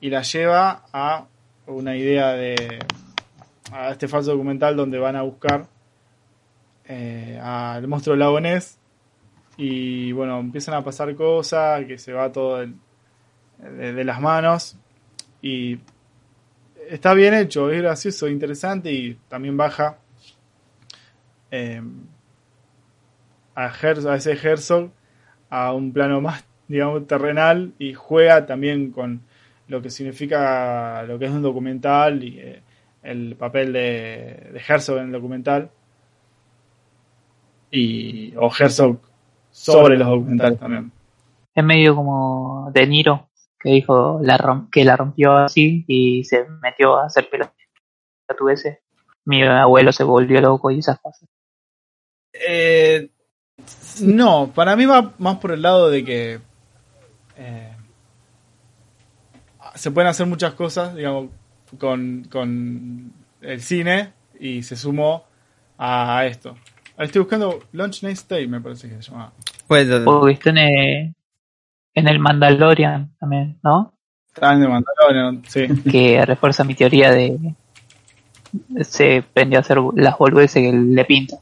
[0.00, 1.26] y la lleva a
[1.66, 2.80] una idea de
[3.72, 5.66] a este falso documental donde van a buscar
[7.40, 8.78] al monstruo lagonés
[9.56, 12.66] y bueno empiezan a pasar cosas que se va todo
[13.58, 14.76] de, las manos.
[15.42, 15.78] Y
[16.88, 19.98] está bien hecho es gracioso interesante y también baja
[21.50, 21.82] eh,
[23.54, 24.90] a, a ese Herzog
[25.50, 29.22] a un plano más digamos, terrenal y juega también con
[29.68, 32.62] lo que significa lo que es un documental y eh,
[33.02, 35.70] el papel de, de, Herzog en el documental.
[37.70, 38.98] Y o Herzog
[39.54, 40.90] sobre los documentales también.
[41.54, 43.28] Es medio como De Niro
[43.60, 47.54] que dijo la que la rompió así y se metió a hacer pelota
[48.52, 48.82] ese.
[49.24, 51.28] Mi abuelo se volvió loco y esas cosas.
[52.34, 53.08] Eh,
[54.02, 56.40] no, para mí va más por el lado de que
[57.38, 57.76] eh,
[59.76, 61.30] se pueden hacer muchas cosas, digamos,
[61.78, 65.24] con, con el cine y se sumó
[65.78, 66.54] a esto.
[66.98, 69.10] Estoy buscando Launch Next Day, me parece que se
[69.68, 70.04] llama.
[70.04, 71.14] Pues, viste en el,
[71.94, 73.94] en el Mandalorian también, ¿no?
[74.28, 75.66] Está en el Mandalorian, sí.
[75.90, 77.54] Que refuerza mi teoría de
[78.82, 81.36] se prendió a hacer las boludeces que le pinta.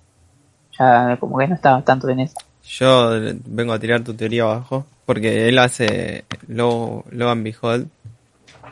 [0.78, 2.35] Ya como que no estaba tanto en eso.
[2.65, 3.11] Yo
[3.47, 7.89] vengo a tirar tu teoría abajo, porque él hace Lo, Logan Behold,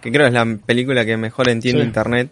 [0.00, 1.86] que creo es la película que mejor entiende sí.
[1.88, 2.30] Internet,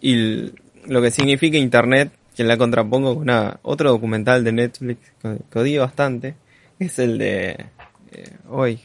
[0.00, 0.52] y
[0.86, 5.58] lo que significa Internet, que la contrapongo con una, otro documental de Netflix que, que
[5.58, 6.34] odio bastante,
[6.78, 7.66] es el de
[8.12, 8.80] eh, hoy,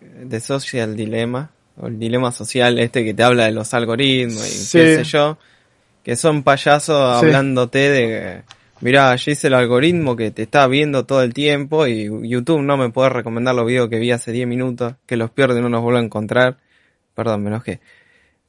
[0.00, 4.50] de Social Dilemma, o el dilema social este que te habla de los algoritmos y
[4.50, 4.78] Sí.
[4.78, 5.38] qué sé yo,
[6.02, 7.26] que son payasos Sí.
[7.26, 8.42] hablándote de,
[8.80, 12.76] mirá, yo hice el algoritmo que te está viendo todo el tiempo y YouTube no
[12.76, 15.68] me puede recomendar los videos que vi hace 10 minutos, que los pierdo y no
[15.68, 16.56] los vuelvo a encontrar.
[17.14, 17.80] Perdón, me enojé.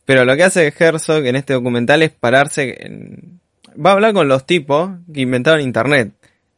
[0.06, 3.39] Pero lo que hace Herzog en este documental es pararse en...
[3.74, 6.14] Va a hablar con los tipos que inventaron Internet.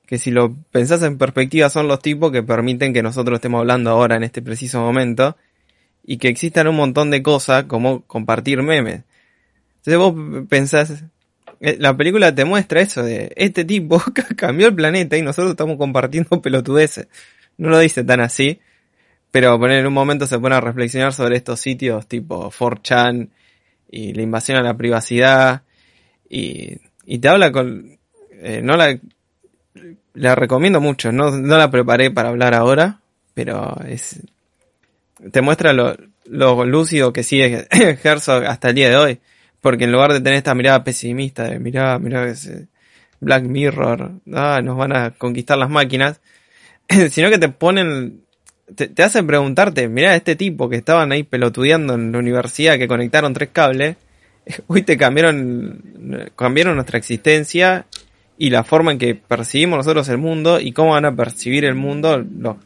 [0.05, 3.89] Que si lo pensás en perspectiva son los tipos que permiten que nosotros estemos hablando
[3.91, 5.37] ahora en este preciso momento.
[6.03, 9.03] Y que existan un montón de cosas como compartir memes.
[9.77, 10.13] Entonces vos
[10.49, 11.03] pensás...
[11.59, 14.01] eh, La película te muestra eso de este tipo
[14.35, 17.07] cambió el planeta y nosotros estamos compartiendo pelotudeces.
[17.57, 18.59] No lo dice tan así,
[19.31, 23.29] pero poner en un momento se pone a reflexionar sobre estos sitios tipo 4chan
[23.89, 25.63] y la invasión a la privacidad
[26.29, 26.77] y,
[27.11, 27.97] y te habla con
[28.41, 28.97] eh, no la
[30.13, 33.01] la recomiendo mucho no, no la preparé para hablar ahora
[33.33, 34.21] pero es
[35.29, 37.67] te muestra lo, lo lúcido que sigue
[38.03, 39.19] Herzog hasta el día de hoy
[39.59, 42.67] porque en lugar de tener esta mirada pesimista de mirá, mirá ese
[43.19, 46.21] Black Mirror ah, nos van a conquistar las máquinas
[47.09, 48.21] sino que te ponen
[48.73, 52.87] te, te hacen preguntarte, mirá, este tipo que estaban ahí pelotudeando en la universidad que
[52.87, 53.97] conectaron tres cables,
[54.67, 57.85] hoy te cambiaron, cambiaron nuestra existencia
[58.37, 61.75] y la forma en que percibimos nosotros el mundo y cómo van a percibir el
[61.75, 62.57] mundo los,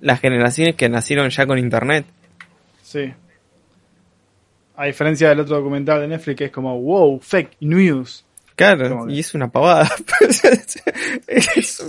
[0.00, 2.06] las generaciones que nacieron ya con internet.
[2.82, 3.12] Sí.
[4.76, 8.24] A diferencia del otro documental de Netflix que es como, wow, fake news.
[8.56, 9.90] Claro, y es una pavada.
[11.26, 11.80] es,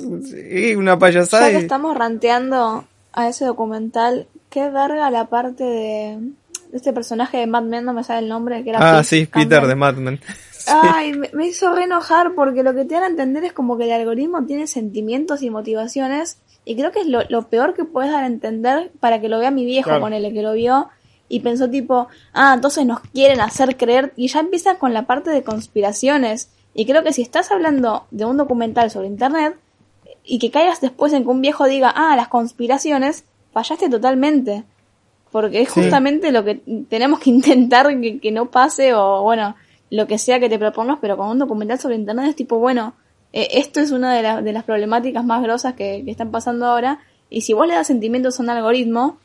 [0.76, 1.52] una payasada.
[1.52, 6.20] Ya que estamos ranteando a ese documental, qué verga la parte de
[6.74, 9.26] este personaje de Mad Men, no me sale el nombre, que era Ah, Pete sí,
[9.26, 10.20] Peter de Mad Men.
[10.68, 13.78] Ay, me, me hizo re enojar porque lo que te dan a entender es como
[13.78, 17.86] que el algoritmo tiene sentimientos y motivaciones y creo que es lo, lo peor que
[17.86, 20.02] puedes dar a entender para que lo vea mi viejo Claro.
[20.02, 20.90] con el que lo vio
[21.30, 25.30] y pensó tipo, ah, entonces nos quieren hacer creer y ya empieza con la parte
[25.30, 29.56] de conspiraciones y creo que si estás hablando de un documental sobre internet
[30.24, 34.64] y que caigas después en que un viejo diga, ah, las conspiraciones, fallaste totalmente.
[35.36, 35.82] Porque es Sí.
[35.82, 39.58] justamente lo que tenemos que intentar que, que no pase o bueno,
[39.90, 42.94] lo que sea que te propongas, pero con un documental sobre internet es tipo, bueno,
[43.34, 46.66] eh, esto es una de, la- de las problemáticas más grosas que, que están pasando
[46.68, 47.00] ahora
[47.30, 49.20] y si vos le das sentimientos a un algoritmo,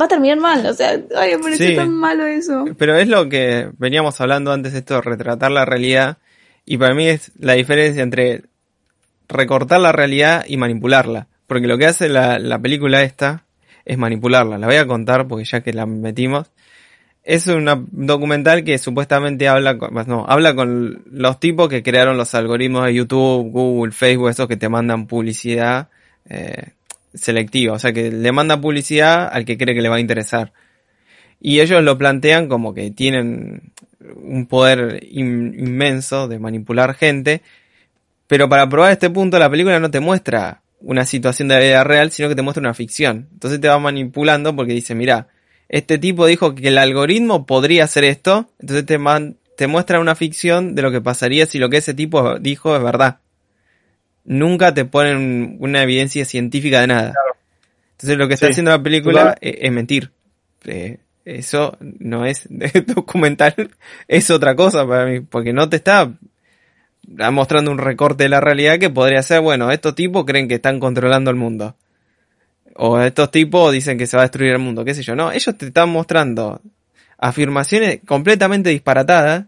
[0.00, 0.64] va a terminar mal.
[0.66, 1.74] O sea, ay, me pareció Sí.
[1.74, 2.64] tan malo eso.
[2.78, 6.18] Pero es lo que veníamos hablando antes de esto, retratar la realidad.
[6.64, 8.44] Y para mí es la diferencia entre
[9.28, 11.26] recortar la realidad y manipularla.
[11.46, 13.43] Porque lo que hace la, la película esta
[13.84, 14.58] es manipularla.
[14.58, 16.50] La voy a contar porque ya que la metimos.
[17.22, 22.34] Es una documental que supuestamente habla con, no, habla con los tipos que crearon los
[22.34, 25.88] algoritmos de YouTube, Google, Facebook, esos que te mandan publicidad
[26.28, 26.72] eh,
[27.14, 27.72] selectiva.
[27.74, 30.52] O sea que le manda publicidad al que cree que le va a interesar.
[31.40, 33.72] Y ellos lo plantean como que tienen
[34.16, 37.40] un poder in- inmenso de manipular gente.
[38.26, 41.84] Pero para probar este punto, la película no te muestra una situación de la vida
[41.84, 43.28] real, sino que te muestra una ficción.
[43.32, 45.28] Entonces te va manipulando porque dice, mira,
[45.68, 50.14] este tipo dijo que el algoritmo podría hacer esto, entonces te, man- te muestra una
[50.14, 53.18] ficción de lo que pasaría si lo que ese tipo dijo es verdad.
[54.24, 57.14] Nunca te ponen una evidencia científica de nada.
[57.92, 58.52] Entonces lo que está Sí.
[58.52, 60.10] haciendo la película es, es mentir.
[60.64, 62.46] Eh, eso no es
[62.94, 63.70] documental,
[64.08, 66.12] es otra cosa para mí, porque no te está
[67.32, 70.80] mostrando un recorte de la realidad que podría ser, bueno, estos tipos creen que están
[70.80, 71.76] controlando el mundo.
[72.76, 75.14] O estos tipos dicen que se va a destruir el mundo, qué sé yo.
[75.14, 76.60] No, ellos te están mostrando
[77.18, 79.46] afirmaciones completamente disparatadas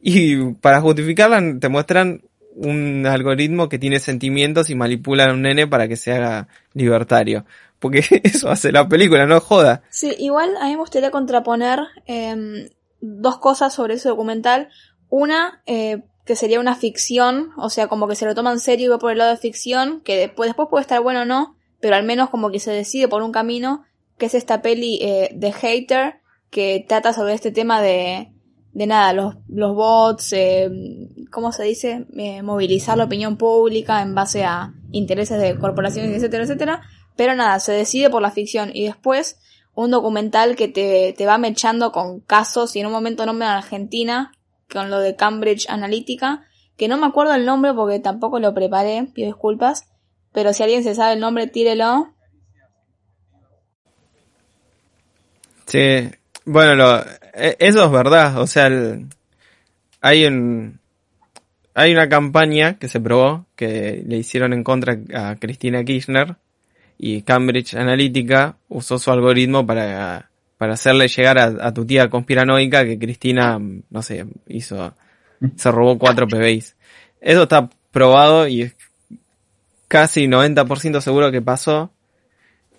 [0.00, 2.22] y para justificarlas te muestran
[2.54, 7.44] un algoritmo que tiene sentimientos y manipula a un nene para que se haga libertario.
[7.78, 9.82] Porque eso hace la película, no joda.
[9.90, 12.68] Sí, igual a mí me gustaría contraponer em,
[13.00, 14.68] dos cosas sobre ese documental.
[15.08, 18.86] Una, eh, que sería una ficción, o sea, como que se lo toma en serio
[18.86, 21.56] y va por el lado de ficción, que después, después puede estar bueno o no,
[21.80, 23.84] pero al menos como que se decide por un camino,
[24.18, 26.20] que es esta peli eh, de Hater,
[26.50, 28.32] que trata sobre este tema de,
[28.72, 30.70] de nada, los, los bots, eh,
[31.30, 32.06] ¿cómo se dice?
[32.16, 36.82] Eh, movilizar la opinión pública en base a intereses de corporaciones, etcétera, etcétera.
[37.16, 39.38] Pero nada, se decide por la ficción y después
[39.74, 43.58] un documental que te, te va mechando con casos y en un momento nombran a
[43.58, 44.32] Argentina
[44.72, 46.46] con lo de Cambridge Analytica,
[46.76, 49.88] que no me acuerdo el nombre porque tampoco lo preparé, pido disculpas,
[50.32, 52.14] pero si alguien se sabe el nombre, tírelo.
[55.66, 56.10] Sí,
[56.44, 56.98] bueno,
[57.34, 58.68] e- eso es verdad, o sea,
[60.00, 60.80] hay un,
[61.74, 66.36] hay una campaña que se probó, que le hicieron en contra a Cristina Kirchner,
[66.98, 70.30] y Cambridge Analytica usó su algoritmo para,
[70.62, 74.94] para hacerle llegar a, a tu tía conspiranoica que Cristina, no sé, hizo,
[75.56, 76.76] se robó cuatro PBIs.
[77.20, 78.76] Eso está probado y es
[79.88, 81.90] casi 90% seguro que pasó.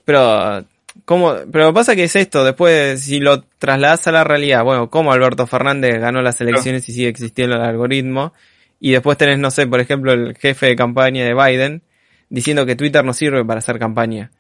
[0.06, 0.66] Pero,
[1.04, 1.34] ¿cómo?
[1.52, 5.46] Pero pasa que es esto, después si lo trasladas a la realidad, bueno, ¿cómo Alberto
[5.46, 8.32] Fernández ganó las elecciones y sigue existiendo el algoritmo?
[8.80, 11.82] Y después tenés, no sé, por ejemplo, el jefe de campaña de Biden
[12.30, 14.32] diciendo que Twitter no sirve para hacer campaña.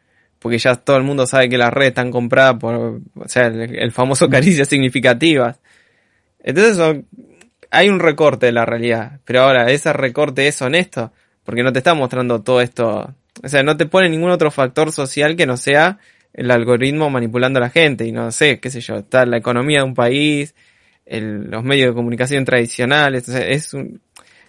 [0.44, 3.76] Porque ya todo el mundo sabe que las redes están compradas por, o sea, el,
[3.76, 5.60] el famoso caricias significativas.
[6.44, 7.08] Entonces son,
[7.72, 9.20] hay un recorte de la realidad.
[9.26, 11.12] Pero ahora, ¿ese recorte es honesto?
[11.44, 13.16] Porque no te está mostrando todo esto.
[13.42, 15.98] O sea, no te pone ningún otro factor social que no sea
[16.34, 18.06] el algoritmo manipulando a la gente.
[18.06, 20.56] Y no sé, qué sé yo, está la economía de un país,
[21.06, 23.30] el, los medios de comunicación tradicionales.
[23.30, 24.02] O sea, es un,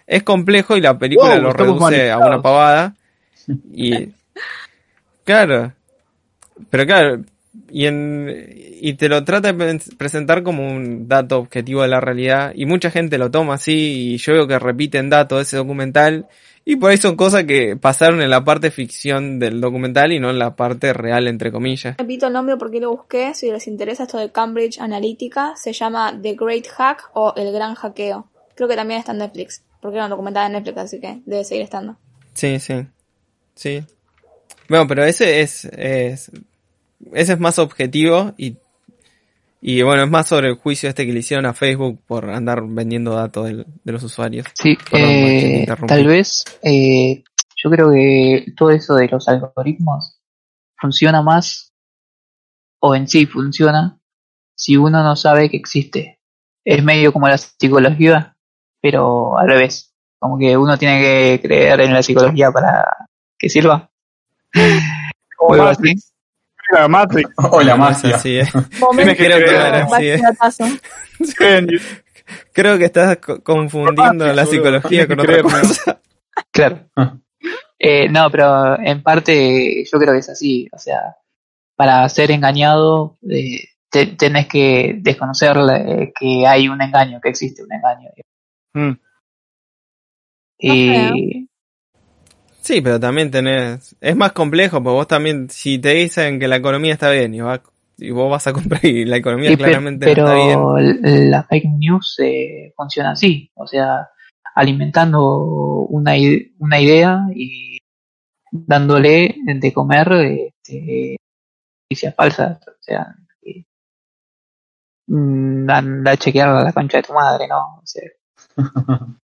[0.05, 2.95] es complejo y la película Wow, lo reduce a una pavada.
[3.71, 4.09] Y,
[5.23, 5.71] claro,
[6.69, 7.23] pero claro,
[7.69, 8.29] y, en,
[8.81, 12.65] y te lo trata de pre- presentar como un dato objetivo de la realidad y
[12.65, 16.27] mucha gente lo toma así y yo veo que repiten datos de ese documental
[16.65, 20.31] y por ahí son cosas que pasaron en la parte ficción del documental y no
[20.31, 21.95] en la parte real entre comillas.
[21.97, 26.17] Repito el nombre porque lo busqué, si les interesa esto de Cambridge Analytica, se llama
[26.21, 28.27] The Great Hack o El Gran Hackeo.
[28.55, 31.43] Creo que también está en Netflix, porque era un documental de Netflix, así que debe
[31.43, 31.97] seguir estando.
[32.33, 32.85] Sí, sí.
[33.53, 33.83] Sí.
[34.69, 36.31] Bueno, pero ese es, es
[37.13, 38.57] ese es más objetivo y
[39.61, 42.61] y bueno, es más sobre el juicio este que le hicieron a Facebook por andar
[42.67, 44.45] vendiendo datos del- de los usuarios.
[44.53, 47.23] Sí, Perdón, eh, tal vez eh,
[47.63, 50.19] yo creo que todo eso de los algoritmos
[50.77, 51.73] funciona más,
[52.79, 53.97] o en sí funciona,
[54.55, 56.19] si uno no sabe que existe.
[56.63, 58.35] Es medio como la psicología,
[58.81, 59.93] pero al revés.
[60.19, 62.85] Como que uno tiene que creer en la psicología para
[63.37, 63.89] que sirva.
[65.39, 65.93] O así.
[66.71, 67.29] Mira, Matrix.
[67.37, 68.15] O la magia.
[68.15, 68.47] así, eh.
[68.79, 71.65] Momento Creo que sí, eh.
[72.53, 76.01] Creo que estás co- confundiendo la psicología con que otra cosa.
[76.51, 76.89] Claro.
[77.77, 80.67] Eh, no, pero en parte yo creo que es así.
[80.71, 81.17] O sea,
[81.75, 87.61] para ser engañado eh, te- tenés que desconocer eh, que hay un engaño, que existe
[87.63, 88.09] un engaño.
[88.73, 88.97] Mm.
[90.57, 91.49] Y
[92.65, 96.55] Sí, pero también tenés, es más complejo, porque vos también, si te dicen que la
[96.55, 97.61] economía está bien y, va-
[97.95, 101.29] y vos vas a comprar y la economía Sí, claramente no está bien.
[101.31, 104.09] la fake news eh, funciona así, o sea,
[104.55, 105.21] alimentando
[105.89, 107.77] una, i- una idea y
[108.51, 111.17] dándole de comer este,
[111.87, 113.13] noticias falsas, o sea,
[115.07, 117.77] mm, anda a chequear la concha de tu madre, ¿no?
[117.77, 118.09] O sea,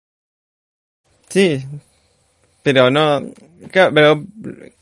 [1.27, 1.65] Sí,
[2.63, 3.21] pero no,
[3.71, 4.23] claro, pero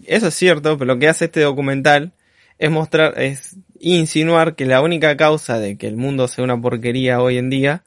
[0.06, 2.12] eso es cierto, pero lo que hace este documental
[2.58, 7.22] es mostrar, es insinuar que la única causa de que el mundo sea una porquería
[7.22, 7.84] hoy en día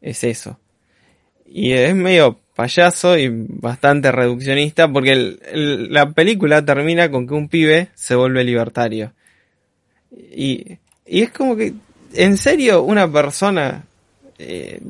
[0.00, 0.58] es eso.
[1.46, 7.48] Y es medio payaso y bastante reduccionista porque el- la película termina con que un
[7.48, 9.12] pibe se vuelve libertario.
[10.10, 11.74] Y, y es como que,
[12.14, 13.85] en serio, una persona
[14.38, 14.80] eh,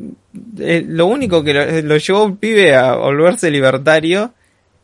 [0.58, 4.32] eh, lo único que lo, lo llevó un pibe a volverse libertario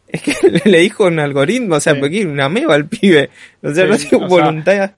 [0.08, 0.34] es que
[0.64, 2.00] le, dijo un algoritmo, o sea, Sí.
[2.00, 3.30] porque una meba al pibe.
[3.62, 4.28] O sea, Sí, no tiene o
[4.64, 4.96] sea-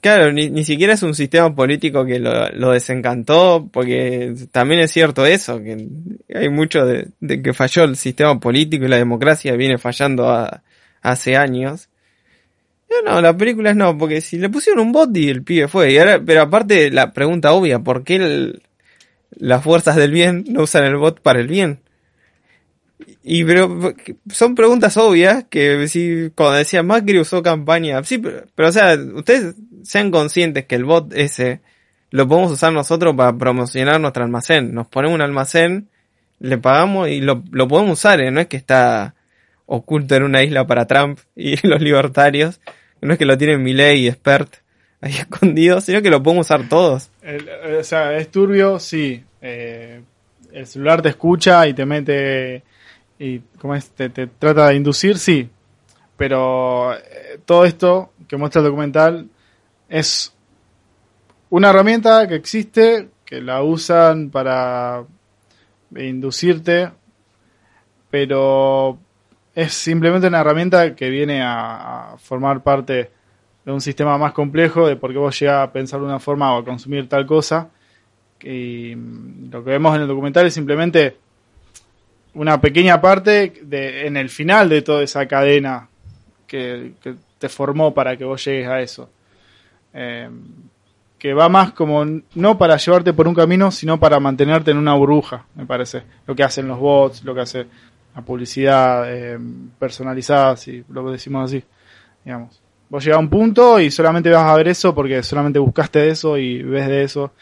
[0.00, 5.26] Claro, ni, ni siquiera es un sistema político que lo, desencantó, porque también es cierto
[5.26, 5.88] eso, que
[6.34, 7.08] hay mucho de,
[7.42, 10.62] que falló el sistema político y la democracia viene fallando a-
[11.02, 11.88] hace años.
[13.04, 15.92] No, la película es no, porque si le pusieron un bot y el pibe fue.
[15.92, 18.52] Y ahora, pero aparte la pregunta obvia, ¿por qué
[19.32, 21.80] las fuerzas del bien no usan el bot para el bien?
[23.22, 23.94] Y pero
[24.30, 28.96] son preguntas obvias que si cuando decía Macri usó campaña, sí, pero, pero, o sea,
[29.14, 31.60] ustedes sean conscientes que el bot ese
[32.10, 34.74] lo podemos usar nosotros para promocionar nuestro almacén.
[34.74, 35.88] Nos ponemos un almacén,
[36.40, 38.30] le pagamos y lo, lo podemos usar, ¿eh?
[38.30, 39.14] no es que está
[39.66, 42.60] oculto en una isla para Trump y los libertarios,
[43.00, 44.56] no es que lo tienen Milei y Expert
[45.00, 47.10] ahí escondido, sino que lo podemos usar todos.
[47.78, 49.22] O sea, es turbio, sí.
[49.40, 50.02] Eh,
[50.52, 52.62] el celular te escucha y te mete
[53.20, 53.90] y ¿cómo es?
[53.90, 55.48] Te, trata de inducir, sí.
[56.16, 59.28] Pero eh, todo esto que muestra el documental
[59.88, 60.34] es
[61.50, 65.04] una herramienta que existe, que la usan para
[65.94, 66.90] inducirte,
[68.08, 68.98] pero
[69.54, 73.10] es simplemente una herramienta que viene a, a formar parte
[73.66, 76.54] de un sistema más complejo, de por qué vos llegás a pensar de una forma
[76.54, 77.68] o a consumir tal cosa.
[78.42, 81.18] Y mm, lo que vemos en el documental es simplemente
[82.34, 85.88] una pequeña parte de, en el final de toda esa cadena
[86.46, 86.92] que,
[87.38, 89.08] te formó para que vos llegues a eso.
[89.94, 90.28] Eh,
[91.20, 92.04] que va más como
[92.34, 96.02] no para llevarte por un camino, sino para mantenerte en una burbuja, me parece.
[96.26, 97.66] Lo que hacen los bots, lo que hace
[98.14, 99.38] la publicidad eh,
[99.78, 101.62] personalizada, si lo decimos así,
[102.24, 102.60] digamos.
[102.88, 106.38] Vos llegas a un punto y solamente vas a ver eso porque solamente buscaste eso
[106.38, 107.32] y ves de eso.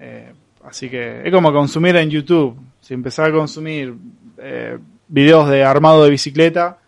[0.00, 0.32] Eh,
[0.64, 2.58] así que es como consumir en YouTube.
[2.90, 3.94] Si empezás a consumir
[4.36, 4.76] eh,
[5.06, 6.78] videos de armado de bicicleta,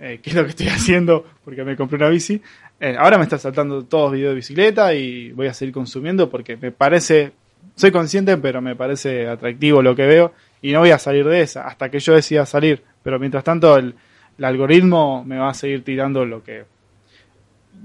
[0.00, 2.40] eh, que es lo que estoy haciendo porque me compré una bici,
[2.80, 6.56] eh, ahora me está saltando todos videos de bicicleta y voy a seguir consumiendo porque
[6.56, 7.32] me parece,
[7.74, 11.42] soy consciente, pero me parece atractivo lo que veo y no voy a salir de
[11.42, 12.82] esa hasta que yo decida salir.
[13.02, 13.94] Pero mientras tanto, el,
[14.38, 16.64] el algoritmo me va a seguir tirando lo que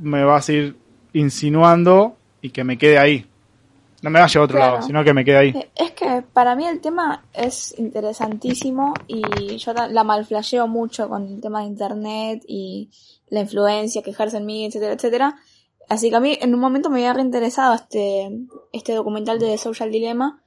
[0.01, 0.77] me va a seguir
[1.11, 3.28] insinuando y que me quede ahí.
[4.01, 4.73] No me vaya a otro Claro.
[4.75, 5.49] lado, sino que me quede ahí.
[5.49, 11.09] Eh, Es que para mí el tema es interesantísimo y yo la, la malflasheo mucho
[11.09, 12.89] con el tema de internet y
[13.29, 15.35] la influencia que ejerce en mí, etcétera, etcétera.
[15.89, 18.29] Así que a mí en un momento me había reinteresado este,
[18.71, 20.41] este documental de The Social Dilemma,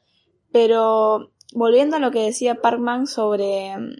[0.52, 3.96] pero volviendo a lo que decía Parkman sobre mm,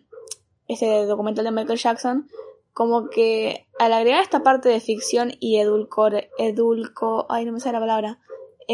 [0.68, 2.28] este documental de Michael Jackson,
[2.72, 7.74] como que al agregar esta parte de ficción y edulcor, edulco, ay no me sale
[7.74, 8.18] la palabra,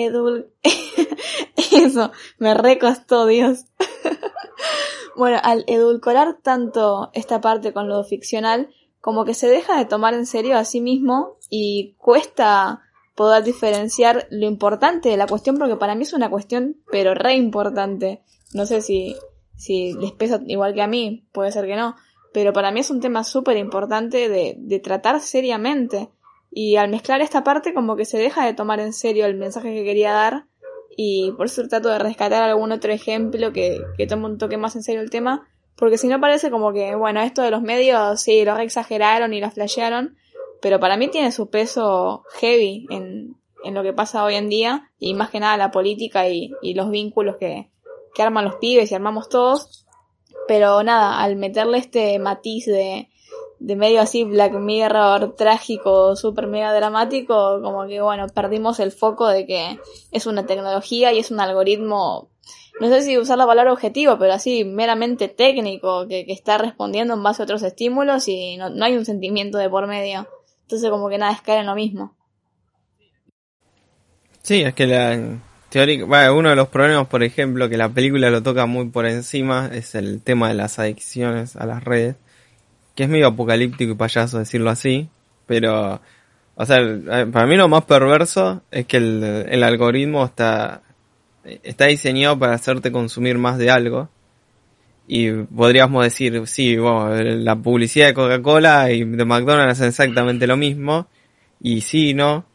[0.05, 0.51] edul,
[1.73, 3.67] eso, me recostó, Dios.
[5.17, 8.69] bueno, al edulcorar tanto esta parte con lo ficcional,
[9.01, 12.83] como que se deja de tomar en serio a sí mismo y cuesta
[13.15, 17.35] poder diferenciar lo importante de la cuestión, porque para mí es una cuestión, pero re
[17.35, 18.23] importante.
[18.55, 19.17] No sé si,
[19.57, 21.97] si les pesa igual que a mí, puede ser que no,
[22.33, 26.11] pero para mí es un tema súper importante de, de tratar seriamente.
[26.51, 29.75] Y al mezclar esta parte como que se deja de tomar en serio el mensaje
[29.75, 30.47] que quería dar
[31.01, 34.75] y por eso trato de rescatar algún otro ejemplo que, que tome un toque más
[34.75, 38.21] en serio el tema, porque si no parece como que, bueno, esto de los medios
[38.21, 40.17] sí, lo exageraron y lo flashearon,
[40.61, 44.91] pero para mí tiene su peso heavy en, en lo que pasa hoy en día
[44.99, 47.71] y más que nada la política y, y los vínculos que,
[48.13, 49.87] que arman los pibes y armamos todos.
[50.49, 53.09] Pero nada, al meterle este matiz de,
[53.61, 59.27] de medio así Black Mirror trágico, super mega dramático, como que bueno, perdimos el foco
[59.29, 59.79] de que
[60.13, 62.31] es una tecnología y es un algoritmo,
[62.81, 67.15] no sé si usar la palabra objetivo, pero así meramente técnico, que, que está respondiendo
[67.15, 70.29] en base a otros estímulos y no, no hay un sentimiento de por medio.
[70.63, 72.15] Entonces como que nada, es caer en lo mismo.
[74.43, 78.43] Sí, es que la teórica, uno de los problemas, por ejemplo, que la película lo
[78.43, 82.17] toca muy por encima, es el tema de las adicciones a las redes,
[82.99, 85.09] que es medio apocalíptico y payaso decirlo así,
[85.47, 86.01] pero,
[86.57, 86.81] o sea,
[87.31, 90.83] para mí lo más perverso es que el, el algoritmo está,
[91.63, 94.09] está diseñado para hacerte consumir más de algo.
[95.07, 100.57] Y podríamos decir, sí, bueno, la publicidad de Coca-Cola y de McDonald's es exactamente lo
[100.57, 101.07] mismo.
[101.61, 102.47] Y sí no,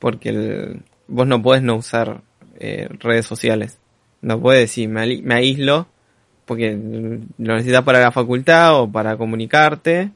[0.00, 2.22] porque el- vos no podés no usar
[2.58, 3.78] eh, redes sociales.
[4.22, 5.86] No puedes decir, me, me aíslo,
[6.48, 10.10] porque lo necesitas para la facultad o para comunicarte.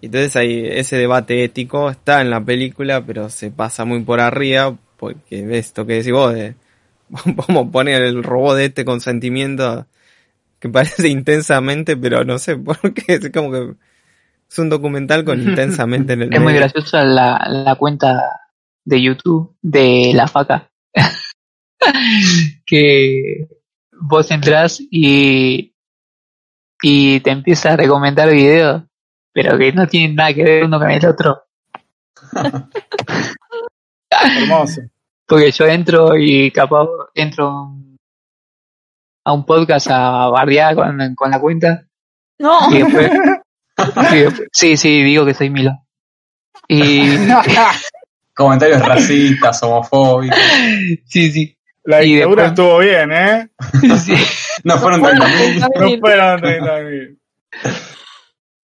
[0.00, 4.18] Y Entonces ahí ese debate ético está en la película, pero se pasa muy por
[4.18, 6.54] arriba, porque ves esto que decís vos, de
[7.08, 9.86] vamos a poner el robot de este consentimiento
[10.58, 13.74] que parece intensamente, pero no sé por qué, es como que
[14.50, 18.40] es un documental con intensamente en el Es muy graciosa la, la cuenta
[18.84, 20.70] de YouTube de la faca.
[22.64, 23.48] que
[24.02, 25.74] vos entras y,
[26.82, 28.82] y te empieza a recomendar videos,
[29.32, 31.42] pero que no tienen nada que ver uno con el otro.
[34.10, 34.80] Hermoso.
[35.26, 37.74] Porque yo entro y capaz entro
[39.24, 41.86] a un podcast a bardear con, con la cuenta
[42.38, 43.10] No, y después,
[44.12, 45.70] y después- sí, sí, digo que soy Milo.
[46.68, 47.16] Y
[48.34, 50.36] Comentarios racistas, homofóbicos.
[51.06, 53.48] sí, sí, La Y dictadura después- estuvo bien, ¿eh?
[53.98, 54.14] sí.
[54.64, 55.60] No fueron Bueno, 30.000.
[55.60, 55.68] No
[56.00, 57.18] fueron 30.000.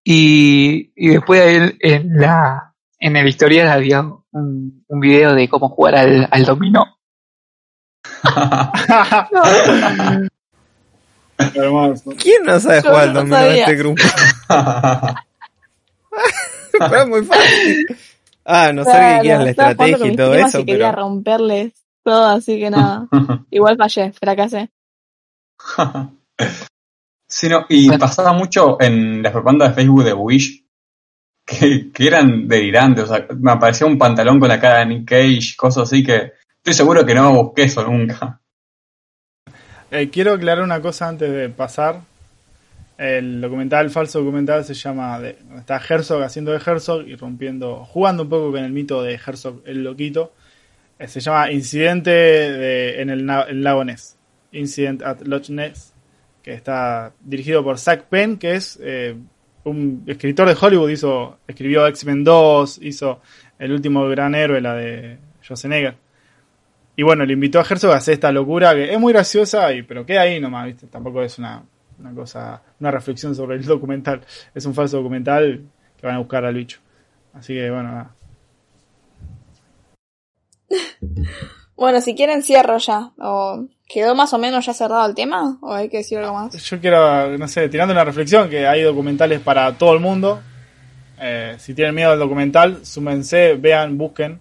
[0.05, 5.69] Y, y después en, en la en el historial había un, un video de cómo
[5.69, 6.85] jugar al, al dominó.
[11.55, 12.11] Hermoso.
[12.21, 14.03] ¿Quién no sabe Yo jugar al dominó de este grupo?
[16.89, 17.87] Fue muy fácil.
[18.45, 21.73] Ah, no sé que quieran la estrategia y todo eso, y quería pero romperles
[22.09, 23.07] todo, así que nada.
[23.51, 24.71] Igual fallé, fracasé.
[27.31, 30.65] Sí, no, y pasaba mucho en las propagandas de Facebook de Wish
[31.45, 33.05] que, que eran delirantes.
[33.05, 36.33] O sea, me aparecía un pantalón con la cara de Nick Cage, cosas así que
[36.57, 38.41] estoy seguro que no busqué eso nunca.
[39.91, 42.01] Eh, quiero aclarar una cosa antes de pasar.
[42.97, 45.21] El documental, el falso documental, se llama.
[45.21, 47.85] De, está Herzog haciendo de Herzog y rompiendo.
[47.85, 50.33] jugando un poco con el mito de Herzog el Loquito.
[51.07, 54.17] Se llama Incidente de, en el, el lago Ness.
[54.53, 55.95] Incident at Loch Ness.
[56.43, 59.17] Que está dirigido por Zach Penn, que es eh,
[59.65, 60.91] un escritor de Hollywood.
[60.91, 63.21] hizo Escribió X-Men 2, hizo
[63.59, 65.97] El último gran héroe, la de Schwarzenegger.
[66.97, 69.83] Y bueno, le invitó a Herzog a hacer esta locura que es muy graciosa, y,
[69.83, 70.89] pero queda ahí nomás, ¿viste?
[70.89, 71.63] Tampoco es una,
[72.01, 74.23] una cosa, una reflexión sobre el documental.
[74.53, 75.63] Es un falso documental
[75.97, 76.81] que van a buscar al bicho.
[77.35, 78.15] Así que bueno, nada.
[81.79, 83.13] Bueno, si quieren cierro ya.
[83.19, 85.59] ¿O ¿Quedó más o menos ya cerrado el tema?
[85.63, 86.63] ¿O hay que decir algo más?
[86.63, 90.43] Yo quiero, no sé, tirando una reflexión que hay documentales para todo el mundo.
[91.21, 94.41] Eh, si tienen miedo al documental, súmense, vean, busquen.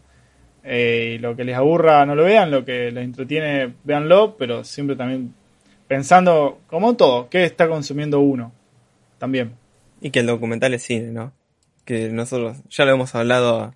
[0.64, 4.66] Eh, y lo que les aburra no lo vean, lo que les entretiene, véanlo, pero
[4.66, 5.34] siempre también
[5.88, 8.52] pensando, como todo, ¿qué está consumiendo uno?
[9.18, 9.54] También.
[10.02, 11.32] Y que el documental es cine, ¿no?
[11.86, 13.74] Que nosotros ya lo hemos hablado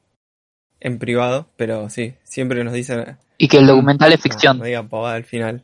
[0.82, 3.18] en privado, pero sí, siempre nos dicen...
[3.38, 4.58] Y que el documental es No, ficción.
[4.60, 5.64] no digan pavada al final.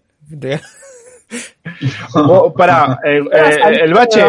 [2.14, 4.23] Vos, pará, eh, eh, el bache,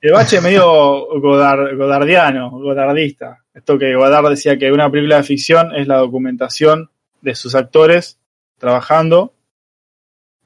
[0.00, 3.42] el bache medio godard, godardiano, godardista.
[3.52, 6.90] Esto que Godard decía que una película de ficción es la documentación
[7.22, 8.20] de sus actores
[8.58, 9.32] trabajando.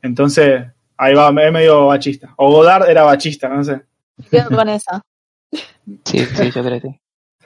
[0.01, 0.65] Entonces,
[0.97, 2.33] ahí va, es medio bachista.
[2.37, 3.83] O Godard era bachista, no sé.
[4.31, 5.03] Quedo con esa.
[6.05, 7.00] Sí, sí, yo creo que sí.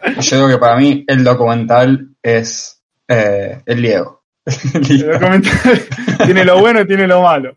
[0.21, 4.23] Yo digo que para mí el documental es eh, el Diego.
[4.75, 5.83] El documental
[6.27, 7.57] tiene lo bueno y tiene lo malo.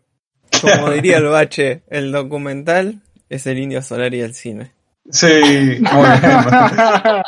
[0.58, 4.72] Como diría el bache, el documental es el indio solar y el cine.
[5.10, 5.82] Sí, muy bien.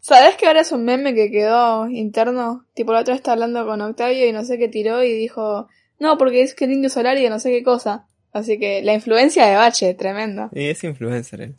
[0.00, 2.64] ¿Sabés que ahora es un meme que quedó interno?
[2.74, 5.68] Tipo, la otra vez estaba hablando con Octavio y no sé qué tiró y dijo,
[5.98, 8.06] no, porque es que el indio solar y de no sé qué cosa.
[8.32, 10.50] Así que la influencia de Bache, tremenda.
[10.52, 11.54] Y es influencer él.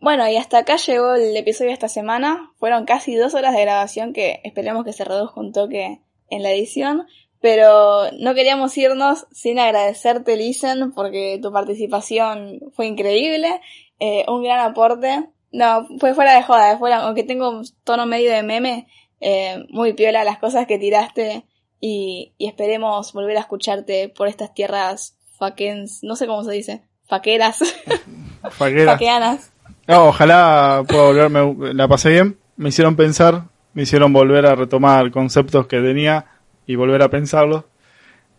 [0.00, 2.52] Bueno, y hasta acá llegó el episodio de esta semana.
[2.58, 6.50] Fueron casi dos horas de grabación que esperemos que se reduzca un toque en la
[6.52, 7.06] edición.
[7.40, 13.60] Pero no queríamos irnos sin agradecerte, Listen, porque tu participación fue increíble.
[14.00, 15.28] Eh, un gran aporte.
[15.52, 18.88] No, fue fuera de joda, fuera, aunque tengo un tono medio de meme,
[19.20, 21.44] eh, muy piola las cosas que tiraste.
[21.80, 26.82] Y, y esperemos volver a escucharte por estas tierras faquens, no sé cómo se dice,
[27.04, 27.58] faqueras,
[28.50, 28.92] Faquera.
[28.92, 29.52] faqueanas.
[29.88, 31.74] No, ojalá pueda volverme.
[31.74, 36.26] La pasé bien, me hicieron pensar, me hicieron volver a retomar conceptos que tenía
[36.66, 37.64] y volver a pensarlos.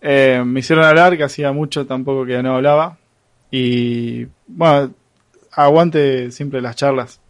[0.01, 2.97] Eh, me hicieron hablar, que hacía mucho tampoco que no hablaba.
[3.49, 4.93] Y bueno,
[5.51, 7.21] aguante siempre las charlas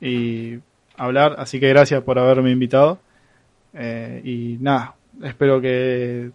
[0.00, 0.58] y
[0.96, 2.98] hablar, así que gracias por haberme invitado.
[3.72, 6.30] Eh, y nada, espero que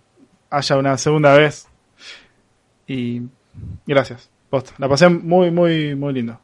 [0.50, 1.68] haya una segunda vez.
[2.88, 3.22] Y
[3.86, 4.74] gracias, posta.
[4.78, 6.40] La pasé muy, muy, muy lindo.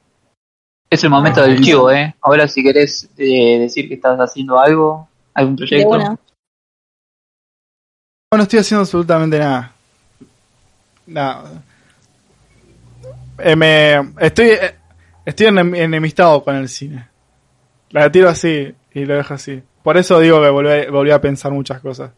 [0.95, 2.15] Es el momento del chivo, ¿eh?
[2.21, 5.89] Ahora si querés eh, decir que estás haciendo algo, algún proyecto.
[5.89, 6.09] una.
[8.31, 9.73] No, no estoy haciendo absolutamente nada.
[11.05, 11.63] Nada.
[13.39, 14.75] Eh, me, estoy, eh,
[15.25, 17.09] estoy enem- enemistado con el cine.
[17.89, 19.61] La tiro así y lo dejo así.
[19.83, 22.11] Por eso digo que volví, volví a pensar muchas cosas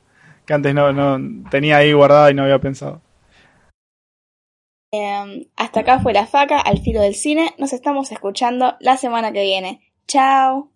[0.46, 3.02] que antes no, no tenía ahí guardada y no había pensado.
[4.92, 7.54] Eh, hasta acá fue la faca al filo del cine.
[7.58, 9.82] Nos estamos escuchando la semana que viene.
[10.08, 10.72] Chao.